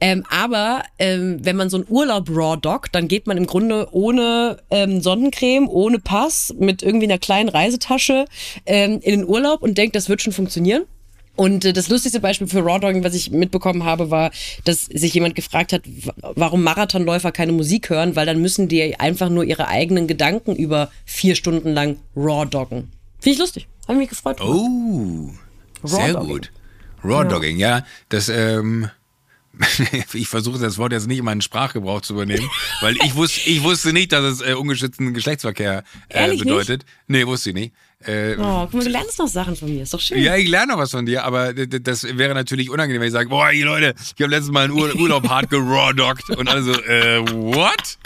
Ähm, 0.01 0.24
aber 0.31 0.83
ähm, 0.99 1.45
wenn 1.45 1.57
man 1.57 1.68
so 1.68 1.76
einen 1.76 1.87
Urlaub 1.89 2.31
raw 2.31 2.57
doggt, 2.57 2.95
dann 2.95 3.07
geht 3.07 3.26
man 3.26 3.37
im 3.37 3.47
Grunde 3.47 3.89
ohne 3.93 4.57
ähm, 4.70 5.03
Sonnencreme, 5.03 5.68
ohne 5.68 5.99
Pass, 5.99 6.55
mit 6.59 6.83
irgendwie 6.83 7.07
einer 7.07 7.18
kleinen 7.18 7.51
Reisetasche 7.51 8.24
ähm, 8.64 9.01
in 9.03 9.20
den 9.20 9.28
Urlaub 9.28 9.62
und 9.62 9.76
denkt, 9.76 9.95
das 9.95 10.09
wird 10.09 10.22
schon 10.22 10.33
funktionieren. 10.33 10.85
Und 11.41 11.64
äh, 11.64 11.72
das 11.72 11.88
lustigste 11.88 12.20
Beispiel 12.20 12.49
für 12.49 12.61
Raw 12.61 12.78
Dogging, 12.78 13.03
was 13.03 13.14
ich 13.14 13.30
mitbekommen 13.30 13.84
habe, 13.84 14.11
war, 14.11 14.30
dass 14.64 14.84
sich 14.84 15.14
jemand 15.14 15.34
gefragt 15.34 15.72
hat, 15.72 15.84
warum 16.20 16.62
Marathonläufer 16.62 17.32
keine 17.32 17.53
Musik 17.53 17.88
hören, 17.88 18.14
weil 18.14 18.26
dann 18.26 18.43
müssen 18.43 18.68
die 18.68 19.01
einfach 19.01 19.30
nur 19.30 19.45
ihre 19.45 19.66
eigenen 19.68 20.07
Gedanken 20.07 20.55
über 20.55 20.91
vier 21.07 21.34
Stunden 21.34 21.72
lang 21.72 21.97
Raw 22.14 22.45
doggen. 22.45 22.93
Finde 23.20 23.34
ich 23.34 23.38
lustig. 23.38 23.68
Habe 23.88 23.97
mich 23.97 24.11
gefreut. 24.11 24.38
Oh, 24.43 25.30
sehr 25.82 26.12
gut. 26.12 26.53
Raw 27.03 27.26
Dogging, 27.26 27.57
ja. 27.57 27.86
Das, 28.11 28.28
ähm, 28.28 28.91
ich 30.14 30.28
versuche 30.28 30.58
das 30.58 30.78
Wort 30.78 30.92
jetzt 30.92 31.06
nicht 31.06 31.18
in 31.18 31.24
meinen 31.24 31.40
Sprachgebrauch 31.42 32.00
zu 32.00 32.14
übernehmen, 32.14 32.48
weil 32.80 32.96
ich 33.04 33.14
wusste, 33.14 33.40
ich 33.48 33.62
wusste 33.62 33.92
nicht, 33.92 34.12
dass 34.12 34.24
es 34.24 34.40
äh, 34.40 34.54
ungeschützten 34.54 35.12
Geschlechtsverkehr 35.14 35.84
äh, 36.08 36.18
Ehrlich 36.18 36.40
nicht? 36.40 36.44
bedeutet. 36.48 36.84
Nee, 37.06 37.26
wusste 37.26 37.50
ich 37.50 37.54
nicht. 37.54 37.74
Äh, 38.04 38.36
Oh, 38.38 38.62
guck 38.62 38.74
mal, 38.74 38.84
du 38.84 38.90
lernst 38.90 39.18
noch 39.18 39.28
Sachen 39.28 39.56
von 39.56 39.68
mir. 39.68 39.82
Ist 39.82 39.92
doch 39.92 40.00
schön. 40.00 40.22
Ja, 40.22 40.34
ich 40.36 40.48
lerne 40.48 40.72
noch 40.72 40.78
was 40.78 40.90
von 40.92 41.04
dir, 41.04 41.24
aber 41.24 41.52
das 41.52 42.04
wäre 42.16 42.32
natürlich 42.34 42.70
unangenehm, 42.70 43.00
wenn 43.02 43.08
ich 43.08 43.12
sage, 43.12 43.28
boah, 43.28 43.50
ihr 43.52 43.66
Leute, 43.66 43.94
ich 44.16 44.22
habe 44.22 44.30
letztes 44.30 44.50
Mal 44.50 44.64
einen 44.64 44.72
Ur 44.72 44.94
Urlaub 44.96 45.28
hart 45.28 45.50
gerawdoggt 45.50 46.30
und 46.30 46.48
alle 46.48 46.62
so, 46.62 46.72
äh, 46.72 47.20
what? 47.30 47.98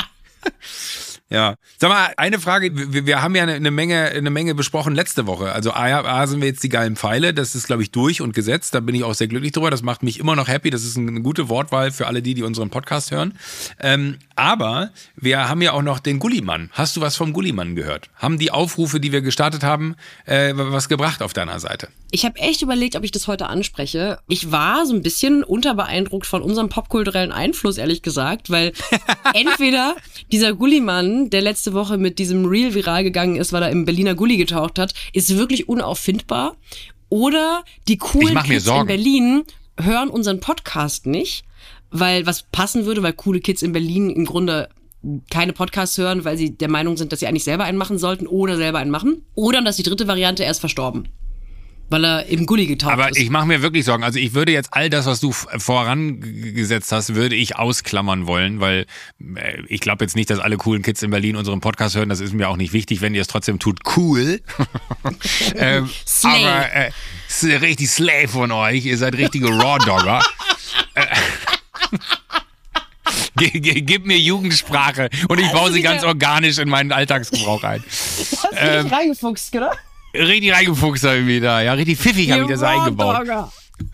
Ja. 1.30 1.56
Sag 1.78 1.90
mal, 1.90 2.12
eine 2.16 2.38
Frage, 2.38 2.70
wir, 2.92 3.06
wir 3.06 3.22
haben 3.22 3.34
ja 3.34 3.44
eine, 3.44 3.54
eine 3.54 3.70
Menge, 3.70 4.04
eine 4.04 4.30
Menge 4.30 4.54
besprochen 4.54 4.94
letzte 4.94 5.26
Woche. 5.26 5.52
Also 5.52 5.72
A, 5.72 6.00
A 6.00 6.26
sind 6.26 6.40
wir 6.40 6.48
jetzt 6.48 6.62
die 6.62 6.68
geilen 6.68 6.96
Pfeile, 6.96 7.32
das 7.32 7.54
ist, 7.54 7.66
glaube 7.66 7.82
ich, 7.82 7.90
durch 7.90 8.20
und 8.20 8.34
gesetzt. 8.34 8.74
Da 8.74 8.80
bin 8.80 8.94
ich 8.94 9.04
auch 9.04 9.14
sehr 9.14 9.26
glücklich 9.26 9.52
drüber. 9.52 9.70
Das 9.70 9.82
macht 9.82 10.02
mich 10.02 10.18
immer 10.18 10.36
noch 10.36 10.48
happy. 10.48 10.70
Das 10.70 10.84
ist 10.84 10.96
eine 10.98 11.22
gute 11.22 11.48
Wortwahl 11.48 11.90
für 11.92 12.06
alle 12.06 12.22
die, 12.22 12.34
die 12.34 12.42
unseren 12.42 12.70
Podcast 12.70 13.10
hören. 13.10 13.38
Ähm, 13.80 14.18
aber 14.36 14.90
wir 15.16 15.48
haben 15.48 15.62
ja 15.62 15.72
auch 15.72 15.82
noch 15.82 15.98
den 15.98 16.18
Gullimann. 16.18 16.70
Hast 16.72 16.96
du 16.96 17.00
was 17.00 17.16
vom 17.16 17.32
Gullimann 17.32 17.74
gehört? 17.74 18.10
Haben 18.16 18.38
die 18.38 18.50
Aufrufe, 18.50 19.00
die 19.00 19.12
wir 19.12 19.22
gestartet 19.22 19.62
haben, 19.62 19.96
äh, 20.26 20.52
was 20.54 20.88
gebracht 20.88 21.22
auf 21.22 21.32
deiner 21.32 21.58
Seite? 21.60 21.88
Ich 22.10 22.24
habe 22.24 22.38
echt 22.38 22.62
überlegt, 22.62 22.96
ob 22.96 23.04
ich 23.04 23.10
das 23.10 23.28
heute 23.28 23.46
anspreche. 23.46 24.18
Ich 24.28 24.52
war 24.52 24.86
so 24.86 24.94
ein 24.94 25.02
bisschen 25.02 25.42
unterbeeindruckt 25.42 26.26
von 26.26 26.42
unserem 26.42 26.68
popkulturellen 26.68 27.32
Einfluss, 27.32 27.78
ehrlich 27.78 28.02
gesagt, 28.02 28.50
weil 28.50 28.72
entweder 29.34 29.96
dieser 30.30 30.52
Gullimann, 30.52 31.13
der 31.30 31.42
letzte 31.42 31.72
Woche 31.72 31.98
mit 31.98 32.18
diesem 32.18 32.44
Reel 32.46 32.74
viral 32.74 33.04
gegangen 33.04 33.36
ist, 33.36 33.52
weil 33.52 33.62
er 33.62 33.70
im 33.70 33.84
Berliner 33.84 34.14
Gulli 34.14 34.36
getaucht 34.36 34.78
hat, 34.78 34.94
ist 35.12 35.36
wirklich 35.36 35.68
unauffindbar. 35.68 36.56
Oder 37.08 37.64
die 37.88 37.98
coolen 37.98 38.36
Kids 38.38 38.50
in 38.50 38.60
Sorgen. 38.60 38.86
Berlin 38.86 39.42
hören 39.80 40.08
unseren 40.08 40.40
Podcast 40.40 41.06
nicht, 41.06 41.44
weil 41.90 42.26
was 42.26 42.44
passen 42.50 42.86
würde, 42.86 43.02
weil 43.02 43.12
coole 43.12 43.40
Kids 43.40 43.62
in 43.62 43.72
Berlin 43.72 44.10
im 44.10 44.24
Grunde 44.24 44.68
keine 45.30 45.52
Podcasts 45.52 45.98
hören, 45.98 46.24
weil 46.24 46.36
sie 46.36 46.56
der 46.56 46.68
Meinung 46.68 46.96
sind, 46.96 47.12
dass 47.12 47.20
sie 47.20 47.26
eigentlich 47.26 47.44
selber 47.44 47.64
einen 47.64 47.78
machen 47.78 47.98
sollten 47.98 48.26
oder 48.26 48.56
selber 48.56 48.78
einen 48.78 48.90
machen. 48.90 49.22
Oder 49.34 49.62
dass 49.62 49.76
die 49.76 49.82
dritte 49.82 50.08
Variante, 50.08 50.44
er 50.44 50.50
ist 50.50 50.60
verstorben. 50.60 51.08
Weil 51.90 52.04
er 52.04 52.26
im 52.26 52.46
Gulli 52.46 52.66
getaucht 52.66 52.92
Aber 52.92 53.10
ist. 53.10 53.18
ich 53.18 53.30
mache 53.30 53.46
mir 53.46 53.62
wirklich 53.62 53.84
Sorgen. 53.84 54.04
Also 54.04 54.18
ich 54.18 54.32
würde 54.34 54.52
jetzt 54.52 54.70
all 54.72 54.88
das, 54.90 55.06
was 55.06 55.20
du 55.20 55.32
vorangesetzt 55.32 56.90
hast, 56.92 57.14
würde 57.14 57.34
ich 57.36 57.56
ausklammern 57.56 58.26
wollen, 58.26 58.60
weil 58.60 58.86
äh, 59.36 59.62
ich 59.68 59.80
glaube 59.80 60.04
jetzt 60.04 60.16
nicht, 60.16 60.30
dass 60.30 60.38
alle 60.38 60.56
coolen 60.56 60.82
Kids 60.82 61.02
in 61.02 61.10
Berlin 61.10 61.36
unseren 61.36 61.60
Podcast 61.60 61.94
hören. 61.94 62.08
Das 62.08 62.20
ist 62.20 62.32
mir 62.32 62.48
auch 62.48 62.56
nicht 62.56 62.72
wichtig. 62.72 63.00
Wenn 63.00 63.14
ihr 63.14 63.20
es 63.20 63.28
trotzdem 63.28 63.58
tut, 63.58 63.80
cool. 63.96 64.40
ähm, 65.56 65.90
Slay. 66.06 66.30
aber 66.46 66.72
äh, 66.74 66.90
ist 67.28 67.44
richtig 67.44 67.90
Slay 67.90 68.28
von 68.28 68.50
euch. 68.50 68.84
Ihr 68.86 68.96
seid 68.98 69.14
richtige 69.16 69.48
Raw-Dogger. 69.48 70.20
Äh, 70.96 71.06
Ge- 73.36 73.60
ge- 73.60 73.80
Gib 73.82 74.06
mir 74.06 74.18
Jugendsprache 74.18 75.08
und 75.28 75.38
ich 75.40 75.50
baue 75.52 75.72
sie 75.72 75.82
ganz 75.82 76.02
organisch 76.04 76.58
in 76.58 76.68
meinen 76.68 76.92
Alltagsgebrauch 76.92 77.62
ein. 77.64 77.82
Hast 77.86 78.42
du 78.42 78.48
ähm, 78.56 78.84
nicht 78.84 78.94
reingefuchst, 78.94 79.54
oder? 79.54 79.72
Richtig 80.14 80.52
reingefuchst 80.52 81.04
habe 81.04 81.18
ich 81.18 81.26
wieder. 81.26 81.62
Ja, 81.62 81.72
richtig 81.72 81.98
pfiffig 81.98 82.30
habe 82.30 82.42
ich 82.42 82.48
das 82.48 82.62
eingebaut. 82.62 83.26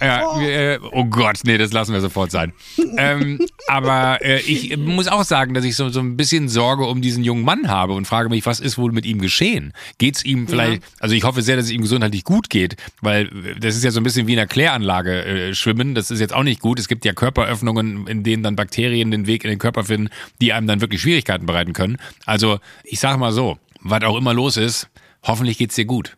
Ja, 0.00 0.26
oh. 0.26 0.40
Äh, 0.40 0.78
oh 0.92 1.04
Gott, 1.04 1.40
nee, 1.44 1.56
das 1.56 1.72
lassen 1.72 1.92
wir 1.94 2.00
sofort 2.00 2.30
sein. 2.30 2.52
ähm, 2.98 3.40
aber 3.66 4.22
äh, 4.22 4.40
ich 4.40 4.76
muss 4.76 5.08
auch 5.08 5.24
sagen, 5.24 5.54
dass 5.54 5.64
ich 5.64 5.74
so, 5.74 5.88
so 5.88 6.00
ein 6.00 6.16
bisschen 6.16 6.48
Sorge 6.48 6.84
um 6.84 7.00
diesen 7.00 7.24
jungen 7.24 7.44
Mann 7.44 7.68
habe 7.68 7.94
und 7.94 8.06
frage 8.06 8.28
mich, 8.28 8.44
was 8.44 8.60
ist 8.60 8.76
wohl 8.76 8.92
mit 8.92 9.06
ihm 9.06 9.20
geschehen? 9.20 9.72
Geht's 9.98 10.24
ihm 10.24 10.48
vielleicht, 10.48 10.82
also 11.00 11.14
ich 11.14 11.24
hoffe 11.24 11.40
sehr, 11.40 11.56
dass 11.56 11.66
es 11.66 11.70
ihm 11.70 11.80
gesundheitlich 11.80 12.24
gut 12.24 12.50
geht, 12.50 12.76
weil 13.00 13.26
äh, 13.26 13.58
das 13.58 13.76
ist 13.76 13.84
ja 13.84 13.90
so 13.90 14.00
ein 14.00 14.04
bisschen 14.04 14.26
wie 14.26 14.34
in 14.34 14.38
einer 14.38 14.48
Kläranlage 14.48 15.24
äh, 15.24 15.54
schwimmen. 15.54 15.94
Das 15.94 16.10
ist 16.10 16.20
jetzt 16.20 16.34
auch 16.34 16.44
nicht 16.44 16.60
gut. 16.60 16.78
Es 16.78 16.88
gibt 16.88 17.04
ja 17.04 17.14
Körperöffnungen, 17.14 18.06
in 18.06 18.22
denen 18.22 18.42
dann 18.42 18.56
Bakterien 18.56 19.10
den 19.10 19.26
Weg 19.26 19.44
in 19.44 19.50
den 19.50 19.58
Körper 19.58 19.84
finden, 19.84 20.10
die 20.40 20.52
einem 20.52 20.66
dann 20.66 20.80
wirklich 20.82 21.00
Schwierigkeiten 21.00 21.46
bereiten 21.46 21.72
können. 21.72 21.96
Also 22.26 22.60
ich 22.84 23.00
sage 23.00 23.18
mal 23.18 23.32
so, 23.32 23.58
was 23.80 24.02
auch 24.02 24.16
immer 24.16 24.34
los 24.34 24.58
ist, 24.58 24.90
hoffentlich 25.22 25.58
geht's 25.58 25.74
dir 25.74 25.84
gut. 25.84 26.16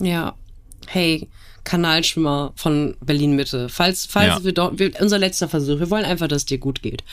Ja. 0.00 0.34
Hey, 0.86 1.28
Kanalschwimmer 1.64 2.52
von 2.56 2.96
Berlin 3.00 3.36
Mitte. 3.36 3.68
Falls, 3.68 4.06
falls 4.06 4.26
Ja. 4.38 4.44
wir 4.44 4.52
doch, 4.52 4.72
wir, 4.76 4.90
unser 5.00 5.18
letzter 5.18 5.48
Versuch. 5.48 5.78
Wir 5.78 5.90
wollen 5.90 6.04
einfach, 6.04 6.26
dass 6.28 6.42
es 6.42 6.46
dir 6.46 6.58
gut 6.58 6.82
geht. 6.82 7.04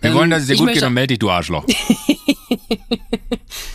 Wir 0.00 0.10
Ähm, 0.10 0.16
wollen, 0.16 0.30
dass 0.30 0.42
es 0.42 0.48
dir 0.48 0.56
gut 0.56 0.72
geht 0.72 0.82
und 0.82 0.92
melde 0.94 1.08
dich, 1.14 1.18
du 1.20 1.30
Arschloch. 1.30 1.64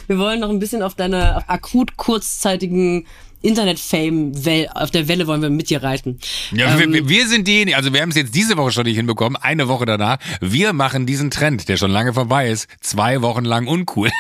Wir 0.08 0.18
wollen 0.20 0.40
noch 0.40 0.50
ein 0.50 0.60
bisschen 0.60 0.82
auf 0.84 0.96
deine 0.96 1.36
auf 1.38 1.44
akut 1.48 1.98
kurzzeitigen 1.98 3.06
Internet-Fame 3.42 4.32
auf 4.74 4.90
der 4.92 5.08
Welle 5.08 5.28
wollen 5.28 5.42
wir 5.42 5.50
mit 5.50 5.70
dir 5.70 5.84
reiten. 5.84 6.20
Ja, 6.52 6.78
wir- 6.80 6.92
wir, 6.92 7.08
wir 7.10 7.28
sind 7.28 7.48
diejenigen, 7.48 7.76
also 7.76 7.94
wir 7.94 8.02
haben 8.02 8.10
es 8.10 8.16
jetzt 8.16 8.34
diese 8.34 8.56
Woche 8.58 8.72
schon 8.72 8.86
nicht 8.86 8.96
hinbekommen, 8.96 9.36
eine 9.36 9.68
Woche 9.68 9.86
danach. 9.86 10.18
Wir 10.42 10.74
machen 10.74 11.06
diesen 11.06 11.30
Trend, 11.30 11.68
der 11.70 11.78
schon 11.78 11.92
lange 11.92 12.14
vorbei 12.14 12.50
ist, 12.50 12.68
zwei 12.82 13.22
Wochen 13.22 13.44
lang 13.46 13.68
uncool. 13.68 14.10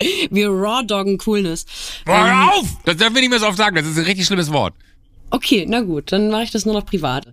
Wir 0.30 0.48
raw-doggen 0.50 1.18
Coolness. 1.18 1.66
Hör 2.06 2.50
auf! 2.52 2.68
Das 2.84 2.96
dürfen 2.96 3.14
wir 3.14 3.22
nicht 3.22 3.30
mehr 3.30 3.40
so 3.40 3.46
oft 3.46 3.58
sagen, 3.58 3.76
das 3.76 3.86
ist 3.86 3.98
ein 3.98 4.04
richtig 4.04 4.26
schlimmes 4.26 4.52
Wort. 4.52 4.74
Okay, 5.30 5.64
na 5.68 5.80
gut, 5.80 6.12
dann 6.12 6.30
mache 6.30 6.44
ich 6.44 6.50
das 6.50 6.64
nur 6.64 6.74
noch 6.74 6.84
privat. 6.84 7.26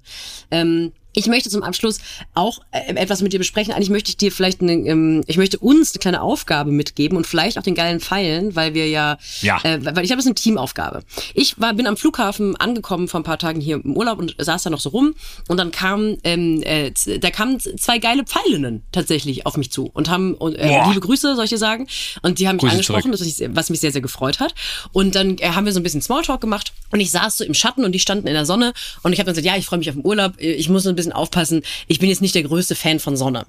Ähm, 0.51 0.91
ich 1.17 1.25
möchte 1.25 1.49
zum 1.49 1.63
Abschluss 1.63 1.97
auch 2.35 2.59
äh, 2.71 2.93
etwas 2.93 3.23
mit 3.23 3.33
dir 3.33 3.39
besprechen. 3.39 3.73
Eigentlich 3.73 3.89
möchte 3.89 4.09
ich 4.09 4.17
dir 4.17 4.31
vielleicht, 4.31 4.61
eine, 4.61 4.73
ähm, 4.73 5.23
ich 5.25 5.37
möchte 5.37 5.57
uns 5.57 5.93
eine 5.93 5.99
kleine 5.99 6.21
Aufgabe 6.21 6.71
mitgeben 6.71 7.17
und 7.17 7.25
vielleicht 7.25 7.57
auch 7.57 7.63
den 7.63 7.73
geilen 7.73 7.99
Pfeilen, 7.99 8.55
weil 8.55 8.75
wir 8.75 8.87
ja, 8.87 9.17
Ja. 9.41 9.59
Äh, 9.63 9.79
weil 9.83 10.05
ich 10.05 10.11
habe 10.11 10.19
es 10.19 10.27
eine 10.27 10.35
Teamaufgabe. 10.35 11.01
Ich 11.33 11.59
war, 11.59 11.73
bin 11.73 11.87
am 11.87 11.97
Flughafen 11.97 12.55
angekommen 12.55 13.07
vor 13.07 13.19
ein 13.19 13.23
paar 13.23 13.39
Tagen 13.39 13.59
hier 13.59 13.81
im 13.83 13.97
Urlaub 13.97 14.19
und 14.19 14.35
saß 14.37 14.61
da 14.61 14.69
noch 14.69 14.79
so 14.79 14.89
rum 14.89 15.15
und 15.47 15.57
dann 15.57 15.71
kamen, 15.71 16.17
ähm, 16.23 16.61
äh, 16.61 16.91
da 17.19 17.31
kamen 17.31 17.59
zwei 17.59 17.97
geile 17.97 18.23
Pfeilinnen 18.23 18.83
tatsächlich 18.91 19.47
auf 19.47 19.57
mich 19.57 19.71
zu 19.71 19.89
und 19.93 20.09
haben 20.09 20.35
äh, 20.35 20.37
Boah. 20.37 20.85
liebe 20.87 20.99
Grüße, 20.99 21.35
soll 21.35 21.45
ich 21.45 21.49
dir 21.49 21.57
sagen, 21.57 21.87
und 22.21 22.37
die 22.37 22.47
haben 22.47 22.57
mich 22.57 22.61
Grüße 22.61 22.73
angesprochen, 22.73 23.17
zurück. 23.17 23.51
was 23.55 23.69
mich 23.71 23.79
sehr 23.79 23.91
sehr 23.91 24.01
gefreut 24.01 24.39
hat. 24.39 24.53
Und 24.91 25.15
dann 25.15 25.39
äh, 25.39 25.49
haben 25.49 25.65
wir 25.65 25.73
so 25.73 25.79
ein 25.79 25.83
bisschen 25.83 26.03
Smalltalk 26.03 26.41
gemacht 26.41 26.73
und 26.91 26.99
ich 26.99 27.09
saß 27.09 27.37
so 27.37 27.43
im 27.43 27.55
Schatten 27.55 27.83
und 27.85 27.93
die 27.93 27.99
standen 27.99 28.27
in 28.27 28.33
der 28.33 28.45
Sonne 28.45 28.73
und 29.01 29.13
ich 29.13 29.19
habe 29.19 29.25
dann 29.25 29.35
gesagt, 29.35 29.47
ja, 29.47 29.57
ich 29.57 29.65
freue 29.65 29.79
mich 29.79 29.89
auf 29.89 29.95
den 29.95 30.05
Urlaub, 30.05 30.33
ich 30.37 30.69
muss 30.69 30.83
nur 30.83 30.93
ein 30.93 30.95
bisschen 30.95 31.06
aufpassen, 31.11 31.63
ich 31.87 31.99
bin 31.99 32.09
jetzt 32.09 32.21
nicht 32.21 32.35
der 32.35 32.43
größte 32.43 32.75
Fan 32.75 32.99
von 32.99 33.17
Sonne. 33.17 33.45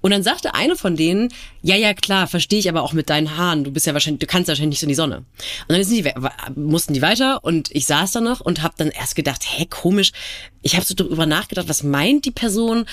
Und 0.00 0.10
dann 0.10 0.22
sagte 0.22 0.54
eine 0.54 0.76
von 0.76 0.96
denen, 0.96 1.32
ja, 1.62 1.76
ja, 1.76 1.94
klar, 1.94 2.26
verstehe 2.26 2.58
ich 2.58 2.68
aber 2.68 2.82
auch 2.82 2.92
mit 2.92 3.10
deinen 3.10 3.36
Haaren, 3.36 3.64
du 3.64 3.70
bist 3.70 3.86
ja 3.86 3.92
wahrscheinlich, 3.92 4.20
du 4.20 4.26
kannst 4.26 4.48
wahrscheinlich 4.48 4.70
nicht 4.70 4.80
so 4.80 4.86
in 4.86 4.90
die 4.90 4.94
Sonne. 4.94 5.24
Und 5.68 5.76
dann 5.76 5.88
die, 5.88 6.12
mussten 6.54 6.94
die 6.94 7.02
weiter 7.02 7.44
und 7.44 7.70
ich 7.72 7.86
saß 7.86 8.12
da 8.12 8.20
noch 8.20 8.40
und 8.40 8.62
habe 8.62 8.74
dann 8.76 8.88
erst 8.88 9.16
gedacht, 9.16 9.42
hä, 9.44 9.66
komisch, 9.68 10.12
ich 10.62 10.76
habe 10.76 10.84
so 10.84 10.94
drüber 10.94 11.26
nachgedacht, 11.26 11.68
was 11.68 11.82
meint 11.82 12.24
die 12.24 12.30
Person? 12.30 12.86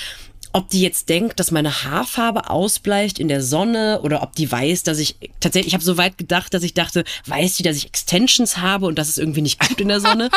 Ob 0.58 0.70
die 0.70 0.82
jetzt 0.82 1.08
denkt, 1.08 1.40
dass 1.40 1.52
meine 1.52 1.84
Haarfarbe 1.84 2.50
ausbleicht 2.50 3.20
in 3.20 3.28
der 3.28 3.44
Sonne 3.44 4.02
oder 4.02 4.24
ob 4.24 4.34
die 4.34 4.52
weiß, 4.52 4.82
dass 4.82 4.98
ich 4.98 5.16
tatsächlich, 5.40 5.68
ich 5.68 5.74
habe 5.76 5.84
so 5.84 5.98
weit 5.98 6.18
gedacht, 6.18 6.52
dass 6.52 6.64
ich 6.64 6.74
dachte, 6.74 7.04
weiß 7.28 7.58
die, 7.58 7.64
dass 7.64 7.78
ich 7.78 7.86
Extensions 7.86 8.58
habe 8.58 8.88
und 8.88 8.98
das 8.98 9.08
ist 9.08 9.20
irgendwie 9.20 9.44
nicht 9.44 9.60
gut 9.60 9.80
in 9.80 9.88
der 9.88 10.02
Sonne. 10.02 10.32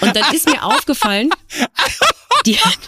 Und 0.00 0.16
dann 0.16 0.34
ist 0.34 0.48
mir 0.48 0.64
aufgefallen, 0.64 1.28
die 2.46 2.56
hat, 2.56 2.78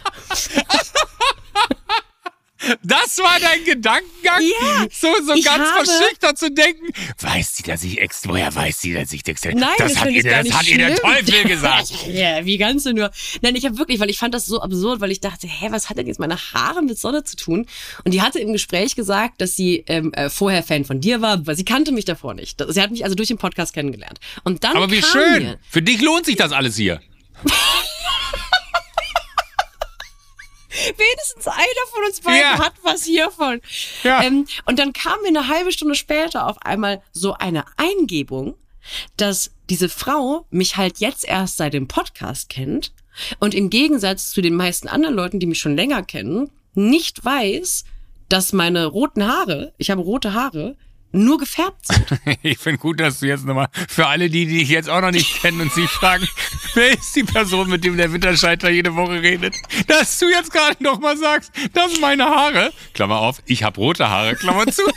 Das 2.83 3.19
war 3.19 3.39
dein 3.41 3.65
Gedankengang? 3.65 4.43
Ja, 4.43 4.87
So, 4.93 5.09
so 5.27 5.33
ganz 5.43 5.47
habe- 5.47 5.85
verschüchtert 5.85 6.39
zu 6.39 6.51
denken. 6.51 6.87
Weiß 7.21 7.57
sie, 7.57 7.63
dass 7.65 7.83
ich 7.85 8.01
extra, 8.01 8.31
woher 8.31 8.55
weiß 8.55 8.81
sie, 8.81 8.93
dass 8.95 9.13
ich 9.13 9.27
extra, 9.27 9.51
Nein, 9.51 9.69
das, 9.79 9.93
das 9.95 10.03
hat 10.03 10.11
ihr, 10.11 10.23
das 10.23 10.53
hat 10.53 10.67
ihr 10.67 10.79
der. 10.79 10.97
Teufel 10.97 11.45
gesagt. 11.49 11.93
Ja, 12.09 12.45
wie 12.45 12.59
kannst 12.59 12.87
du 12.87 12.93
nur? 12.93 13.11
Nein, 13.43 13.57
ich 13.57 13.65
habe 13.65 13.79
wirklich, 13.79 14.01
weil 14.01 14.11
ich 14.11 14.19
fand 14.19 14.35
das 14.35 14.47
so 14.47 14.61
absurd, 14.61 15.01
weil 15.01 15.11
ich 15.11 15.21
dachte, 15.21 15.47
hä, 15.47 15.69
was 15.71 15.89
hat 15.91 15.99
denn 15.99 16.07
jetzt 16.07 16.21
meine 16.21 16.37
Haare 16.37 16.83
mit 16.83 16.99
Sonne 16.99 17.25
zu 17.25 17.37
tun? 17.37 17.67
Und 18.05 18.13
die 18.15 18.23
hatte 18.23 18.39
im 18.39 18.53
Gespräch 18.53 18.95
gesagt, 18.97 19.41
dass 19.41 19.57
sie 19.57 19.85
ähm, 19.87 20.13
äh, 20.15 20.31
vorher 20.31 20.63
Fan 20.63 20.85
von 20.85 21.01
dir 21.01 21.21
war, 21.21 21.47
weil 21.47 21.57
sie 21.57 21.65
kannte 21.65 21.93
mich 21.93 22.05
davor 22.05 22.35
nicht. 22.35 22.63
Sie 22.69 22.81
hat 22.81 22.91
mich 22.91 23.05
also 23.05 23.15
durch 23.17 23.29
den 23.29 23.39
Podcast 23.39 23.75
kennengelernt. 23.75 24.19
Und 24.45 24.65
dann 24.65 24.77
Aber 24.77 24.91
wie 24.91 25.03
schön. 25.03 25.43
Mir, 25.43 25.59
Für 25.69 25.83
dich 25.83 26.01
lohnt 26.01 26.27
sich 26.27 26.37
das 26.37 26.53
alles 26.53 26.77
hier. 26.77 27.01
wenigstens 30.97 31.47
einer 31.47 31.87
von 31.93 32.05
uns 32.05 32.21
beiden 32.21 32.41
Ja. 32.41 32.59
hat 32.59 32.75
was 32.83 33.05
hiervon. 33.05 33.61
Ja. 34.03 34.23
Ähm, 34.23 34.47
und 34.65 34.79
dann 34.79 34.93
kam 34.93 35.21
mir 35.23 35.29
eine 35.29 35.49
halbe 35.49 35.73
Stunde 35.73 35.95
später 35.95 36.47
auf 36.47 36.61
einmal 36.63 37.03
so 37.13 37.35
eine 37.35 37.65
Eingebung, 37.77 38.55
dass 39.17 39.51
diese 39.71 39.89
Frau 39.89 40.47
mich 40.51 40.77
halt 40.77 40.99
jetzt 40.99 41.25
erst 41.27 41.57
seit 41.57 41.73
dem 41.75 41.89
Podcast 41.89 42.49
kennt 42.51 42.93
und 43.39 43.55
im 43.55 43.71
Gegensatz 43.71 44.31
zu 44.31 44.43
den 44.43 44.55
meisten 44.57 44.89
anderen 44.89 45.15
Leuten, 45.15 45.41
die 45.41 45.47
mich 45.47 45.59
schon 45.61 45.77
länger 45.77 46.03
kennen, 46.03 46.51
nicht 46.75 47.25
weiß, 47.25 47.85
dass 48.29 48.53
meine 48.53 48.87
roten 48.87 49.27
Haare, 49.27 49.73
ich 49.79 49.91
habe 49.91 50.01
rote 50.03 50.35
Haare, 50.35 50.77
nur 51.15 51.39
gefärbt 51.39 51.87
sind. 51.87 52.05
Ich 52.43 52.59
finde 52.59 52.79
gut, 52.79 53.01
dass 53.01 53.21
du 53.21 53.27
jetzt 53.27 53.45
nochmal 53.45 53.69
für 53.89 54.07
alle 54.07 54.29
die, 54.29 54.47
die 54.47 54.59
dich 54.59 54.69
jetzt 54.69 54.91
auch 54.91 55.01
noch 55.01 55.11
nicht 55.13 55.41
kennen 55.41 55.61
und 55.61 55.73
sich 55.73 55.89
fragen, 55.89 56.29
wer 56.75 56.93
ist 56.93 57.15
die 57.17 57.23
Person, 57.25 57.69
mit 57.69 57.85
dem 57.85 57.97
der 57.97 58.13
Winterscheiter 58.13 58.69
jede 58.71 58.95
Woche 58.97 59.23
redet, 59.23 59.55
dass 59.87 60.19
du 60.19 60.29
jetzt 60.29 60.53
gerade 60.53 60.83
nochmal 60.83 61.17
sagst, 61.17 61.53
das 61.73 61.93
sind 61.93 62.01
meine 62.01 62.25
Haare. 62.25 62.73
Klammer 62.93 63.19
auf, 63.21 63.43
ich 63.47 63.63
habe 63.63 63.81
rote 63.81 64.09
Haare, 64.11 64.35
Klammer 64.37 64.67
zu. 64.67 64.83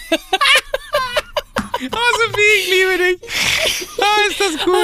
Oh, 1.80 2.18
Sophie, 2.26 2.41
ich 2.59 2.70
liebe 2.72 3.20
dich. 3.20 3.30
Ah, 4.01 4.30
ist 4.32 4.39
das 4.39 4.65
gut, 4.65 4.76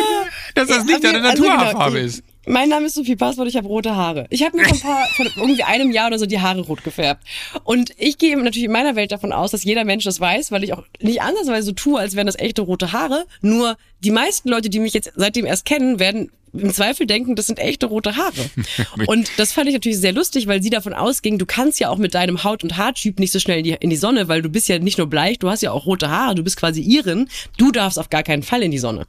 dass 0.53 0.67
das 0.67 0.85
nicht 0.85 1.03
deine 1.03 1.23
Also 1.27 1.41
genau, 1.41 1.55
Naturhaarfarbe 1.55 1.99
ich- 1.99 2.05
ist. 2.05 2.23
Mein 2.45 2.67
Name 2.67 2.87
ist 2.87 2.95
Sophie 2.95 3.15
Passwort, 3.15 3.47
ich 3.47 3.55
habe 3.55 3.67
rote 3.67 3.95
Haare. 3.95 4.25
Ich 4.29 4.43
habe 4.43 4.57
mir 4.57 4.65
vor, 4.65 4.73
ein 4.73 4.79
paar, 4.81 5.07
vor 5.15 5.25
irgendwie 5.37 5.63
einem 5.63 5.91
Jahr 5.91 6.07
oder 6.07 6.19
so 6.19 6.25
die 6.25 6.41
Haare 6.41 6.61
rot 6.61 6.83
gefärbt. 6.83 7.23
Und 7.63 7.91
ich 7.97 8.17
gehe 8.17 8.35
natürlich 8.35 8.65
in 8.65 8.71
meiner 8.71 8.97
Welt 8.97 9.13
davon 9.13 9.31
aus, 9.31 9.51
dass 9.51 9.63
jeder 9.63 9.85
Mensch 9.85 10.03
das 10.03 10.19
weiß, 10.19 10.51
weil 10.51 10.63
ich 10.63 10.73
auch 10.73 10.83
nicht 10.99 11.21
ansatzweise 11.21 11.67
so 11.67 11.71
tue, 11.71 11.99
als 11.99 12.15
wären 12.15 12.27
das 12.27 12.37
echte 12.37 12.61
rote 12.61 12.91
Haare. 12.91 13.25
Nur 13.41 13.77
die 14.01 14.11
meisten 14.11 14.49
Leute, 14.49 14.69
die 14.69 14.79
mich 14.79 14.93
jetzt 14.93 15.13
seitdem 15.15 15.45
erst 15.45 15.63
kennen, 15.65 15.99
werden 15.99 16.31
im 16.53 16.73
Zweifel 16.73 17.07
denken, 17.07 17.35
das 17.35 17.47
sind 17.47 17.59
echte 17.59 17.87
rote 17.87 18.15
Haare. 18.15 18.49
Und 19.07 19.31
das 19.37 19.53
fand 19.53 19.67
ich 19.67 19.73
natürlich 19.73 19.99
sehr 19.99 20.13
lustig, 20.13 20.47
weil 20.47 20.61
sie 20.61 20.69
davon 20.69 20.93
ausging, 20.93 21.37
du 21.37 21.45
kannst 21.45 21.79
ja 21.79 21.89
auch 21.89 21.97
mit 21.97 22.13
deinem 22.13 22.43
Haut- 22.43 22.63
und 22.63 22.77
Haartyp 22.77 23.19
nicht 23.19 23.31
so 23.31 23.39
schnell 23.39 23.59
in 23.59 23.63
die, 23.63 23.71
in 23.71 23.89
die 23.89 23.95
Sonne, 23.95 24.27
weil 24.27 24.41
du 24.41 24.49
bist 24.49 24.67
ja 24.67 24.79
nicht 24.79 24.97
nur 24.97 25.07
bleich, 25.07 25.39
du 25.39 25.49
hast 25.49 25.61
ja 25.61 25.71
auch 25.71 25.85
rote 25.85 26.09
Haare, 26.09 26.35
du 26.35 26.43
bist 26.43 26.57
quasi 26.57 26.81
Iren, 26.81 27.29
du 27.57 27.71
darfst 27.71 27.97
auf 27.97 28.09
gar 28.09 28.23
keinen 28.23 28.43
Fall 28.43 28.61
in 28.63 28.71
die 28.71 28.77
Sonne. 28.79 29.07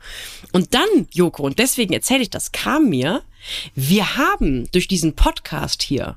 Und 0.52 0.74
dann, 0.74 1.08
Joko, 1.12 1.44
und 1.44 1.58
deswegen 1.58 1.92
erzähle 1.92 2.22
ich 2.22 2.30
das, 2.30 2.52
kam 2.52 2.88
mir, 2.88 3.22
wir 3.74 4.16
haben 4.16 4.68
durch 4.72 4.88
diesen 4.88 5.14
Podcast 5.14 5.82
hier 5.82 6.16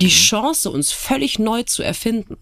die 0.00 0.08
Chance, 0.08 0.70
uns 0.70 0.92
völlig 0.92 1.38
neu 1.38 1.62
zu 1.62 1.82
erfinden. 1.82 2.36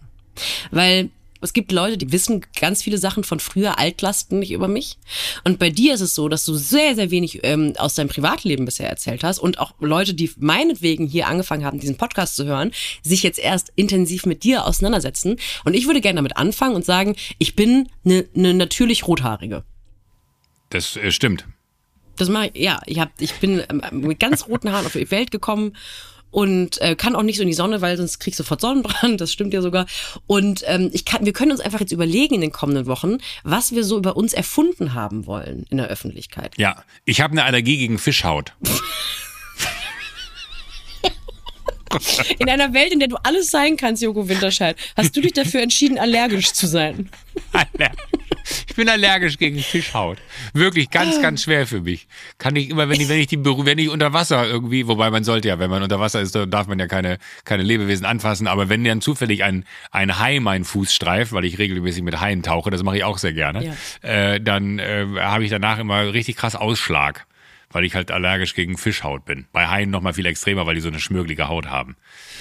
Weil 0.71 1.09
es 1.41 1.53
gibt 1.53 1.71
Leute, 1.71 1.97
die 1.97 2.11
wissen 2.11 2.45
ganz 2.59 2.83
viele 2.83 2.97
Sachen 2.97 3.23
von 3.23 3.39
früher, 3.39 3.79
Altlasten 3.79 4.39
nicht 4.39 4.51
über 4.51 4.67
mich. 4.67 4.97
Und 5.43 5.59
bei 5.59 5.69
dir 5.69 5.93
ist 5.93 6.01
es 6.01 6.15
so, 6.15 6.29
dass 6.29 6.45
du 6.45 6.55
sehr, 6.55 6.95
sehr 6.95 7.11
wenig 7.11 7.41
ähm, 7.43 7.73
aus 7.77 7.95
deinem 7.95 8.09
Privatleben 8.09 8.65
bisher 8.65 8.89
erzählt 8.89 9.23
hast 9.23 9.39
und 9.39 9.59
auch 9.59 9.73
Leute, 9.79 10.13
die 10.13 10.31
meinetwegen 10.37 11.07
hier 11.07 11.27
angefangen 11.27 11.65
haben, 11.65 11.79
diesen 11.79 11.97
Podcast 11.97 12.35
zu 12.35 12.45
hören, 12.45 12.71
sich 13.03 13.23
jetzt 13.23 13.39
erst 13.39 13.71
intensiv 13.75 14.25
mit 14.25 14.43
dir 14.43 14.65
auseinandersetzen. 14.65 15.37
Und 15.63 15.73
ich 15.73 15.87
würde 15.87 16.01
gerne 16.01 16.17
damit 16.17 16.37
anfangen 16.37 16.75
und 16.75 16.85
sagen, 16.85 17.15
ich 17.37 17.55
bin 17.55 17.89
eine 18.05 18.25
ne 18.33 18.53
natürlich 18.53 19.07
Rothaarige. 19.07 19.63
Das 20.69 20.95
äh, 20.95 21.11
stimmt. 21.11 21.45
Das 22.17 22.29
mache 22.29 22.49
ich, 22.53 22.63
ja, 22.63 22.81
ich, 22.85 22.99
hab, 22.99 23.11
ich 23.19 23.33
bin 23.35 23.63
ähm, 23.69 23.81
mit 23.91 24.19
ganz 24.19 24.47
roten 24.47 24.71
Haaren 24.71 24.85
auf 24.85 24.93
die 24.93 25.11
Welt 25.11 25.31
gekommen 25.31 25.73
und 26.31 26.79
äh, 26.81 26.95
kann 26.95 27.15
auch 27.15 27.23
nicht 27.23 27.37
so 27.37 27.41
in 27.43 27.47
die 27.47 27.53
Sonne, 27.53 27.81
weil 27.81 27.97
sonst 27.97 28.19
kriegst 28.19 28.39
du 28.39 28.43
sofort 28.43 28.61
Sonnenbrand, 28.61 29.21
das 29.21 29.31
stimmt 29.31 29.53
ja 29.53 29.61
sogar. 29.61 29.85
Und 30.27 30.63
ähm, 30.65 30.89
ich 30.93 31.05
kann, 31.05 31.25
wir 31.25 31.33
können 31.33 31.51
uns 31.51 31.61
einfach 31.61 31.79
jetzt 31.79 31.91
überlegen 31.91 32.35
in 32.35 32.41
den 32.41 32.51
kommenden 32.51 32.85
Wochen, 32.85 33.17
was 33.43 33.71
wir 33.71 33.83
so 33.83 33.97
über 33.97 34.17
uns 34.17 34.33
erfunden 34.33 34.93
haben 34.93 35.25
wollen 35.25 35.65
in 35.69 35.77
der 35.77 35.87
Öffentlichkeit. 35.87 36.53
Ja, 36.57 36.83
ich 37.05 37.21
habe 37.21 37.31
eine 37.31 37.43
Allergie 37.43 37.77
gegen 37.77 37.97
Fischhaut. 37.97 38.53
In 42.37 42.49
einer 42.49 42.73
Welt, 42.73 42.91
in 42.91 42.99
der 42.99 43.07
du 43.07 43.15
alles 43.23 43.49
sein 43.49 43.77
kannst, 43.77 44.03
Joko 44.03 44.27
Winterscheid, 44.27 44.75
hast 44.97 45.15
du 45.15 45.21
dich 45.21 45.31
dafür 45.31 45.61
entschieden, 45.61 45.97
allergisch 45.97 46.51
zu 46.51 46.67
sein. 46.67 47.09
Aller- 47.53 47.91
Ich 48.67 48.75
bin 48.75 48.89
allergisch 48.89 49.37
gegen 49.37 49.59
Fischhaut. 49.59 50.17
Wirklich 50.53 50.89
ganz, 50.89 51.21
ganz 51.21 51.43
schwer 51.43 51.67
für 51.67 51.81
mich. 51.81 52.07
Kann 52.37 52.55
ich 52.55 52.69
immer, 52.69 52.89
wenn 52.89 52.99
ich, 52.99 53.09
wenn 53.09 53.19
ich 53.19 53.27
die 53.27 53.43
wenn 53.43 53.77
ich 53.77 53.89
unter 53.89 54.13
Wasser 54.13 54.47
irgendwie, 54.47 54.87
wobei 54.87 55.09
man 55.09 55.23
sollte 55.23 55.47
ja, 55.47 55.59
wenn 55.59 55.69
man 55.69 55.83
unter 55.83 55.99
Wasser 55.99 56.21
ist, 56.21 56.35
dann 56.35 56.49
darf 56.49 56.67
man 56.67 56.79
ja 56.79 56.87
keine, 56.87 57.17
keine 57.45 57.63
Lebewesen 57.63 58.05
anfassen, 58.05 58.47
aber 58.47 58.69
wenn 58.69 58.83
dann 58.83 59.01
zufällig 59.01 59.43
ein, 59.43 59.65
ein 59.91 60.19
Hai 60.19 60.39
meinen 60.39 60.65
Fuß 60.65 60.93
streift, 60.93 61.33
weil 61.33 61.45
ich 61.45 61.57
regelmäßig 61.57 62.03
mit 62.03 62.19
Haien 62.19 62.43
tauche, 62.43 62.69
das 62.69 62.83
mache 62.83 62.97
ich 62.97 63.03
auch 63.03 63.17
sehr 63.17 63.33
gerne, 63.33 63.73
Ja. 64.03 64.09
äh, 64.09 64.41
dann 64.41 64.79
äh, 64.79 65.05
habe 65.19 65.43
ich 65.43 65.49
danach 65.49 65.79
immer 65.79 66.13
richtig 66.13 66.35
krass 66.37 66.55
Ausschlag. 66.55 67.25
Weil 67.69 67.83
ich 67.83 67.95
halt 67.95 68.11
allergisch 68.11 68.55
gegen 68.55 68.77
Fischhaut 68.77 69.25
bin. 69.25 69.45
Bei 69.51 69.67
Haien 69.67 69.89
noch 69.89 69.99
mal 70.01 70.13
viel 70.13 70.25
extremer, 70.25 70.65
weil 70.65 70.75
die 70.75 70.81
so 70.81 70.87
eine 70.87 71.01
schmürgelige 71.01 71.49
Haut 71.49 71.65
haben. 71.67 71.97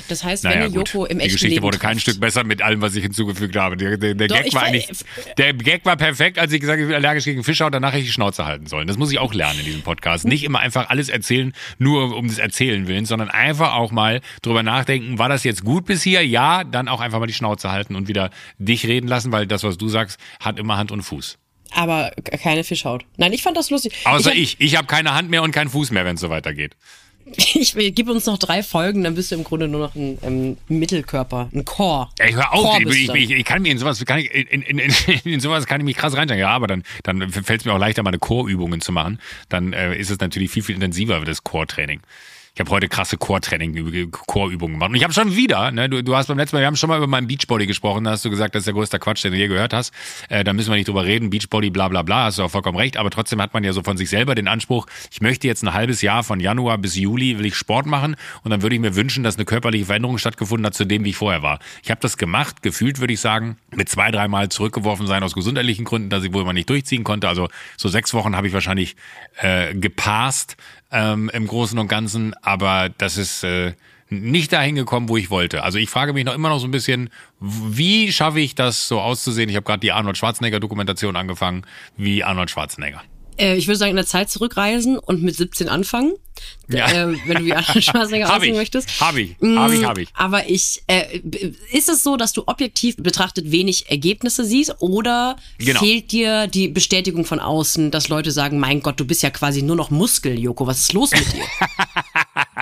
Das 0.09 0.23
heißt, 0.23 0.45
Naja, 0.45 0.57
wenn 0.57 0.63
ihr 0.73 0.79
gut. 0.79 0.93
Joko 0.93 1.05
im 1.05 1.19
die 1.19 1.25
echten 1.25 1.35
Geschichte 1.35 1.55
Leben 1.57 1.65
wurde 1.65 1.79
kein 1.79 1.97
trefft- 1.97 2.03
Stück 2.03 2.21
besser 2.21 2.45
mit 2.45 2.63
allem, 2.63 2.81
was 2.81 2.95
ich 2.95 3.03
hinzugefügt 3.03 3.57
habe. 3.57 3.77
Der, 3.77 3.97
der, 3.97 4.15
der 4.15 4.29
Doch, 4.29 4.41
Gag 4.41 4.55
war 4.55 4.63
eigentlich, 4.63 4.89
der 5.37 5.53
Gag 5.55 5.85
war 5.85 5.97
perfekt, 5.97 6.39
als 6.39 6.53
ich 6.53 6.61
gesagt 6.61 6.77
habe, 6.77 6.83
ich 6.83 6.89
bin 6.89 6.95
allergisch 6.97 7.25
gegen 7.25 7.43
Fischhaut, 7.43 7.75
danach 7.75 7.91
hätte 7.91 8.03
ich 8.03 8.07
die 8.07 8.13
Schnauze 8.13 8.47
halten 8.47 8.67
sollen. 8.69 8.87
Das 8.87 8.99
muss 8.99 9.11
ich 9.11 9.19
auch 9.19 9.35
lernen 9.35 9.59
in 9.59 9.65
diesem 9.67 9.83
Podcast. 9.83 10.27
Nicht 10.27 10.45
immer 10.45 10.61
einfach 10.61 10.91
alles 10.91 11.09
erzählen, 11.09 11.53
nur 11.79 12.17
um 12.17 12.29
des 12.29 12.39
Erzählen 12.39 12.87
willen, 12.87 13.05
sondern 13.05 13.29
einfach 13.29 13.75
auch 13.75 13.91
mal 13.91 14.21
drüber 14.43 14.63
nachdenken, 14.63 15.19
war 15.19 15.29
das 15.29 15.43
jetzt 15.43 15.65
gut 15.65 15.87
bis 15.87 16.05
hier? 16.05 16.25
Ja, 16.25 16.63
dann 16.63 16.87
auch 16.87 17.01
einfach 17.01 17.19
mal 17.19 17.27
die 17.27 17.33
Schnauze 17.33 17.73
halten 17.73 17.97
und 17.97 18.07
wieder 18.07 18.31
dich 18.59 18.87
reden 18.87 19.09
lassen, 19.09 19.33
weil 19.33 19.49
das, 19.49 19.65
was 19.65 19.77
du 19.77 19.89
sagst, 19.89 20.21
hat 20.39 20.61
immer 20.61 20.77
Hand 20.77 20.93
und 20.93 21.03
Fuß. 21.03 21.37
Aber 21.73 22.13
keine 22.43 22.65
Fischhaut. 22.65 23.05
Nein, 23.17 23.33
ich 23.33 23.43
fand 23.43 23.57
das 23.57 23.71
lustig. 23.71 23.95
Außer 24.05 24.31
hab- 24.31 24.37
ich. 24.37 24.57
Ich 24.61 24.77
habe 24.77 24.87
keine 24.87 25.15
Hand 25.15 25.31
mehr 25.31 25.43
und 25.43 25.53
keinen 25.53 25.71
Fuß 25.71 25.91
mehr, 25.91 26.05
wenn 26.05 26.15
es 26.15 26.21
so 26.21 26.31
weitergeht. 26.31 26.77
Ich 27.55 27.75
will, 27.75 27.91
gib 27.91 28.09
uns 28.09 28.27
noch 28.27 28.39
drei 28.39 28.63
Folgen, 28.63 29.03
dann 29.03 29.17
bist 29.17 29.31
du 29.33 29.35
im 29.35 29.43
Grunde 29.43 29.67
nur 29.67 29.81
noch 29.81 29.95
ein 29.97 30.17
ähm, 30.23 30.57
Mittelkörper, 30.69 31.49
ein 31.53 31.65
Core. 31.65 32.09
Ey, 32.19 32.33
hör 32.33 32.53
auf, 32.53 32.79
ich, 32.81 32.87
ich, 32.89 33.09
ich, 33.15 33.31
ich 33.33 33.45
kann 33.45 33.63
mir 33.63 33.73
in 33.73 33.79
sowas, 33.79 34.05
kann 34.05 34.21
ich, 34.21 34.33
in, 34.33 34.63
in, 34.63 34.79
in, 34.79 34.93
in 35.25 35.41
sowas 35.41 35.67
kann 35.67 35.81
ich 35.81 35.85
mich 35.85 35.97
krass 35.97 36.15
reinsteigen. 36.17 36.41
Ja, 36.41 36.51
aber 36.51 36.69
dann, 36.69 36.85
dann 37.03 37.29
fällt 37.31 37.61
es 37.63 37.65
mir 37.65 37.73
auch 37.73 37.79
leichter, 37.79 38.05
meine 38.05 38.19
Chorübungen 38.21 38.81
zu 38.81 38.93
machen. 38.93 39.19
Dann 39.49 39.73
äh, 39.73 39.97
ist 39.97 40.11
es 40.11 40.21
natürlich 40.21 40.53
viel, 40.53 40.63
viel 40.63 40.77
intensiver, 40.77 41.19
das 41.25 41.43
Chortraining. 41.43 42.01
Ich 42.57 42.61
habe 42.61 42.71
heute 42.71 42.89
krasse 42.89 43.19
Chortraining, 43.19 44.11
Chorübungen 44.11 44.77
gemacht. 44.77 44.89
Und 44.89 44.95
ich 44.95 45.05
habe 45.05 45.13
schon 45.13 45.37
wieder, 45.37 45.71
ne, 45.73 45.91
du, 45.91 46.03
du 46.03 46.17
hast 46.17 46.29
beim 46.29 46.39
letzten 46.39 46.57
Mal, 46.57 46.61
wir 46.61 46.67
haben 46.69 46.77
schon 46.77 46.89
mal 46.89 46.97
über 46.97 47.07
meinen 47.07 47.27
Beachbody 47.27 47.67
gesprochen, 47.67 48.05
da 48.05 48.13
hast 48.13 48.25
du 48.25 48.31
gesagt, 48.31 48.55
das 48.55 48.63
ist 48.63 48.67
der 48.67 48.73
größte 48.73 48.99
Quatsch, 48.99 49.23
den 49.25 49.33
du 49.33 49.37
je 49.37 49.47
gehört 49.47 49.75
hast. 49.75 49.93
Äh, 50.31 50.43
da 50.43 50.55
müssen 50.55 50.71
wir 50.71 50.77
nicht 50.77 50.89
drüber 50.89 51.05
reden, 51.05 51.29
Beachbody, 51.29 51.69
bla 51.69 51.89
bla 51.89 52.01
bla, 52.01 52.25
hast 52.25 52.39
du 52.39 52.45
auch 52.45 52.51
vollkommen 52.51 52.79
recht. 52.79 52.97
Aber 52.97 53.11
trotzdem 53.11 53.43
hat 53.43 53.53
man 53.53 53.63
ja 53.63 53.75
so 53.75 53.83
von 53.83 53.99
sich 53.99 54.09
selber 54.09 54.35
den 54.35 54.49
Anspruch, 54.49 54.87
ich 55.11 55.21
möchte 55.21 55.47
jetzt 55.47 55.65
ein 55.65 55.75
halbes 55.75 56.01
Jahr 56.01 56.25
von 56.25 56.41
Januar 56.41 56.79
bis 56.79 56.97
Juli 56.97 57.39
will 57.39 57.45
ich 57.45 57.57
Sport 57.57 57.85
machen 57.85 58.17
und 58.43 58.51
dann 58.51 58.63
würde 58.63 58.75
ich 58.75 58.81
mir 58.81 58.97
wünschen, 58.97 59.23
dass 59.23 59.37
eine 59.37 59.45
körperliche 59.45 59.85
Veränderung 59.85 60.17
stattgefunden 60.17 60.65
hat 60.65 60.73
zu 60.73 60.87
dem, 60.87 61.05
wie 61.05 61.11
ich 61.11 61.17
vorher 61.17 61.43
war. 61.43 61.59
Ich 61.83 61.91
habe 61.91 62.01
das 62.01 62.17
gemacht, 62.17 62.63
gefühlt 62.63 63.01
würde 63.01 63.13
ich 63.13 63.21
sagen, 63.21 63.59
mit 63.75 63.91
zwei, 63.91 64.11
dreimal 64.11 64.49
zurückgeworfen 64.49 65.07
sein 65.07 65.23
aus 65.23 65.35
gesundheitlichen 65.35 65.85
Gründen, 65.85 66.09
dass 66.09 66.25
ich 66.25 66.33
wohl 66.33 66.45
mal 66.45 66.55
nicht 66.55 66.71
durchziehen 66.71 67.05
konnte. 67.05 67.29
Also 67.29 67.49
so 67.77 67.91
sechs 67.91 68.15
Wochen 68.15 68.35
habe 68.35 68.47
ich 68.47 68.55
wahrscheinlich 68.55 68.97
äh, 69.43 69.75
gepasst 69.75 70.57
ähm, 70.91 71.31
im 71.33 71.47
Großen 71.47 71.79
und 71.79 71.89
Ganzen, 71.89 72.35
aber 72.43 72.89
das 72.89 73.17
ist 73.17 73.45
äh, 73.45 73.75
nicht 74.09 74.53
dahin 74.53 74.77
gekommen, 74.77 75.09
wo 75.09 75.17
ich 75.17 75.31
wollte. 75.31 75.63
Also 75.63 75.79
ich 75.79 75.91
frage 75.91 76.13
mich 76.13 76.25
noch 76.25 76.35
immer 76.35 76.49
noch 76.49 76.59
so 76.59 76.67
ein 76.67 76.71
bisschen, 76.71 77.11
wie 77.41 78.13
schaffe 78.13 78.41
ich 78.41 78.55
das 78.55 78.87
so 78.87 79.01
auszusehen? 79.01 79.49
Ich 79.49 79.57
habe 79.57 79.65
gerade 79.65 79.81
die 79.81 79.93
Arnold 79.93 80.17
Schwarzenegger 80.17 80.61
Dokumentation 80.61 81.17
angefangen, 81.17 81.63
wie 81.97 82.23
Arnold 82.23 82.51
Schwarzenegger. 82.51 83.03
Äh, 83.39 83.57
ich 83.57 83.67
würde 83.67 83.79
sagen, 83.79 83.91
in 83.91 83.97
der 83.97 84.07
Zeit 84.07 84.31
zurückreisen 84.31 84.99
und 84.99 85.23
mit 85.23 85.37
17 85.37 85.69
anfangen. 85.69 86.15
Ja. 86.69 86.87
Äh, 86.89 87.17
wenn 87.27 87.39
du 87.39 87.45
wie 87.45 87.55
Arnold 87.55 87.83
Schwarzenegger 87.85 88.35
aussehen 88.35 88.51
ich, 88.53 88.57
möchtest. 88.57 89.01
hab 89.01 89.17
ich, 89.17 89.37
hab 89.41 89.73
ich, 89.73 89.85
hab 89.85 89.99
ich. 89.99 90.09
Aber 90.15 90.49
ich, 90.49 90.83
äh, 90.87 91.21
ist 91.73 91.89
es 91.89 92.03
so, 92.03 92.17
dass 92.17 92.33
du 92.33 92.45
objektiv 92.47 92.97
betrachtet 92.99 93.51
wenig 93.51 93.91
Ergebnisse 93.91 94.45
siehst 94.45 94.77
oder 94.81 95.37
Genau. 95.59 95.81
fehlt 95.81 96.13
dir 96.13 96.47
die 96.47 96.69
Bestätigung 96.69 97.25
von 97.25 97.41
außen, 97.41 97.91
dass 97.91 98.09
Leute 98.09 98.31
sagen, 98.31 98.59
mein 98.59 98.81
Gott, 98.81 99.01
du 99.01 99.07
bist 99.07 99.23
ja 99.23 99.31
quasi 99.31 99.63
nur 99.63 99.77
noch 99.77 99.91
Muskel, 99.91 100.39
Joko, 100.39 100.67
was 100.67 100.81
ist 100.81 100.93
los 100.93 101.11
mit 101.13 101.33
dir? 101.33 101.45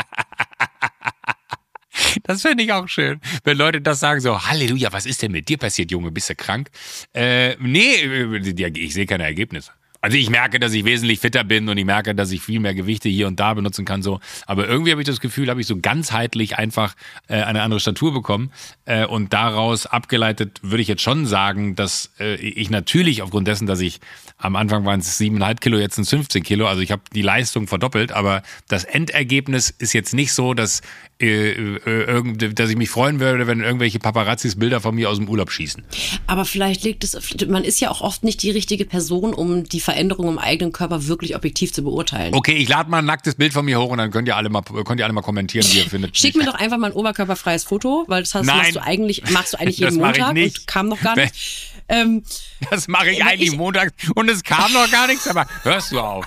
Das 2.25 2.43
finde 2.43 2.65
ich 2.65 2.73
auch 2.73 2.89
schön. 2.89 3.21
Wenn 3.45 3.57
Leute 3.59 3.81
das 3.81 4.01
sagen, 4.01 4.21
so, 4.21 4.43
Halleluja, 4.47 4.93
was 4.93 5.05
ist 5.05 5.21
denn 5.23 5.33
mit 5.33 5.49
dir 5.49 5.59
passiert, 5.59 5.91
Junge? 5.91 6.11
Bist 6.11 6.31
du 6.31 6.35
krank? 6.35 6.71
Äh, 7.13 7.57
nee, 7.57 7.97
äh, 7.97 8.71
ich 8.79 8.95
sehe 8.95 9.07
keine 9.07 9.25
Ergebnisse. 9.25 9.73
Also 10.05 10.19
ich 10.19 10.29
merke, 10.29 10.61
dass 10.61 10.75
ich 10.75 10.85
wesentlich 10.85 11.19
fitter 11.19 11.45
bin 11.45 11.67
und 11.67 11.79
ich 11.79 11.87
merke, 11.87 12.15
dass 12.15 12.31
ich 12.31 12.43
viel 12.43 12.61
mehr 12.61 12.75
Gewichte 12.75 13.09
hier 13.09 13.27
und 13.27 13.41
da 13.41 13.55
benutzen 13.55 13.87
kann. 13.87 14.03
So, 14.03 14.21
aber 14.45 14.69
irgendwie 14.69 14.91
habe 14.91 15.01
ich 15.01 15.07
das 15.07 15.19
Gefühl, 15.19 15.49
habe 15.49 15.63
ich 15.63 15.67
so 15.67 15.79
ganzheitlich 15.79 16.59
einfach 16.59 16.95
äh, 17.27 17.41
eine 17.41 17.63
andere 17.63 17.81
Statur 17.81 18.13
bekommen 18.13 18.53
äh, 18.85 19.07
und 19.07 19.33
daraus 19.33 19.87
abgeleitet 19.87 20.61
würde 20.61 20.83
ich 20.83 20.89
jetzt 20.89 21.01
schon 21.01 21.25
sagen, 21.25 21.75
dass 21.75 22.13
äh, 22.21 22.35
ich 22.35 22.69
natürlich 22.69 23.23
aufgrund 23.23 23.49
dessen, 23.49 23.67
dass 23.67 23.81
ich 23.81 23.99
am 24.37 24.57
Anfang 24.57 24.85
waren 24.85 25.01
es 25.01 25.17
siebeneinhalb 25.17 25.63
Kilo, 25.63 25.79
jetzt 25.79 25.95
sind 25.95 26.05
es 26.05 26.11
15 26.11 26.43
Kilo. 26.43 26.67
Also 26.67 26.83
ich 26.83 26.93
habe 26.93 27.01
die 27.15 27.23
Leistung 27.23 27.67
verdoppelt, 27.67 28.13
aber 28.13 28.43
das 28.69 28.85
Endergebnis 28.85 29.71
ist 29.71 29.95
jetzt 29.95 30.13
nicht 30.13 30.35
so, 30.35 30.53
dass 30.53 30.83
dass 31.19 32.71
ich 32.71 32.77
mich 32.77 32.91
freuen 32.91 33.21
würde, 33.21 33.47
wenn 33.47 33.61
irgendwelche 33.61 34.01
Paparazzis 34.01 34.57
Bilder 34.57 34.81
von 34.81 34.97
mir 34.97 35.09
aus 35.09 35.19
dem 35.19 35.29
Urlaub 35.29 35.51
schießen. 35.51 35.85
Aber 36.27 36.45
vielleicht 36.45 36.83
liegt 36.83 37.05
es, 37.05 37.17
man 37.47 37.63
ist 37.63 37.81
ja 37.81 37.91
auch 37.91 38.01
oft 38.01 38.25
nicht 38.25 38.43
die 38.43 38.51
richtige 38.51 38.85
Person, 38.85 39.33
um 39.33 39.65
die 39.65 39.79
Veränderung 39.81 40.29
im 40.29 40.39
eigenen 40.39 40.73
Körper 40.73 41.07
wirklich 41.07 41.37
objektiv 41.37 41.73
zu 41.73 41.85
beurteilen. 41.85 42.35
Okay, 42.35 42.55
ich 42.55 42.69
lade 42.69 42.91
mal 42.91 42.99
ein 42.99 43.05
nacktes 43.05 43.37
Bild 43.37 43.53
von 43.53 43.65
mir 43.65 43.81
hoch 43.81 43.91
und 43.91 43.99
dann 43.99 44.11
könnt 44.11 44.27
ihr 44.27 44.37
alle 44.37 44.49
mal, 44.49 44.63
könnt 44.63 44.99
ihr 44.99 45.05
alle 45.05 45.15
mal 45.15 45.23
kommentieren, 45.23 45.67
wie 45.71 45.79
ihr 45.79 45.89
findet. 45.89 46.19
Schick 46.19 46.35
mir 46.35 46.47
doch 46.47 46.55
einfach 46.55 46.79
mal 46.79 46.89
ein 46.89 46.97
oberkörperfreies 46.97 47.63
Foto, 47.63 48.05
weil 48.09 48.23
das 48.23 48.35
hast, 48.35 48.47
Nein. 48.47 48.57
machst 48.57 48.77
du 48.77 48.83
eigentlich, 48.83 49.31
machst 49.31 49.53
du 49.53 49.61
eigentlich 49.61 49.79
jeden 49.79 49.97
Montag 49.97 50.31
und 50.35 50.67
kam 50.67 50.89
noch 50.89 51.01
gar 51.01 51.17
nicht. 51.17 51.35
Ähm, 51.87 52.23
das 52.71 52.89
mache 52.89 53.11
ich 53.11 53.23
eigentlich 53.23 53.51
ich, 53.51 53.59
montags 53.59 53.93
und 54.15 54.31
es 54.31 54.43
kam 54.43 54.73
noch 54.73 54.91
gar 54.91 55.07
nichts, 55.07 55.29
aber 55.29 55.47
hörst 55.65 55.93
du 55.93 56.01
auf. 56.01 56.25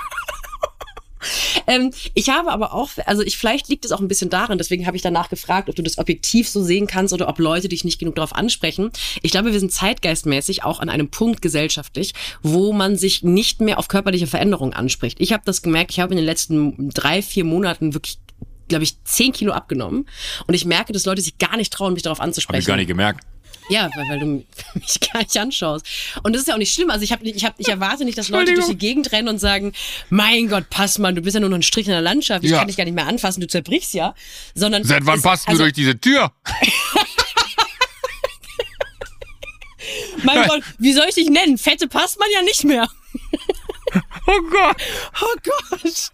Ähm, 1.67 1.91
ich 2.13 2.29
habe 2.29 2.51
aber 2.51 2.73
auch, 2.73 2.89
also 3.05 3.21
ich 3.23 3.37
vielleicht 3.37 3.67
liegt 3.69 3.85
es 3.85 3.91
auch 3.91 3.99
ein 3.99 4.07
bisschen 4.07 4.29
darin, 4.29 4.57
deswegen 4.57 4.85
habe 4.85 4.95
ich 4.95 5.03
danach 5.03 5.29
gefragt, 5.29 5.69
ob 5.69 5.75
du 5.75 5.83
das 5.83 5.97
objektiv 5.97 6.49
so 6.49 6.63
sehen 6.63 6.87
kannst 6.87 7.13
oder 7.13 7.27
ob 7.27 7.39
Leute 7.39 7.69
dich 7.69 7.83
nicht 7.83 7.99
genug 7.99 8.15
darauf 8.15 8.35
ansprechen. 8.35 8.91
Ich 9.21 9.31
glaube, 9.31 9.51
wir 9.51 9.59
sind 9.59 9.71
zeitgeistmäßig 9.71 10.63
auch 10.63 10.79
an 10.79 10.89
einem 10.89 11.09
Punkt 11.09 11.41
gesellschaftlich, 11.41 12.13
wo 12.41 12.73
man 12.73 12.97
sich 12.97 13.23
nicht 13.23 13.61
mehr 13.61 13.79
auf 13.79 13.87
körperliche 13.87 14.27
Veränderungen 14.27 14.73
anspricht. 14.73 15.19
Ich 15.19 15.33
habe 15.33 15.43
das 15.45 15.61
gemerkt, 15.61 15.91
ich 15.91 15.99
habe 15.99 16.13
in 16.13 16.17
den 16.17 16.25
letzten 16.25 16.89
drei, 16.89 17.21
vier 17.21 17.43
Monaten 17.43 17.93
wirklich 17.93 18.19
glaube 18.67 18.83
ich, 18.83 19.01
zehn 19.05 19.31
Kilo 19.31 19.53
abgenommen. 19.53 20.07
Und 20.45 20.53
ich 20.53 20.65
merke, 20.65 20.91
dass 20.91 21.05
Leute 21.05 21.21
sich 21.21 21.37
gar 21.37 21.55
nicht 21.55 21.71
trauen, 21.71 21.93
mich 21.93 22.03
darauf 22.03 22.19
anzusprechen. 22.19 22.55
Habe 22.55 22.61
ich 22.61 22.67
gar 22.67 22.75
nicht 22.75 22.87
gemerkt. 22.87 23.25
Ja, 23.69 23.89
weil, 23.95 24.05
weil 24.09 24.19
du 24.19 24.25
mich 24.73 24.99
gar 25.11 25.19
nicht 25.19 25.37
anschaust. 25.37 25.85
Und 26.23 26.33
das 26.33 26.41
ist 26.43 26.47
ja 26.47 26.53
auch 26.53 26.59
nicht 26.59 26.73
schlimm. 26.73 26.89
Also 26.89 27.03
ich, 27.03 27.11
hab, 27.11 27.21
ich, 27.23 27.45
hab, 27.45 27.55
ich 27.59 27.67
erwarte 27.67 28.05
nicht, 28.05 28.17
dass 28.17 28.29
Leute 28.29 28.53
durch 28.53 28.67
die 28.67 28.77
Gegend 28.77 29.11
rennen 29.11 29.27
und 29.27 29.39
sagen, 29.39 29.73
mein 30.09 30.47
Gott, 30.47 30.69
pass 30.69 30.97
mal, 30.99 31.13
du 31.13 31.21
bist 31.21 31.35
ja 31.35 31.39
nur 31.39 31.49
noch 31.49 31.57
ein 31.57 31.63
Strich 31.63 31.87
in 31.87 31.91
der 31.91 32.01
Landschaft, 32.01 32.43
ich 32.43 32.51
ja. 32.51 32.59
kann 32.59 32.67
dich 32.67 32.77
gar 32.77 32.85
nicht 32.85 32.95
mehr 32.95 33.07
anfassen, 33.07 33.41
du 33.41 33.47
zerbrichst 33.47 33.93
ja. 33.93 34.15
Sondern 34.53 34.83
Seit 34.83 35.05
wann 35.05 35.21
passt 35.21 35.47
also, 35.47 35.59
du 35.59 35.63
durch 35.65 35.73
diese 35.73 35.99
Tür? 35.99 36.31
mein 40.23 40.47
Gott, 40.47 40.61
wie 40.79 40.93
soll 40.93 41.05
ich 41.09 41.15
dich 41.15 41.29
nennen? 41.29 41.57
Fette 41.57 41.87
passt 41.87 42.19
man 42.19 42.29
ja 42.33 42.41
nicht 42.41 42.63
mehr. 42.63 42.87
Oh 44.27 44.41
Gott. 44.51 44.75
Oh 45.21 45.35
Gott. 45.43 46.11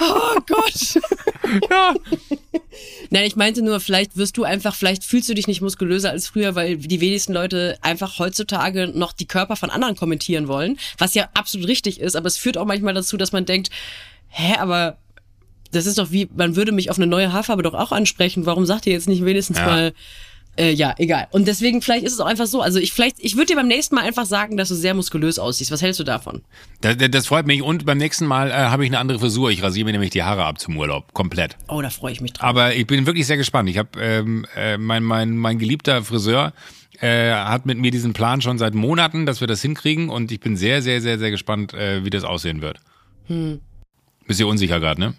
Oh 0.00 0.40
Gott. 0.46 1.00
Ja. 1.70 1.94
Nein, 3.12 3.26
ich 3.26 3.36
meinte 3.36 3.60
nur, 3.60 3.78
vielleicht 3.78 4.16
wirst 4.16 4.38
du 4.38 4.44
einfach, 4.44 4.74
vielleicht 4.74 5.04
fühlst 5.04 5.28
du 5.28 5.34
dich 5.34 5.46
nicht 5.46 5.60
muskulöser 5.60 6.10
als 6.10 6.28
früher, 6.28 6.54
weil 6.54 6.78
die 6.78 7.02
wenigsten 7.02 7.34
Leute 7.34 7.76
einfach 7.82 8.18
heutzutage 8.18 8.88
noch 8.88 9.12
die 9.12 9.26
Körper 9.26 9.54
von 9.54 9.68
anderen 9.68 9.96
kommentieren 9.96 10.48
wollen, 10.48 10.78
was 10.96 11.12
ja 11.12 11.28
absolut 11.34 11.68
richtig 11.68 12.00
ist, 12.00 12.16
aber 12.16 12.26
es 12.26 12.38
führt 12.38 12.56
auch 12.56 12.64
manchmal 12.64 12.94
dazu, 12.94 13.18
dass 13.18 13.30
man 13.30 13.44
denkt, 13.44 13.68
hä, 14.28 14.54
aber 14.58 14.96
das 15.72 15.84
ist 15.84 15.98
doch 15.98 16.10
wie, 16.10 16.26
man 16.34 16.56
würde 16.56 16.72
mich 16.72 16.88
auf 16.88 16.96
eine 16.96 17.06
neue 17.06 17.34
Haarfarbe 17.34 17.62
doch 17.62 17.74
auch 17.74 17.92
ansprechen. 17.92 18.46
Warum 18.46 18.64
sagt 18.64 18.86
ihr 18.86 18.94
jetzt 18.94 19.08
nicht 19.08 19.26
wenigstens 19.26 19.58
ja. 19.58 19.66
mal, 19.66 19.92
äh, 20.56 20.72
ja, 20.72 20.94
egal. 20.98 21.28
Und 21.30 21.48
deswegen 21.48 21.80
vielleicht 21.80 22.04
ist 22.04 22.12
es 22.12 22.20
auch 22.20 22.26
einfach 22.26 22.46
so. 22.46 22.60
Also 22.60 22.78
ich 22.78 22.92
vielleicht, 22.92 23.16
ich 23.20 23.36
würde 23.36 23.46
dir 23.46 23.56
beim 23.56 23.68
nächsten 23.68 23.94
Mal 23.94 24.02
einfach 24.04 24.26
sagen, 24.26 24.56
dass 24.58 24.68
du 24.68 24.74
sehr 24.74 24.92
muskulös 24.92 25.38
aussiehst. 25.38 25.70
Was 25.70 25.80
hältst 25.80 25.98
du 25.98 26.04
davon? 26.04 26.42
Das, 26.82 26.96
das 26.98 27.26
freut 27.26 27.46
mich. 27.46 27.62
Und 27.62 27.86
beim 27.86 27.96
nächsten 27.96 28.26
Mal 28.26 28.50
äh, 28.50 28.54
habe 28.54 28.84
ich 28.84 28.90
eine 28.90 28.98
andere 28.98 29.18
Frisur. 29.18 29.50
Ich 29.50 29.62
rasiere 29.62 29.86
mir 29.86 29.92
nämlich 29.92 30.10
die 30.10 30.22
Haare 30.22 30.44
ab 30.44 30.60
zum 30.60 30.76
Urlaub. 30.76 31.14
Komplett. 31.14 31.56
Oh, 31.68 31.80
da 31.80 31.88
freue 31.88 32.12
ich 32.12 32.20
mich 32.20 32.34
drauf. 32.34 32.46
Aber 32.46 32.74
ich 32.74 32.86
bin 32.86 33.06
wirklich 33.06 33.26
sehr 33.26 33.38
gespannt. 33.38 33.70
Ich 33.70 33.78
habe 33.78 33.98
ähm, 33.98 34.46
äh, 34.54 34.76
mein, 34.76 35.02
mein, 35.02 35.36
mein 35.36 35.58
geliebter 35.58 36.04
Friseur 36.04 36.52
äh, 37.00 37.32
hat 37.32 37.64
mit 37.64 37.78
mir 37.78 37.90
diesen 37.90 38.12
Plan 38.12 38.42
schon 38.42 38.58
seit 38.58 38.74
Monaten, 38.74 39.24
dass 39.24 39.40
wir 39.40 39.48
das 39.48 39.62
hinkriegen. 39.62 40.10
Und 40.10 40.30
ich 40.32 40.40
bin 40.40 40.56
sehr, 40.56 40.82
sehr, 40.82 41.00
sehr, 41.00 41.18
sehr 41.18 41.30
gespannt, 41.30 41.72
äh, 41.72 42.04
wie 42.04 42.10
das 42.10 42.24
aussehen 42.24 42.60
wird. 42.60 42.78
Hm. 43.26 43.60
Bist 44.26 44.38
du 44.38 44.48
unsicher 44.48 44.80
gerade, 44.80 45.00
ne? 45.00 45.14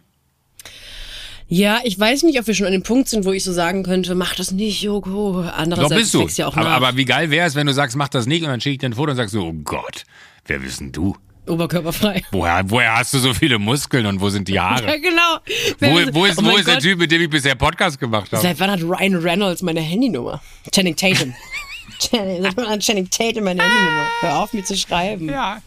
Ja, 1.47 1.79
ich 1.83 1.99
weiß 1.99 2.23
nicht, 2.23 2.39
ob 2.39 2.47
wir 2.47 2.53
schon 2.53 2.65
an 2.65 2.71
dem 2.71 2.83
Punkt 2.83 3.09
sind, 3.09 3.25
wo 3.25 3.31
ich 3.31 3.43
so 3.43 3.53
sagen 3.53 3.83
könnte, 3.83 4.15
mach 4.15 4.35
das 4.35 4.51
nicht, 4.51 4.81
Joko. 4.81 5.41
Andererseits 5.41 6.11
Doch 6.11 6.25
bist 6.25 6.37
du. 6.37 6.41
Ja 6.41 6.47
auch 6.47 6.57
aber, 6.57 6.69
aber, 6.69 6.97
wie 6.97 7.05
geil 7.05 7.29
wäre 7.29 7.47
es, 7.47 7.55
wenn 7.55 7.67
du 7.67 7.73
sagst, 7.73 7.95
mach 7.95 8.09
das 8.09 8.25
nicht 8.25 8.43
und 8.43 8.49
dann 8.49 8.61
schicke 8.61 8.73
ich 8.73 8.79
dir 8.79 8.87
ein 8.87 8.93
Foto 8.93 9.11
und 9.11 9.17
sagst 9.17 9.33
so, 9.33 9.41
oh 9.41 9.53
Gott, 9.53 10.03
wer 10.45 10.59
bist 10.59 10.79
denn 10.79 10.91
du? 10.91 11.15
Oberkörperfrei. 11.47 12.23
Woher, 12.31 12.63
woher 12.69 12.95
hast 12.95 13.13
du 13.13 13.19
so 13.19 13.33
viele 13.33 13.59
Muskeln 13.59 14.05
und 14.05 14.21
wo 14.21 14.29
sind 14.29 14.47
die 14.47 14.59
Haare? 14.59 14.85
Ja, 14.87 14.97
genau. 14.97 15.39
Wo, 15.79 16.13
wo 16.13 16.25
ist, 16.25 16.39
oh 16.39 16.45
wo 16.45 16.57
ist 16.57 16.67
der 16.67 16.79
Typ, 16.79 16.99
mit 16.99 17.11
dem 17.11 17.21
ich 17.21 17.29
bisher 17.29 17.55
Podcast 17.55 17.99
gemacht 17.99 18.31
habe? 18.31 18.41
Seit 18.41 18.59
wann 18.59 18.71
hat 18.71 18.81
Ryan 18.81 19.15
Reynolds 19.15 19.61
meine 19.61 19.81
Handynummer? 19.81 20.41
Channing 20.71 20.95
Tatum. 20.95 21.33
Channing 21.99 23.09
Tatum 23.09 23.43
meine 23.43 23.63
Handynummer. 23.63 24.07
Hör 24.21 24.39
auf, 24.39 24.53
mir 24.53 24.63
zu 24.63 24.77
schreiben. 24.77 25.29
Ja. 25.29 25.61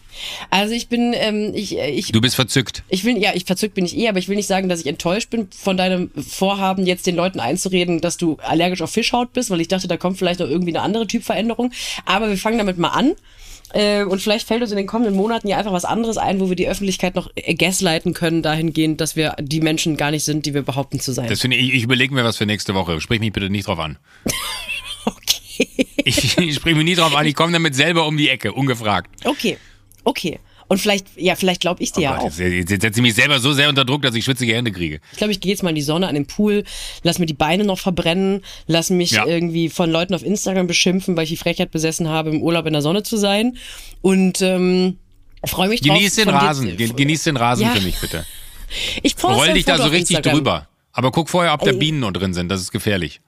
Also 0.49 0.73
ich 0.73 0.87
bin, 0.87 1.13
ähm, 1.15 1.51
ich, 1.53 1.77
äh, 1.77 1.91
ich. 1.91 2.11
Du 2.11 2.21
bist 2.21 2.35
verzückt. 2.35 2.83
Ich 2.89 3.03
will, 3.03 3.17
ja, 3.17 3.31
ich 3.33 3.45
verzückt 3.45 3.75
bin 3.75 3.85
ich 3.85 3.97
eh, 3.97 4.09
aber 4.09 4.19
ich 4.19 4.27
will 4.27 4.35
nicht 4.35 4.47
sagen, 4.47 4.69
dass 4.69 4.79
ich 4.79 4.87
enttäuscht 4.87 5.29
bin 5.29 5.47
von 5.51 5.77
deinem 5.77 6.11
Vorhaben, 6.15 6.85
jetzt 6.85 7.05
den 7.07 7.15
Leuten 7.15 7.39
einzureden, 7.39 8.01
dass 8.01 8.17
du 8.17 8.37
allergisch 8.41 8.81
auf 8.81 8.91
Fischhaut 8.91 9.33
bist, 9.33 9.49
weil 9.49 9.61
ich 9.61 9.67
dachte, 9.67 9.87
da 9.87 9.97
kommt 9.97 10.17
vielleicht 10.17 10.39
noch 10.39 10.49
irgendwie 10.49 10.71
eine 10.71 10.81
andere 10.81 11.07
Typveränderung. 11.07 11.71
Aber 12.05 12.29
wir 12.29 12.37
fangen 12.37 12.57
damit 12.57 12.77
mal 12.77 12.89
an. 12.89 13.15
Äh, 13.73 14.03
und 14.03 14.21
vielleicht 14.21 14.47
fällt 14.47 14.61
uns 14.61 14.71
in 14.71 14.77
den 14.77 14.87
kommenden 14.87 15.15
Monaten 15.15 15.47
ja 15.47 15.57
einfach 15.57 15.73
was 15.73 15.83
anderes 15.83 16.17
ein, 16.17 16.39
wo 16.39 16.47
wir 16.47 16.55
die 16.55 16.67
Öffentlichkeit 16.67 17.15
noch 17.15 17.29
gaslighten 17.57 18.13
können, 18.13 18.41
dahingehend, 18.41 19.01
dass 19.01 19.15
wir 19.15 19.35
die 19.39 19.59
Menschen 19.59 19.97
gar 19.97 20.11
nicht 20.11 20.23
sind, 20.23 20.45
die 20.45 20.53
wir 20.53 20.61
behaupten 20.61 20.99
zu 20.99 21.11
sein. 21.11 21.27
Das 21.27 21.41
finde 21.41 21.57
ich, 21.57 21.73
ich 21.73 21.83
überlege 21.83 22.13
mir 22.13 22.23
was 22.23 22.37
für 22.37 22.45
nächste 22.45 22.73
Woche. 22.75 23.01
Sprich 23.01 23.19
mich 23.19 23.33
bitte 23.33 23.49
nicht 23.49 23.67
drauf 23.67 23.79
an. 23.79 23.97
okay. 25.05 25.36
Ich, 26.03 26.37
ich 26.37 26.55
sprich 26.55 26.75
mich 26.75 26.85
nie 26.85 26.95
drauf 26.95 27.15
an, 27.15 27.25
ich 27.25 27.35
komme 27.35 27.51
damit 27.51 27.75
selber 27.75 28.05
um 28.07 28.17
die 28.17 28.29
Ecke, 28.29 28.53
ungefragt. 28.53 29.09
Okay. 29.25 29.57
Okay. 30.03 30.39
Und 30.69 30.79
vielleicht, 30.79 31.07
ja, 31.15 31.35
vielleicht 31.35 31.61
glaube 31.61 31.81
ich 31.81 31.93
dir 31.93 31.99
oh 31.99 32.03
ja 32.03 32.17
Gott, 32.17 32.31
auch. 32.31 32.37
Jetzt, 32.37 32.69
jetzt 32.69 32.81
setze 32.81 32.99
ich 32.99 33.01
mich 33.01 33.15
selber 33.15 33.39
so 33.39 33.53
sehr 33.53 33.69
unter 33.69 33.85
Druck, 33.85 34.01
dass 34.01 34.15
ich 34.15 34.25
schwitzige 34.25 34.53
Hände 34.53 34.71
kriege. 34.71 34.99
Ich 35.11 35.17
glaube, 35.17 35.31
ich 35.31 35.39
gehe 35.39 35.51
jetzt 35.51 35.63
mal 35.63 35.69
in 35.69 35.75
die 35.75 35.81
Sonne, 35.81 36.07
an 36.07 36.15
den 36.15 36.27
Pool, 36.27 36.65
lass 37.03 37.19
mir 37.19 37.25
die 37.25 37.33
Beine 37.33 37.63
noch 37.63 37.79
verbrennen, 37.79 38.41
lass 38.67 38.89
mich 38.89 39.11
ja. 39.11 39.25
irgendwie 39.25 39.69
von 39.69 39.89
Leuten 39.89 40.13
auf 40.13 40.23
Instagram 40.23 40.67
beschimpfen, 40.67 41.15
weil 41.15 41.23
ich 41.23 41.29
die 41.29 41.37
Frechheit 41.37 41.71
besessen 41.71 42.09
habe, 42.09 42.31
im 42.31 42.41
Urlaub 42.41 42.65
in 42.65 42.73
der 42.73 42.81
Sonne 42.81 43.03
zu 43.03 43.15
sein. 43.15 43.57
Und 44.01 44.41
ähm, 44.41 44.97
freue 45.45 45.69
mich 45.69 45.81
Genieß 45.81 46.15
drauf. 46.15 46.25
Den 46.25 46.33
Rasen, 46.33 46.77
dir, 46.77 46.93
genieß 46.93 47.23
den 47.23 47.37
Rasen 47.37 47.63
ja. 47.63 47.73
für 47.73 47.81
mich, 47.81 47.99
bitte. 48.01 48.25
Ich 49.03 49.15
Roll 49.23 49.53
dich 49.53 49.65
da 49.65 49.77
so 49.77 49.87
richtig 49.87 50.19
drüber. 50.19 50.67
Aber 50.91 51.11
guck 51.11 51.29
vorher, 51.29 51.53
ob 51.53 51.61
da 51.61 51.71
Bienen 51.71 51.99
noch 51.99 52.11
drin 52.11 52.33
sind. 52.33 52.49
Das 52.49 52.59
ist 52.59 52.71
gefährlich. 52.71 53.21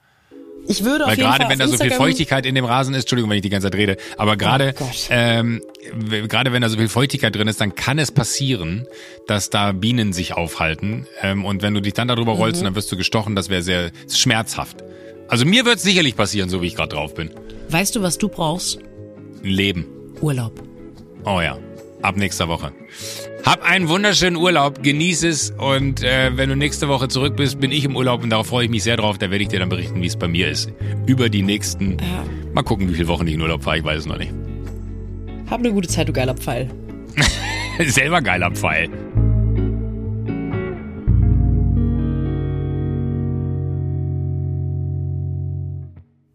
Ich 0.68 0.84
würde 0.84 1.06
Weil 1.06 1.12
auf 1.12 1.18
jeden 1.18 1.30
gerade 1.30 1.44
Fall 1.44 1.52
wenn 1.52 1.60
da 1.60 1.68
so 1.68 1.78
viel 1.78 1.92
Feuchtigkeit 1.92 2.46
in 2.46 2.56
dem 2.56 2.66
Rasen 2.66 2.94
ist, 2.94 3.02
Entschuldigung, 3.02 3.30
wenn 3.30 3.38
ich 3.38 3.44
die 3.44 3.50
ganze 3.50 3.68
Zeit 3.68 3.76
rede, 3.76 3.98
aber 4.18 4.38
gerade 4.38 4.76
oh 4.80 4.90
ähm, 5.10 5.62
gerade 6.28 6.54
wenn 6.54 6.62
da 6.62 6.70
so 6.70 6.78
viel 6.78 6.90
Feuchtigkeit 6.90 7.36
drin 7.36 7.48
ist, 7.48 7.60
dann 7.60 7.76
kann 7.76 7.98
es 7.98 8.12
passieren, 8.12 8.86
dass 9.28 9.50
da 9.50 9.72
Bienen 9.72 10.14
sich 10.14 10.34
aufhalten 10.34 11.08
ähm, 11.22 11.46
und 11.46 11.62
wenn 11.62 11.74
du 11.74 11.82
dich 11.82 11.94
dann 11.94 12.08
darüber 12.08 12.34
rollst, 12.34 12.62
mhm. 12.62 12.66
dann 12.66 12.76
wirst 12.76 12.92
du 12.92 12.98
gestochen, 12.98 13.36
das 13.36 13.50
wäre 13.50 13.62
sehr 13.62 13.92
schmerzhaft. 14.12 14.84
Also 15.28 15.46
mir 15.46 15.66
wird 15.66 15.78
es 15.78 15.84
sicherlich 15.84 16.16
passieren, 16.16 16.50
so 16.50 16.62
wie 16.62 16.68
ich 16.68 16.76
gerade 16.76 16.96
drauf 16.96 17.14
bin. 17.14 17.32
Weißt 17.70 17.96
du, 17.96 18.02
was 18.02 18.18
du 18.18 18.30
brauchst? 18.30 18.80
Leben. 19.44 19.86
Urlaub. 20.22 20.62
Oh 21.24 21.40
ja, 21.40 21.58
ab 22.02 22.18
nächster 22.18 22.48
Woche. 22.48 22.72
Hab 23.46 23.64
einen 23.64 23.90
wunderschönen 23.90 24.36
Urlaub, 24.36 24.84
genieß 24.84 25.24
es 25.24 25.52
und 25.52 26.04
äh, 26.04 26.32
wenn 26.36 26.50
du 26.50 26.56
nächste 26.56 26.88
Woche 26.88 27.08
zurück 27.08 27.36
bist, 27.36 27.60
bin 27.60 27.72
ich 27.72 27.86
im 27.86 27.96
Urlaub 27.96 28.24
und 28.24 28.30
darauf 28.30 28.48
freue 28.48 28.66
ich 28.66 28.70
mich 28.70 28.84
sehr 28.84 28.98
drauf. 28.98 29.18
Da 29.18 29.32
werde 29.32 29.44
ich 29.44 29.48
dir 29.48 29.60
dann 29.60 29.70
berichten, 29.70 30.02
wie 30.02 30.08
es 30.08 30.18
bei 30.18 30.28
mir 30.28 30.50
ist. 30.50 30.72
Über 31.06 31.30
die 31.30 31.42
nächsten. 31.42 31.98
Ja. 32.00 32.24
Mal 32.54 32.64
gucken, 32.64 32.90
wie 32.90 32.94
viele 32.94 33.08
Wochen 33.08 33.26
ich 33.28 33.34
in 33.34 33.42
Urlaub 33.42 33.64
fahre, 33.64 33.80
ich 33.80 33.84
weiß 33.84 34.00
es 34.00 34.06
noch 34.06 34.18
nicht. 34.18 34.34
Hab 35.50 35.60
eine 35.60 35.72
gute 35.72 35.88
Zeit, 35.88 36.08
du 36.08 36.14
geiler 36.14 36.36
Pfeil. 36.36 36.70
Selber 37.88 38.22
geiler 38.22 38.52
Pfeil. 38.52 38.90